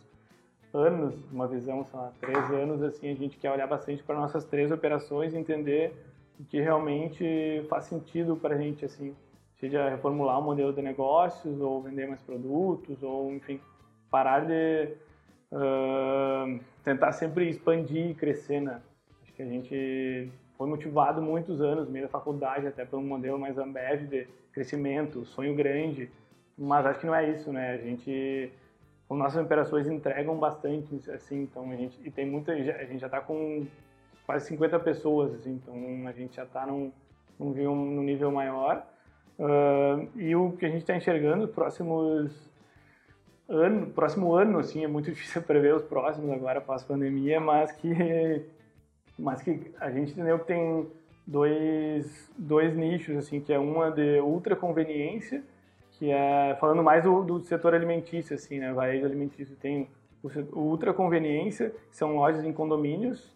anos, 0.72 1.14
uma 1.30 1.46
visão, 1.46 1.84
sei 1.84 1.98
lá, 1.98 2.12
três 2.20 2.50
anos, 2.50 2.82
assim, 2.82 3.10
a 3.10 3.14
gente 3.14 3.36
quer 3.36 3.50
olhar 3.50 3.66
bastante 3.66 4.02
para 4.02 4.16
nossas 4.16 4.44
três 4.44 4.70
operações 4.70 5.34
e 5.34 5.36
entender 5.36 5.92
o 6.40 6.44
que 6.44 6.60
realmente 6.60 7.64
faz 7.68 7.84
sentido 7.84 8.36
para 8.36 8.54
a 8.54 8.58
gente, 8.58 8.84
assim. 8.84 9.14
seja 9.58 9.88
reformular 9.88 10.38
o 10.38 10.42
modelo 10.42 10.72
de 10.72 10.82
negócios 10.82 11.60
ou 11.60 11.82
vender 11.82 12.08
mais 12.08 12.22
produtos 12.22 13.02
ou 13.02 13.32
enfim 13.32 13.60
parar 14.10 14.40
de 14.40 14.88
uh, 15.50 16.60
tentar 16.84 17.12
sempre 17.12 17.48
expandir 17.48 18.10
e 18.10 18.14
crescer 18.14 18.60
né 18.60 18.82
acho 19.22 19.32
que 19.32 19.42
a 19.42 19.46
gente 19.46 20.30
foi 20.62 20.70
motivado 20.70 21.20
muitos 21.20 21.60
anos 21.60 21.88
meio 21.88 22.04
da 22.04 22.08
faculdade 22.08 22.68
até 22.68 22.84
pelo 22.84 23.02
modelo 23.02 23.36
mais 23.36 23.58
Ambev 23.58 24.06
de 24.06 24.28
crescimento 24.52 25.24
sonho 25.24 25.56
grande. 25.56 26.08
Mas 26.56 26.86
acho 26.86 27.00
que 27.00 27.06
não 27.06 27.14
é 27.14 27.28
isso 27.28 27.52
né? 27.52 27.72
A 27.72 27.78
gente 27.78 28.52
as 29.10 29.18
nossas 29.18 29.44
operações 29.44 29.88
entregam 29.88 30.36
bastante 30.36 31.10
assim 31.10 31.42
então 31.42 31.68
a 31.70 31.74
gente 31.74 31.98
e 32.04 32.10
tem 32.12 32.24
muita 32.24 32.52
a 32.52 32.84
gente 32.84 33.00
já 33.00 33.08
está 33.08 33.20
com 33.20 33.66
quase 34.24 34.46
50 34.46 34.78
pessoas 34.78 35.34
assim 35.34 35.60
então 35.60 35.74
a 36.06 36.12
gente 36.12 36.36
já 36.36 36.44
está 36.44 36.64
num, 36.64 36.92
num, 37.40 37.74
num 37.74 38.02
nível 38.02 38.30
maior. 38.30 38.86
Uh, 39.38 40.08
e 40.14 40.36
o 40.36 40.52
que 40.52 40.64
a 40.64 40.68
gente 40.68 40.82
está 40.82 40.94
enxergando, 40.94 41.48
próximos 41.48 42.52
ano, 43.48 43.88
próximo 43.88 44.32
ano, 44.32 44.60
assim, 44.60 44.84
é 44.84 44.86
muito 44.86 45.06
difícil 45.10 45.42
prever 45.42 45.74
os 45.74 45.82
próximos 45.82 46.30
agora 46.30 46.60
pós 46.60 46.84
pandemia, 46.84 47.40
mas 47.40 47.72
que, 47.72 47.88
mas 49.18 49.42
que 49.42 49.72
a 49.80 49.90
gente 49.90 50.12
entendeu 50.12 50.38
que 50.38 50.46
tem 50.46 50.86
dois, 51.26 52.30
dois 52.36 52.76
nichos, 52.76 53.16
assim, 53.16 53.40
que 53.40 53.52
é 53.52 53.58
uma 53.58 53.90
de 53.90 54.20
ultra 54.20 54.56
conveniência, 54.56 55.42
que 55.92 56.10
é 56.10 56.56
falando 56.60 56.82
mais 56.82 57.04
do, 57.04 57.22
do 57.22 57.40
setor 57.44 57.74
alimentício, 57.74 58.34
assim, 58.34 58.58
né, 58.58 58.72
varejo 58.72 59.04
alimentício, 59.04 59.54
tem 59.56 59.88
o, 60.22 60.28
o 60.52 60.60
ultra 60.60 60.92
conveniência, 60.92 61.70
que 61.90 61.96
são 61.96 62.16
lojas 62.16 62.44
em 62.44 62.52
condomínios, 62.52 63.32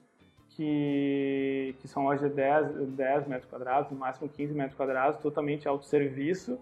que, 0.56 1.74
que 1.80 1.86
são 1.86 2.04
lojas 2.04 2.30
de 2.30 2.34
10, 2.34 2.88
10 2.88 3.28
metros 3.28 3.50
quadrados, 3.50 3.90
no 3.90 3.98
máximo 3.98 4.28
15 4.28 4.54
metros 4.54 4.74
quadrados, 4.74 5.20
totalmente 5.20 5.68
autosserviço 5.68 6.58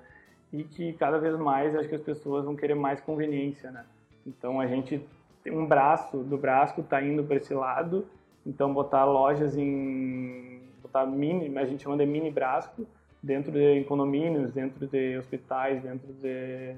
e 0.53 0.65
que 0.65 0.93
cada 0.95 1.19
vez 1.19 1.37
mais 1.39 1.75
acho 1.77 1.89
que 1.89 1.95
as 1.95 2.03
pessoas 2.03 2.45
vão 2.45 2.57
querer 2.57 2.75
mais 2.75 3.01
conveniência, 3.01 3.71
né? 3.71 3.85
Então 4.27 4.61
a 4.61 4.67
gente 4.67 5.01
tem 5.45 5.53
um 5.53 5.67
braço 5.67 6.19
do 6.19 6.37
Brasco 6.37 6.81
está 6.81 7.03
indo 7.03 7.23
para 7.23 7.37
esse 7.37 7.55
lado, 7.55 8.07
então 8.47 8.72
botar 8.72 9.05
lojas 9.05 9.57
em 9.57 10.61
botar 10.82 11.07
mini, 11.07 11.57
a 11.59 11.64
gente 11.64 11.82
chama 11.82 11.97
de 11.97 12.07
mini 12.07 12.30
Brasco, 12.30 12.86
dentro 13.22 13.53
de 13.53 13.84
condomínios, 13.84 14.53
dentro 14.53 14.86
de 14.86 15.16
hospitais, 15.16 15.82
dentro 15.82 16.12
de 16.12 16.76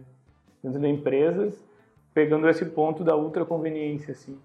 dentro 0.63 0.81
de 0.81 0.89
empresas, 0.89 1.65
pegando 2.15 2.49
esse 2.49 2.65
ponto 2.65 3.05
da 3.05 3.17
ultra 3.17 3.45
conveniência 3.45 4.13
assim. 4.13 4.39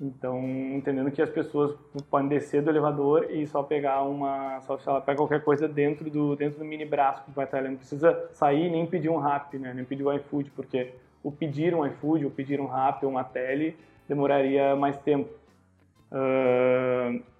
Então, 0.00 0.42
entendendo 0.74 1.10
que 1.10 1.22
as 1.22 1.30
pessoas 1.30 1.76
podem 2.10 2.28
descer 2.28 2.60
do 2.62 2.68
elevador 2.68 3.30
e 3.30 3.46
só 3.46 3.62
pegar 3.62 4.02
uma, 4.02 4.60
só 4.62 4.76
se 4.76 4.88
ela 4.88 5.00
pega 5.00 5.18
qualquer 5.18 5.44
coisa 5.44 5.68
dentro 5.68 6.10
do 6.10 6.34
dentro 6.34 6.58
do 6.58 6.64
mini 6.64 6.84
braço 6.84 7.24
que 7.24 7.30
vai 7.30 7.44
estar, 7.44 7.58
ela 7.58 7.68
não 7.68 7.76
precisa 7.76 8.28
sair 8.32 8.70
nem 8.70 8.84
pedir 8.84 9.08
um 9.08 9.18
rap, 9.18 9.56
né? 9.56 9.72
Nem 9.72 9.84
pedir 9.84 10.04
um 10.04 10.12
iFood, 10.12 10.50
porque 10.50 10.92
o 11.22 11.30
pedir 11.30 11.74
um 11.74 11.86
iFood, 11.86 12.24
ou 12.24 12.30
pedir 12.30 12.60
um 12.60 12.66
rap 12.66 13.04
ou 13.04 13.10
uma 13.10 13.22
tele 13.22 13.76
demoraria 14.08 14.74
mais 14.74 14.98
tempo. 14.98 15.30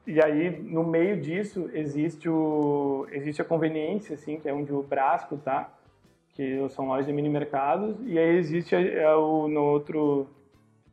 E 0.07 0.23
aí, 0.23 0.51
no 0.63 0.85
meio 0.85 1.19
disso, 1.19 1.71
existe 1.73 2.29
o 2.29 3.07
existe 3.11 3.41
a 3.41 3.45
conveniência, 3.45 4.15
assim, 4.15 4.39
que 4.39 4.49
é 4.49 4.53
onde 4.53 4.73
o 4.73 4.83
Brasco 4.83 5.37
tá, 5.39 5.73
que 6.35 6.69
são 6.71 6.89
lojas 6.89 7.07
de 7.07 7.13
mini 7.13 7.29
mercados, 7.29 7.97
e 8.05 8.19
aí 8.19 8.37
existe 8.37 8.75
a, 8.77 9.11
a, 9.11 9.19
o, 9.19 9.49
no 9.49 9.63
outro 9.63 10.29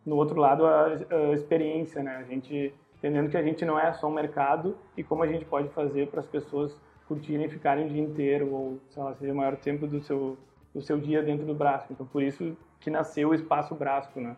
no 0.05 0.15
outro 0.15 0.39
lado 0.39 0.65
a, 0.65 0.86
a, 0.88 1.34
experiência, 1.34 2.01
né? 2.01 2.17
A 2.17 2.23
gente 2.23 2.73
entendendo 2.97 3.29
que 3.29 3.38
a 3.38 3.43
gente 3.43 3.65
não 3.65 3.77
é 3.77 3.91
só 3.93 4.07
um 4.07 4.13
mercado 4.13 4.77
e 4.95 5.03
como 5.03 5.23
a 5.23 5.27
gente 5.27 5.43
pode 5.45 5.67
fazer 5.69 6.07
para 6.07 6.21
as 6.21 6.27
pessoas 6.27 6.77
curtirem 7.07 7.45
e 7.47 7.49
ficarem 7.49 7.86
o 7.88 7.89
dia 7.89 8.01
inteiro 8.01 8.53
ou, 8.53 8.79
sei 8.89 9.03
lá, 9.03 9.13
seja 9.15 9.34
o 9.34 9.36
maior 9.36 9.57
tempo 9.57 9.88
do 9.88 9.99
seu 10.01 10.38
do 10.73 10.82
seu 10.82 10.97
dia 10.97 11.21
dentro 11.21 11.45
do 11.45 11.53
Brasco. 11.53 11.91
Então, 11.91 12.05
por 12.05 12.23
isso 12.23 12.55
que 12.79 12.89
nasceu 12.89 13.29
o 13.29 13.36
Espaço 13.36 13.75
Brasco, 13.75 14.21
né? 14.21 14.38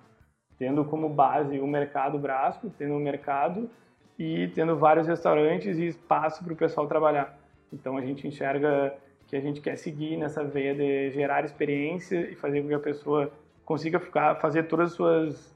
Tendo 0.64 0.86
como 0.86 1.10
base 1.10 1.60
o 1.60 1.68
mercado 1.68 2.18
Brasco, 2.18 2.72
tendo 2.78 2.94
um 2.94 3.00
mercado 3.00 3.70
e 4.18 4.48
tendo 4.56 4.78
vários 4.78 5.06
restaurantes 5.06 5.78
e 5.78 5.88
espaço 5.88 6.42
para 6.42 6.54
o 6.54 6.56
pessoal 6.56 6.88
trabalhar. 6.88 7.38
Então, 7.74 7.98
a 7.98 8.02
gente 8.02 8.26
enxerga 8.26 8.96
que 9.28 9.36
a 9.36 9.42
gente 9.42 9.60
quer 9.60 9.76
seguir 9.76 10.16
nessa 10.16 10.42
veia 10.42 10.74
de 10.74 11.12
gerar 11.12 11.44
experiência 11.44 12.32
e 12.32 12.36
fazer 12.36 12.62
com 12.62 12.70
que 12.70 12.74
a 12.76 12.80
pessoa 12.80 13.30
consiga 13.66 14.00
ficar, 14.00 14.36
fazer 14.36 14.64
todas 14.64 14.92
as 14.92 14.96
suas 14.96 15.54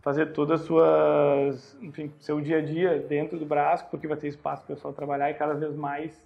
fazer 0.00 0.32
todas 0.32 0.62
as 0.62 0.66
suas, 0.66 1.76
enfim, 1.82 2.10
seu 2.18 2.40
dia 2.40 2.60
a 2.60 2.62
dia 2.62 2.98
dentro 2.98 3.38
do 3.38 3.44
Brasco, 3.44 3.90
porque 3.90 4.06
vai 4.06 4.16
ter 4.16 4.28
espaço 4.28 4.62
para 4.62 4.72
o 4.72 4.74
pessoal 4.74 4.94
trabalhar 4.94 5.30
e 5.30 5.34
cada 5.34 5.52
vez 5.52 5.76
mais 5.76 6.24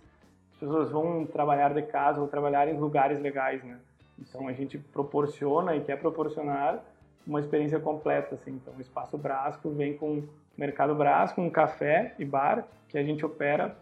as 0.52 0.60
pessoas 0.60 0.88
vão 0.92 1.26
trabalhar 1.26 1.74
de 1.74 1.82
casa 1.82 2.20
ou 2.20 2.28
trabalhar 2.28 2.68
em 2.68 2.78
lugares 2.78 3.18
legais, 3.18 3.64
né? 3.64 3.76
Então 4.20 4.46
a 4.46 4.52
gente 4.52 4.78
proporciona 4.78 5.74
e 5.74 5.80
quer 5.80 5.98
proporcionar 5.98 6.80
uma 7.26 7.40
experiência 7.40 7.80
completa, 7.80 8.34
assim. 8.34 8.52
Então 8.52 8.74
o 8.76 8.80
Espaço 8.80 9.16
Brasco 9.16 9.70
vem 9.70 9.96
com 9.96 10.18
o 10.18 10.28
Mercado 10.56 10.94
Brasco, 10.94 11.40
um 11.40 11.50
café 11.50 12.14
e 12.18 12.24
bar 12.24 12.66
que 12.88 12.98
a 12.98 13.02
gente 13.02 13.24
opera 13.24 13.76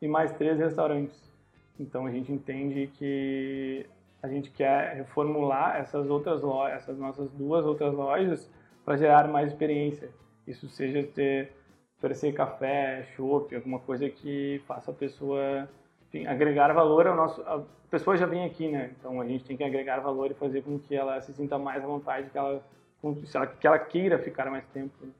e 0.00 0.08
mais 0.08 0.32
três 0.32 0.58
restaurantes. 0.58 1.32
Então 1.78 2.06
a 2.06 2.10
gente 2.10 2.32
entende 2.32 2.90
que 2.98 3.86
a 4.22 4.28
gente 4.28 4.50
quer 4.50 4.94
reformular 4.94 5.76
essas 5.76 6.08
outras 6.08 6.42
lojas, 6.42 6.78
essas 6.78 6.98
nossas 6.98 7.30
duas 7.30 7.64
outras 7.66 7.92
lojas 7.92 8.50
para 8.84 8.96
gerar 8.96 9.28
mais 9.28 9.48
experiência. 9.48 10.08
Isso 10.46 10.68
seja 10.68 11.02
ter 11.02 11.52
oferecer 11.98 12.32
café, 12.32 13.06
chopp, 13.16 13.54
alguma 13.54 13.78
coisa 13.78 14.08
que 14.10 14.62
faça 14.66 14.90
a 14.90 14.94
pessoa 14.94 15.68
agregar 16.26 16.72
valor 16.72 17.06
ao 17.06 17.16
nosso. 17.16 17.42
A 17.42 17.62
pessoa 17.90 18.16
já 18.16 18.26
vem 18.26 18.44
aqui, 18.44 18.68
né? 18.68 18.90
Então 18.98 19.20
a 19.20 19.26
gente 19.26 19.44
tem 19.44 19.56
que 19.56 19.64
agregar 19.64 20.00
valor 20.00 20.30
e 20.30 20.34
fazer 20.34 20.62
com 20.62 20.78
que 20.78 20.94
ela 20.94 21.20
se 21.20 21.32
sinta 21.32 21.58
mais 21.58 21.82
à 21.82 21.86
vontade, 21.86 22.30
que 22.30 22.38
ela, 22.38 22.62
que 23.60 23.66
ela 23.66 23.78
queira 23.78 24.18
ficar 24.18 24.50
mais 24.50 24.66
tempo. 24.68 24.94
Né? 25.02 25.12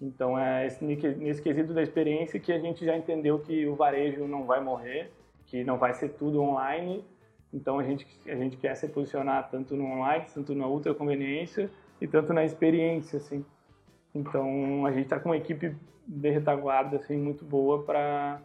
Então 0.00 0.38
é 0.38 0.68
nesse 0.80 1.42
quesito 1.42 1.72
da 1.72 1.82
experiência 1.82 2.40
que 2.40 2.52
a 2.52 2.58
gente 2.58 2.84
já 2.84 2.96
entendeu 2.96 3.38
que 3.38 3.66
o 3.66 3.74
varejo 3.74 4.26
não 4.26 4.44
vai 4.44 4.60
morrer, 4.60 5.10
que 5.46 5.64
não 5.64 5.78
vai 5.78 5.94
ser 5.94 6.10
tudo 6.10 6.42
online. 6.42 7.04
Então 7.52 7.78
a 7.78 7.84
gente 7.84 8.06
a 8.26 8.34
gente 8.34 8.56
quer 8.56 8.74
se 8.74 8.88
posicionar 8.88 9.48
tanto 9.50 9.76
no 9.76 9.84
online, 9.84 10.26
tanto 10.32 10.54
na 10.54 10.66
ultra 10.66 10.94
conveniência 10.94 11.70
e 12.00 12.06
tanto 12.06 12.32
na 12.32 12.44
experiência, 12.44 13.18
assim. 13.18 13.44
Então 14.14 14.84
a 14.84 14.90
gente 14.90 15.04
está 15.04 15.18
com 15.18 15.28
uma 15.28 15.36
equipe 15.36 15.74
de 16.06 16.30
retaguarda 16.30 16.96
assim 16.96 17.16
muito 17.16 17.44
boa 17.44 17.82
para 17.82 18.40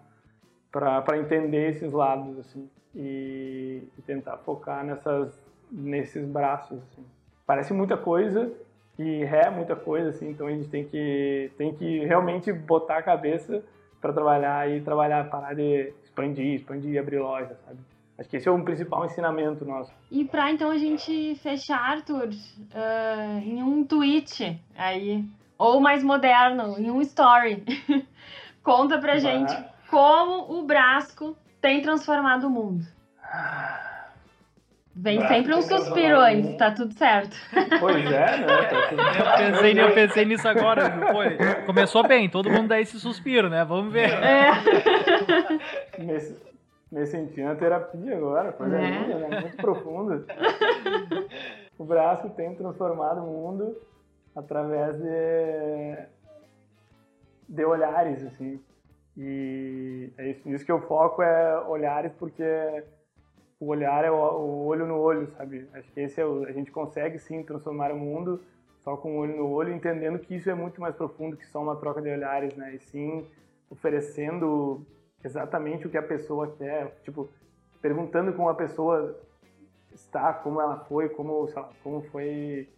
para 0.71 1.17
entender 1.17 1.71
esses 1.71 1.91
lados 1.91 2.37
assim 2.39 2.69
e, 2.95 3.83
e, 3.97 4.01
tentar 4.01 4.37
focar 4.37 4.83
nessas 4.83 5.33
nesses 5.71 6.25
braços 6.25 6.79
assim. 6.83 7.05
Parece 7.45 7.73
muita 7.73 7.97
coisa 7.97 8.51
e 8.97 9.23
é 9.23 9.49
muita 9.49 9.75
coisa 9.75 10.09
assim, 10.09 10.29
então 10.29 10.47
a 10.47 10.51
gente 10.51 10.67
tem 10.69 10.83
que 10.83 11.51
tem 11.57 11.73
que 11.73 12.05
realmente 12.05 12.51
botar 12.51 12.97
a 12.97 13.03
cabeça 13.03 13.63
para 14.01 14.13
trabalhar 14.13 14.69
e 14.69 14.81
trabalhar 14.81 15.29
parar 15.29 15.53
de 15.53 15.93
expandir, 16.03 16.55
expandir, 16.55 16.99
abrir 16.99 17.19
loja, 17.19 17.55
sabe? 17.65 17.79
Acho 18.17 18.27
que 18.27 18.35
esse 18.35 18.49
é 18.49 18.51
o 18.51 18.61
principal 18.61 19.05
ensinamento 19.05 19.63
nosso. 19.63 19.93
E 20.11 20.25
para 20.25 20.51
então 20.51 20.69
a 20.69 20.77
gente 20.77 21.35
fechar, 21.35 21.79
Arthur, 21.79 22.27
uh, 22.27 23.39
em 23.39 23.63
um 23.63 23.85
tweet 23.85 24.59
aí, 24.77 25.23
ou 25.57 25.79
mais 25.79 26.03
moderno, 26.03 26.77
em 26.77 26.91
um 26.91 27.01
story, 27.01 27.63
conta 28.61 28.99
pra 28.99 29.19
gente 29.19 29.55
como 29.89 30.59
o 30.59 30.63
Brasco 30.63 31.35
tem 31.61 31.81
transformado 31.81 32.47
o 32.47 32.49
mundo. 32.49 32.85
Vem 34.95 35.19
Brasco 35.19 35.33
sempre 35.33 35.55
um 35.55 35.61
suspiro 35.61 36.19
antes, 36.19 36.57
tá 36.57 36.71
tudo 36.71 36.93
certo. 36.93 37.35
Pois 37.79 38.05
é, 38.05 38.37
né? 38.37 38.45
Tá 38.69 38.87
tudo... 38.89 39.01
eu, 39.01 39.37
pensei, 39.37 39.79
eu 39.81 39.93
pensei 39.93 40.25
nisso 40.25 40.47
agora. 40.47 40.89
Pô, 40.89 41.65
começou 41.65 42.05
bem, 42.07 42.29
todo 42.29 42.49
mundo 42.49 42.67
dá 42.67 42.81
esse 42.81 42.99
suspiro, 42.99 43.49
né? 43.49 43.63
Vamos 43.63 43.93
ver. 43.93 44.09
É. 44.11 44.51
Nesse, 45.97 46.35
me 46.91 47.05
senti 47.05 47.41
na 47.41 47.55
terapia 47.55 48.17
agora, 48.17 48.51
coisa 48.51 48.77
é. 48.77 48.89
linda, 48.89 49.15
né? 49.19 49.41
muito 49.41 49.57
profunda. 49.57 50.25
o 51.77 51.85
braço 51.85 52.29
tem 52.31 52.55
transformado 52.55 53.21
o 53.21 53.27
mundo 53.27 53.77
através 54.35 54.97
de, 54.97 55.97
de 57.47 57.63
olhares, 57.63 58.25
assim. 58.25 58.59
E 59.21 60.13
é 60.17 60.29
isso, 60.29 60.49
isso 60.49 60.65
que 60.65 60.71
eu 60.71 60.79
foco 60.79 61.21
é 61.21 61.59
olhares, 61.67 62.13
porque 62.13 62.41
o 63.59 63.65
olhar 63.67 64.05
é 64.05 64.09
o, 64.09 64.65
olho 64.65 64.87
no 64.87 64.97
olho, 64.97 65.29
sabe? 65.35 65.67
Acho 65.73 65.91
que 65.91 65.99
esse 65.99 66.21
é 66.21 66.25
o, 66.25 66.45
a 66.45 66.53
gente 66.53 66.71
consegue 66.71 67.19
sim 67.19 67.43
transformar 67.43 67.91
o 67.91 67.97
mundo 67.97 68.41
só 68.81 68.95
com 68.95 69.17
o 69.17 69.19
olho 69.19 69.35
no 69.35 69.49
olho, 69.49 69.73
entendendo 69.73 70.19
que 70.19 70.35
isso 70.35 70.49
é 70.49 70.53
muito 70.53 70.79
mais 70.79 70.95
profundo 70.95 71.35
que 71.35 71.45
só 71.47 71.61
uma 71.61 71.75
troca 71.75 72.01
de 72.01 72.09
olhares, 72.09 72.55
né? 72.55 72.73
E 72.73 72.79
sim 72.79 73.27
oferecendo 73.69 74.85
exatamente 75.21 75.85
o 75.85 75.89
que 75.89 75.97
a 75.97 76.01
pessoa 76.01 76.55
quer, 76.57 76.95
tipo, 77.03 77.29
perguntando 77.81 78.31
como 78.31 78.47
a 78.47 78.55
pessoa 78.55 79.19
está, 79.93 80.31
como 80.31 80.61
ela 80.61 80.77
foi, 80.85 81.09
como, 81.09 81.45
lá, 81.53 81.69
como 81.83 82.01
foi 82.03 82.69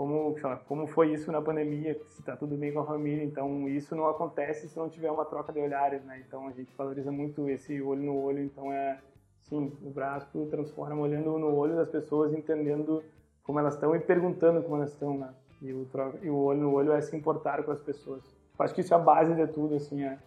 como, 0.00 0.34
como 0.66 0.86
foi 0.86 1.12
isso 1.12 1.30
na 1.30 1.42
pandemia, 1.42 1.94
se 2.08 2.20
está 2.20 2.36
tudo 2.36 2.56
bem 2.56 2.72
com 2.72 2.80
a 2.80 2.86
família. 2.86 3.22
Então, 3.22 3.68
isso 3.68 3.94
não 3.94 4.06
acontece 4.06 4.68
se 4.68 4.78
não 4.78 4.88
tiver 4.88 5.10
uma 5.10 5.24
troca 5.24 5.52
de 5.52 5.60
olhares, 5.60 6.02
né? 6.04 6.22
Então, 6.26 6.46
a 6.46 6.52
gente 6.52 6.74
valoriza 6.74 7.12
muito 7.12 7.48
esse 7.50 7.82
olho 7.82 8.02
no 8.02 8.16
olho. 8.18 8.42
Então, 8.42 8.72
é 8.72 8.98
Sim, 9.42 9.72
o 9.82 9.90
Brasco 9.90 10.46
transforma 10.46 11.02
olhando 11.02 11.36
no 11.36 11.54
olho 11.54 11.74
das 11.74 11.88
pessoas, 11.88 12.32
entendendo 12.32 13.02
como 13.42 13.58
elas 13.58 13.74
estão 13.74 13.94
e 13.96 13.98
perguntando 13.98 14.62
como 14.62 14.76
elas 14.76 14.92
estão, 14.92 15.18
né? 15.18 15.30
E 15.60 15.72
o, 15.72 15.86
e 16.22 16.30
o 16.30 16.36
olho 16.36 16.60
no 16.60 16.72
olho 16.72 16.92
é 16.92 17.00
se 17.00 17.16
importar 17.16 17.62
com 17.64 17.72
as 17.72 17.80
pessoas. 17.80 18.22
Eu 18.58 18.64
acho 18.64 18.72
que 18.72 18.80
isso 18.80 18.94
é 18.94 18.96
a 18.96 19.00
base 19.00 19.34
de 19.34 19.46
tudo, 19.48 19.74
assim, 19.74 20.04
é, 20.04 20.18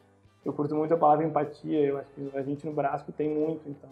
eu 0.44 0.52
curto 0.52 0.76
muito 0.76 0.94
a 0.94 0.98
palavra 0.98 1.26
empatia, 1.26 1.80
eu 1.80 1.98
acho 1.98 2.10
que 2.12 2.38
a 2.38 2.42
gente 2.42 2.66
no 2.66 2.74
Brasco 2.74 3.12
tem 3.14 3.30
muito, 3.30 3.70
então 3.70 3.90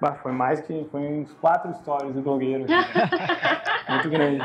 bah, 0.00 0.14
foi 0.14 0.32
mais 0.32 0.60
que, 0.62 0.84
foi 0.90 1.02
uns 1.02 1.32
quatro 1.34 1.72
stories 1.74 2.14
do 2.14 2.22
blogueiro, 2.22 2.64
assim, 2.64 2.72
muito 3.88 4.10
grande. 4.10 4.44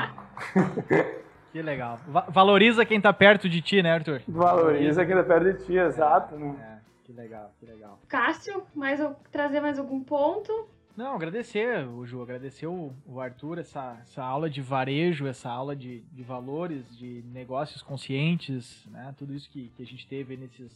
Que 1.51 1.61
legal. 1.61 1.99
Va 2.07 2.21
valoriza 2.29 2.85
quem 2.85 3.01
tá 3.01 3.11
perto 3.11 3.49
de 3.49 3.61
ti, 3.61 3.81
né, 3.83 3.91
Arthur? 3.91 4.21
Valoriza 4.27 5.05
quem 5.05 5.15
tá 5.15 5.23
perto 5.23 5.51
de 5.51 5.65
ti, 5.65 5.77
exato, 5.77 6.35
né? 6.35 6.55
É, 6.59 6.79
que 7.03 7.11
legal, 7.11 7.53
que 7.59 7.65
legal. 7.65 7.99
Cássio, 8.07 8.63
mais, 8.73 9.01
trazer 9.31 9.59
mais 9.59 9.77
algum 9.77 10.01
ponto? 10.01 10.69
Não, 10.95 11.15
agradecer, 11.15 11.87
o 11.87 12.05
Ju, 12.05 12.21
agradecer 12.21 12.67
o, 12.67 12.93
o 13.05 13.19
Arthur, 13.19 13.59
essa, 13.59 13.97
essa 14.01 14.23
aula 14.23 14.49
de 14.49 14.61
varejo, 14.61 15.25
essa 15.25 15.49
aula 15.49 15.75
de, 15.75 16.01
de 16.11 16.23
valores, 16.23 16.85
de 16.97 17.23
negócios 17.33 17.81
conscientes, 17.81 18.85
né? 18.87 19.13
Tudo 19.17 19.33
isso 19.33 19.49
que, 19.49 19.69
que 19.75 19.83
a 19.83 19.85
gente 19.85 20.07
teve 20.07 20.37
nesses, 20.37 20.71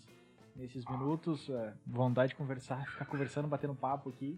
nesses 0.56 0.86
minutos. 0.86 1.50
É, 1.50 1.74
vontade 1.86 2.30
de 2.30 2.36
conversar, 2.36 2.86
ficar 2.86 3.06
conversando, 3.06 3.48
batendo 3.48 3.76
papo 3.76 4.10
aqui. 4.10 4.38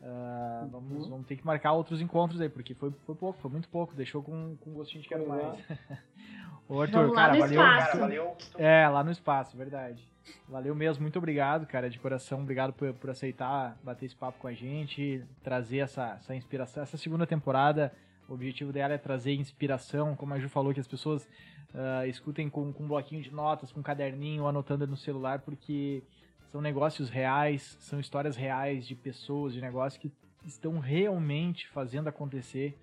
Uh, 0.00 0.68
vamos, 0.70 1.04
uhum. 1.04 1.10
vamos 1.10 1.26
ter 1.26 1.36
que 1.36 1.44
marcar 1.44 1.72
outros 1.72 2.00
encontros 2.00 2.40
aí, 2.40 2.48
porque 2.48 2.74
foi, 2.74 2.92
foi 3.04 3.14
pouco, 3.14 3.40
foi 3.40 3.50
muito 3.50 3.68
pouco, 3.68 3.94
deixou 3.94 4.22
com, 4.22 4.56
com 4.60 4.72
gostinho 4.72 5.02
de 5.02 5.08
quero 5.08 5.28
mais. 5.28 5.58
Ô 6.68 6.82
Arthur, 6.82 7.14
cara, 7.14 7.38
valeu, 7.38 7.60
cara, 7.60 7.96
valeu. 7.96 8.36
É, 8.56 8.86
lá 8.88 9.02
no 9.02 9.10
espaço, 9.10 9.56
verdade. 9.56 10.06
Valeu 10.46 10.74
mesmo, 10.74 11.02
muito 11.02 11.18
obrigado, 11.18 11.66
cara, 11.66 11.88
de 11.88 11.98
coração. 11.98 12.42
Obrigado 12.42 12.74
por, 12.74 12.92
por 12.94 13.10
aceitar 13.10 13.78
bater 13.82 14.06
esse 14.06 14.14
papo 14.14 14.38
com 14.38 14.46
a 14.46 14.52
gente, 14.52 15.24
trazer 15.42 15.78
essa, 15.78 16.18
essa 16.20 16.34
inspiração. 16.34 16.82
Essa 16.82 16.98
segunda 16.98 17.26
temporada, 17.26 17.92
o 18.28 18.34
objetivo 18.34 18.70
dela 18.70 18.92
é 18.92 18.98
trazer 18.98 19.32
inspiração, 19.34 20.14
como 20.14 20.34
a 20.34 20.38
Ju 20.38 20.48
falou, 20.48 20.74
que 20.74 20.80
as 20.80 20.86
pessoas 20.86 21.26
uh, 21.74 22.06
escutem 22.06 22.50
com, 22.50 22.72
com 22.72 22.84
um 22.84 22.88
bloquinho 22.88 23.22
de 23.22 23.32
notas, 23.32 23.72
com 23.72 23.80
um 23.80 23.82
caderninho, 23.82 24.46
anotando 24.46 24.86
no 24.86 24.96
celular, 24.96 25.38
porque 25.40 26.02
são 26.48 26.60
negócios 26.60 27.08
reais, 27.08 27.76
são 27.80 28.00
histórias 28.00 28.36
reais 28.36 28.86
de 28.86 28.94
pessoas, 28.94 29.52
de 29.52 29.60
negócios 29.60 30.00
que 30.00 30.10
estão 30.44 30.78
realmente 30.78 31.68
fazendo 31.68 32.08
acontecer, 32.08 32.76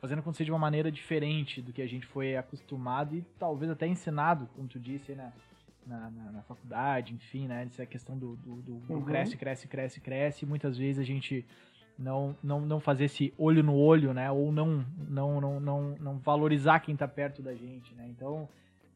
fazendo 0.00 0.20
acontecer 0.20 0.44
de 0.44 0.50
uma 0.50 0.58
maneira 0.58 0.90
diferente 0.90 1.60
do 1.60 1.72
que 1.72 1.82
a 1.82 1.86
gente 1.86 2.06
foi 2.06 2.36
acostumado 2.36 3.16
e 3.16 3.24
talvez 3.38 3.70
até 3.70 3.86
ensinado, 3.86 4.48
como 4.54 4.68
tu 4.68 4.78
disse, 4.78 5.12
né? 5.12 5.32
Na, 5.86 6.10
na, 6.10 6.32
na, 6.32 6.42
faculdade, 6.42 7.14
enfim, 7.14 7.48
né? 7.48 7.64
Essa 7.64 7.86
questão 7.86 8.16
do, 8.16 8.36
do, 8.36 8.56
do, 8.56 8.74
do 8.80 8.94
uhum. 8.94 9.04
cresce, 9.04 9.36
cresce, 9.36 9.66
cresce, 9.66 10.00
cresce. 10.00 10.44
E 10.44 10.48
muitas 10.48 10.76
vezes 10.76 10.98
a 11.00 11.02
gente 11.02 11.44
não, 11.98 12.36
não, 12.42 12.60
não 12.60 12.78
fazer 12.78 13.04
esse 13.04 13.32
olho 13.36 13.62
no 13.62 13.74
olho, 13.74 14.12
né? 14.12 14.30
Ou 14.30 14.52
não, 14.52 14.84
não, 15.08 15.40
não, 15.40 15.58
não, 15.58 15.96
não 15.98 16.18
valorizar 16.18 16.80
quem 16.80 16.92
está 16.92 17.08
perto 17.08 17.42
da 17.42 17.54
gente, 17.54 17.92
né? 17.94 18.06
Então, 18.08 18.48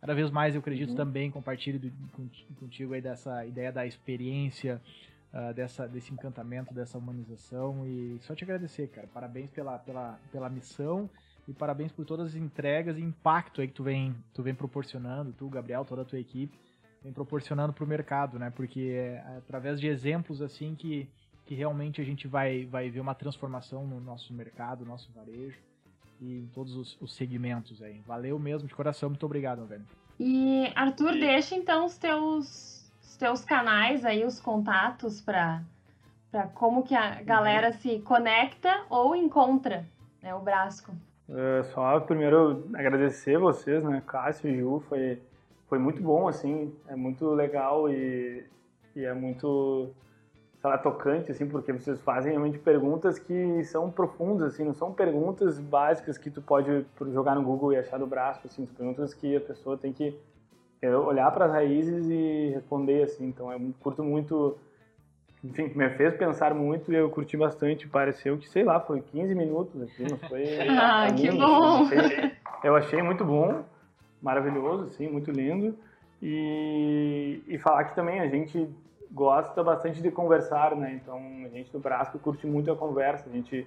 cada 0.05 0.15
vez 0.15 0.31
mais 0.31 0.55
eu 0.55 0.61
acredito 0.61 0.91
uhum. 0.91 0.97
também, 0.97 1.31
compartilho 1.31 1.81
do, 1.81 1.91
contigo 2.61 2.93
aí 2.93 3.01
dessa 3.01 3.47
ideia 3.47 3.73
da 3.73 3.87
experiência, 3.87 4.79
uh, 5.33 5.55
dessa, 5.55 5.89
desse 5.89 6.13
encantamento, 6.13 6.75
dessa 6.75 6.99
humanização 6.99 7.87
e 7.87 8.19
só 8.21 8.35
te 8.35 8.45
agradecer, 8.45 8.89
cara. 8.89 9.07
Parabéns 9.07 9.49
pela, 9.49 9.79
pela, 9.79 10.21
pela 10.31 10.51
missão 10.51 11.09
e 11.49 11.55
parabéns 11.55 11.91
por 11.91 12.05
todas 12.05 12.27
as 12.27 12.35
entregas 12.35 12.99
e 12.99 13.01
impacto 13.01 13.63
aí 13.63 13.67
que 13.67 13.73
tu 13.73 13.83
vem, 13.83 14.15
tu 14.35 14.43
vem 14.43 14.55
proporcionando, 14.55 15.33
tu, 15.33 15.49
Gabriel, 15.49 15.87
toda 15.87 16.03
a 16.03 16.05
tua 16.05 16.21
equipe, 16.21 16.55
vem 17.03 17.11
proporcionando 17.11 17.73
para 17.73 17.85
o 17.85 17.87
mercado, 17.87 18.39
né? 18.39 18.51
Porque 18.51 18.81
é 18.81 19.39
através 19.39 19.81
de 19.81 19.87
exemplos 19.87 20.43
assim 20.43 20.75
que, 20.75 21.09
que 21.47 21.55
realmente 21.55 22.03
a 22.03 22.05
gente 22.05 22.29
vai, 22.29 22.67
vai 22.67 22.91
ver 22.91 23.01
uma 23.01 23.15
transformação 23.15 23.87
no 23.87 23.99
nosso 24.01 24.35
mercado, 24.35 24.85
no 24.85 24.91
nosso 24.91 25.11
varejo 25.13 25.57
e 26.21 26.39
em 26.41 26.47
todos 26.55 26.77
os, 26.77 26.97
os, 27.01 27.15
segmentos 27.15 27.83
aí. 27.83 28.01
Valeu 28.07 28.39
mesmo 28.39 28.69
de 28.69 28.75
coração, 28.75 29.09
muito 29.09 29.25
obrigado, 29.27 29.59
meu 29.59 29.67
velho. 29.67 29.85
E 30.19 30.71
Arthur, 30.75 31.13
deixa 31.13 31.55
então 31.55 31.87
os 31.87 31.99
teus, 31.99 32.93
os 33.03 33.17
teus 33.17 33.45
canais 33.45 34.05
aí, 34.05 34.25
os 34.25 34.41
contatos 34.41 35.21
para 35.21 35.63
para 36.31 36.49
como 36.49 36.83
que 36.83 36.97
a 36.97 37.23
galera 37.23 37.69
uhum. 37.69 37.75
se 37.75 38.01
conecta 38.01 38.83
ou 38.91 39.15
encontra 39.15 39.87
né, 40.21 40.35
o 40.35 40.41
Brasco. 40.41 40.93
É, 41.29 41.63
só 41.73 42.01
primeiro 42.01 42.69
agradecer 42.75 43.39
vocês, 43.39 43.85
né, 43.85 44.03
Cássio 44.05 44.51
e 44.51 44.59
Ju, 44.59 44.83
foi, 44.89 45.23
foi 45.69 45.79
muito 45.79 46.03
bom, 46.03 46.27
assim, 46.27 46.75
é 46.89 46.97
muito 46.97 47.27
legal 47.31 47.89
e, 47.89 48.45
e 48.97 49.05
é 49.05 49.15
muito 49.15 49.91
sei 50.65 50.71
lá, 50.71 50.79
tocante, 50.79 51.31
assim, 51.31 51.47
porque 51.47 51.75
vocês 51.75 52.01
fazem 52.01 52.33
realmente 52.33 52.59
perguntas 52.59 53.19
que 53.19 53.63
são 53.65 53.91
profundas, 53.91 54.55
assim, 54.55 54.65
não 54.65 54.73
são 54.73 54.95
perguntas 54.95 55.61
básicas 55.61 56.17
que 56.17 56.31
tu 56.31 56.41
pode 56.41 56.87
jogar 57.13 57.35
no 57.35 57.43
Google 57.43 57.75
e 57.75 57.77
achar 57.77 57.99
do 57.99 58.07
braço, 58.07 58.47
assim, 58.47 58.65
são 58.65 58.75
perguntas 58.75 59.13
que 59.13 59.37
a 59.37 59.41
pessoa 59.43 59.77
tem 59.77 59.93
que 59.93 60.19
é, 60.81 60.97
olhar 60.97 61.31
para 61.33 61.45
as 61.45 61.53
raízes 61.53 62.09
e 62.09 62.53
responder, 62.55 63.03
assim, 63.03 63.27
então 63.27 63.53
eu 63.53 63.61
curto 63.79 64.03
muito, 64.03 64.57
enfim, 65.45 65.71
me 65.75 65.91
fez 65.91 66.15
pensar 66.15 66.55
muito 66.55 66.91
e 66.91 66.97
eu 66.97 67.11
curti 67.11 67.37
bastante, 67.37 67.87
pareceu 67.87 68.39
que, 68.39 68.49
sei 68.49 68.65
lá, 68.65 68.81
foi 68.81 69.03
15 69.03 69.35
minutos, 69.35 69.83
assim, 69.83 70.05
não 70.05 70.17
foi... 70.17 70.45
ah, 70.67 71.13
que 71.15 71.31
bom! 71.31 71.81
Eu 71.93 72.01
achei, 72.01 72.33
eu 72.65 72.77
achei 72.77 73.03
muito 73.03 73.23
bom, 73.23 73.63
maravilhoso, 74.23 74.85
assim, 74.85 75.09
muito 75.09 75.31
lindo, 75.31 75.77
e, 76.23 77.43
e 77.47 77.59
falar 77.59 77.85
que 77.85 77.95
também 77.95 78.21
a 78.21 78.29
gente 78.29 78.67
gosta 79.15 79.63
bastante 79.63 80.03
de 80.03 80.11
conversar, 80.11 80.75
né? 80.75 80.99
Então 81.01 81.19
a 81.45 81.49
gente 81.49 81.71
do 81.71 81.79
Brasco 81.79 82.19
curte 82.19 82.45
muito 82.47 82.73
a 82.73 82.77
conversa. 82.77 83.31
A 83.31 83.33
gente 83.33 83.67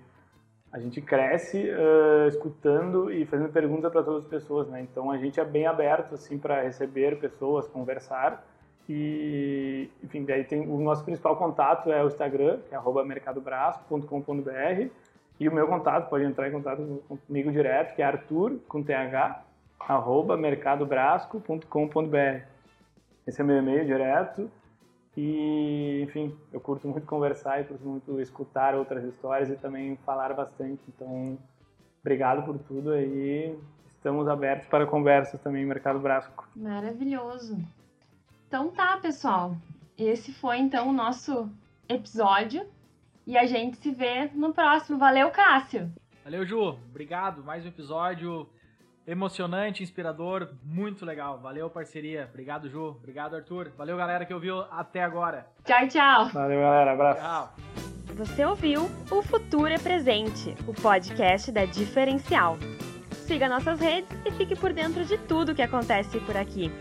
a 0.71 0.79
gente 0.79 1.01
cresce 1.01 1.71
uh, 1.71 2.27
escutando 2.27 3.09
e 3.09 3.25
fazendo 3.25 3.49
perguntas 3.49 3.89
para 3.89 4.03
todas 4.03 4.25
as 4.25 4.29
pessoas, 4.29 4.67
né? 4.67 4.81
Então 4.81 5.09
a 5.09 5.17
gente 5.17 5.39
é 5.39 5.45
bem 5.45 5.65
aberto 5.65 6.15
assim 6.15 6.37
para 6.37 6.61
receber 6.61 7.17
pessoas, 7.19 7.65
conversar 7.67 8.45
e 8.89 9.89
enfim 10.03 10.25
daí 10.25 10.43
tem 10.43 10.59
o 10.61 10.77
nosso 10.79 11.05
principal 11.05 11.37
contato 11.37 11.91
é 11.91 12.03
o 12.03 12.07
Instagram 12.07 12.59
que 12.67 12.75
é 12.75 12.79
@mercadobrasco.com.br 13.05 14.89
e 15.39 15.47
o 15.47 15.53
meu 15.53 15.67
contato 15.67 16.09
pode 16.09 16.23
entrar 16.23 16.47
em 16.47 16.51
contato 16.51 17.03
comigo 17.27 17.51
direto 17.51 17.93
que 17.95 18.01
é 18.01 18.05
Arthur 18.05 18.57
com 18.67 18.81
th 18.81 18.91
mercadobrasco.com.br 20.37 22.41
esse 23.27 23.41
é 23.41 23.43
meu 23.43 23.57
e-mail 23.57 23.85
direto 23.85 24.49
e, 25.17 26.03
enfim, 26.03 26.37
eu 26.53 26.61
curto 26.61 26.87
muito 26.87 27.07
conversar 27.07 27.59
e 27.59 27.63
curto 27.63 27.83
muito 27.83 28.21
escutar 28.21 28.75
outras 28.75 29.03
histórias 29.03 29.49
e 29.49 29.55
também 29.55 29.97
falar 30.05 30.31
bastante. 30.35 30.79
Então, 30.87 31.39
obrigado 32.01 32.45
por 32.45 32.59
tudo 32.59 32.91
aí. 32.91 33.57
Estamos 33.95 34.27
abertos 34.27 34.67
para 34.67 34.85
conversas 34.85 35.41
também 35.41 35.63
no 35.63 35.69
Mercado 35.69 35.97
Brasco. 35.97 36.47
Maravilhoso. 36.55 37.57
Então 38.47 38.69
tá, 38.69 38.95
pessoal. 38.97 39.57
Esse 39.97 40.31
foi 40.31 40.59
então 40.59 40.89
o 40.89 40.93
nosso 40.93 41.49
episódio 41.89 42.67
e 43.25 43.35
a 43.35 43.47
gente 43.47 43.77
se 43.77 43.89
vê 43.89 44.29
no 44.35 44.53
próximo. 44.53 44.99
Valeu, 44.99 45.31
Cássio. 45.31 45.91
Valeu, 46.23 46.45
Ju. 46.45 46.77
Obrigado. 46.91 47.43
Mais 47.43 47.65
um 47.65 47.69
episódio 47.69 48.47
emocionante, 49.07 49.81
inspirador, 49.81 50.49
muito 50.63 51.05
legal. 51.05 51.39
Valeu, 51.39 51.69
parceria. 51.69 52.27
Obrigado, 52.29 52.69
Ju. 52.69 52.89
Obrigado, 52.89 53.35
Arthur. 53.35 53.71
Valeu, 53.77 53.95
galera 53.95 54.25
que 54.25 54.33
ouviu 54.33 54.61
até 54.69 55.01
agora. 55.01 55.47
Tchau, 55.63 55.87
tchau. 55.87 56.29
Valeu, 56.29 56.59
galera. 56.59 56.91
Abraço. 56.91 57.21
Tchau. 57.21 57.55
Você 58.15 58.43
ouviu 58.43 58.89
O 59.11 59.21
Futuro 59.21 59.67
é 59.67 59.77
Presente, 59.77 60.55
o 60.67 60.73
podcast 60.73 61.51
da 61.51 61.65
Diferencial. 61.65 62.57
Siga 63.11 63.47
nossas 63.47 63.79
redes 63.79 64.09
e 64.25 64.31
fique 64.31 64.55
por 64.55 64.73
dentro 64.73 65.05
de 65.05 65.17
tudo 65.19 65.53
que 65.53 65.61
acontece 65.61 66.19
por 66.21 66.35
aqui. 66.35 66.71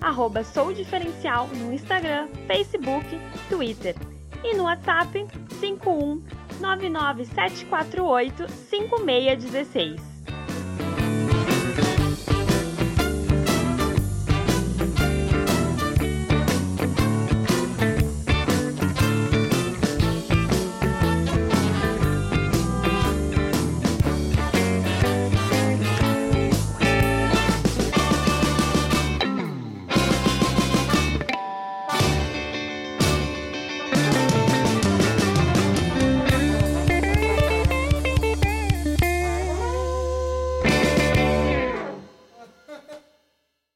Arroba 0.00 0.42
Sou 0.42 0.72
Diferencial 0.72 1.46
no 1.48 1.72
Instagram, 1.72 2.28
Facebook, 2.46 3.06
Twitter. 3.48 3.94
E 4.42 4.56
no 4.56 4.64
WhatsApp 4.64 5.26
51 5.60 6.22
99748 6.60 8.48
5616. 8.48 10.09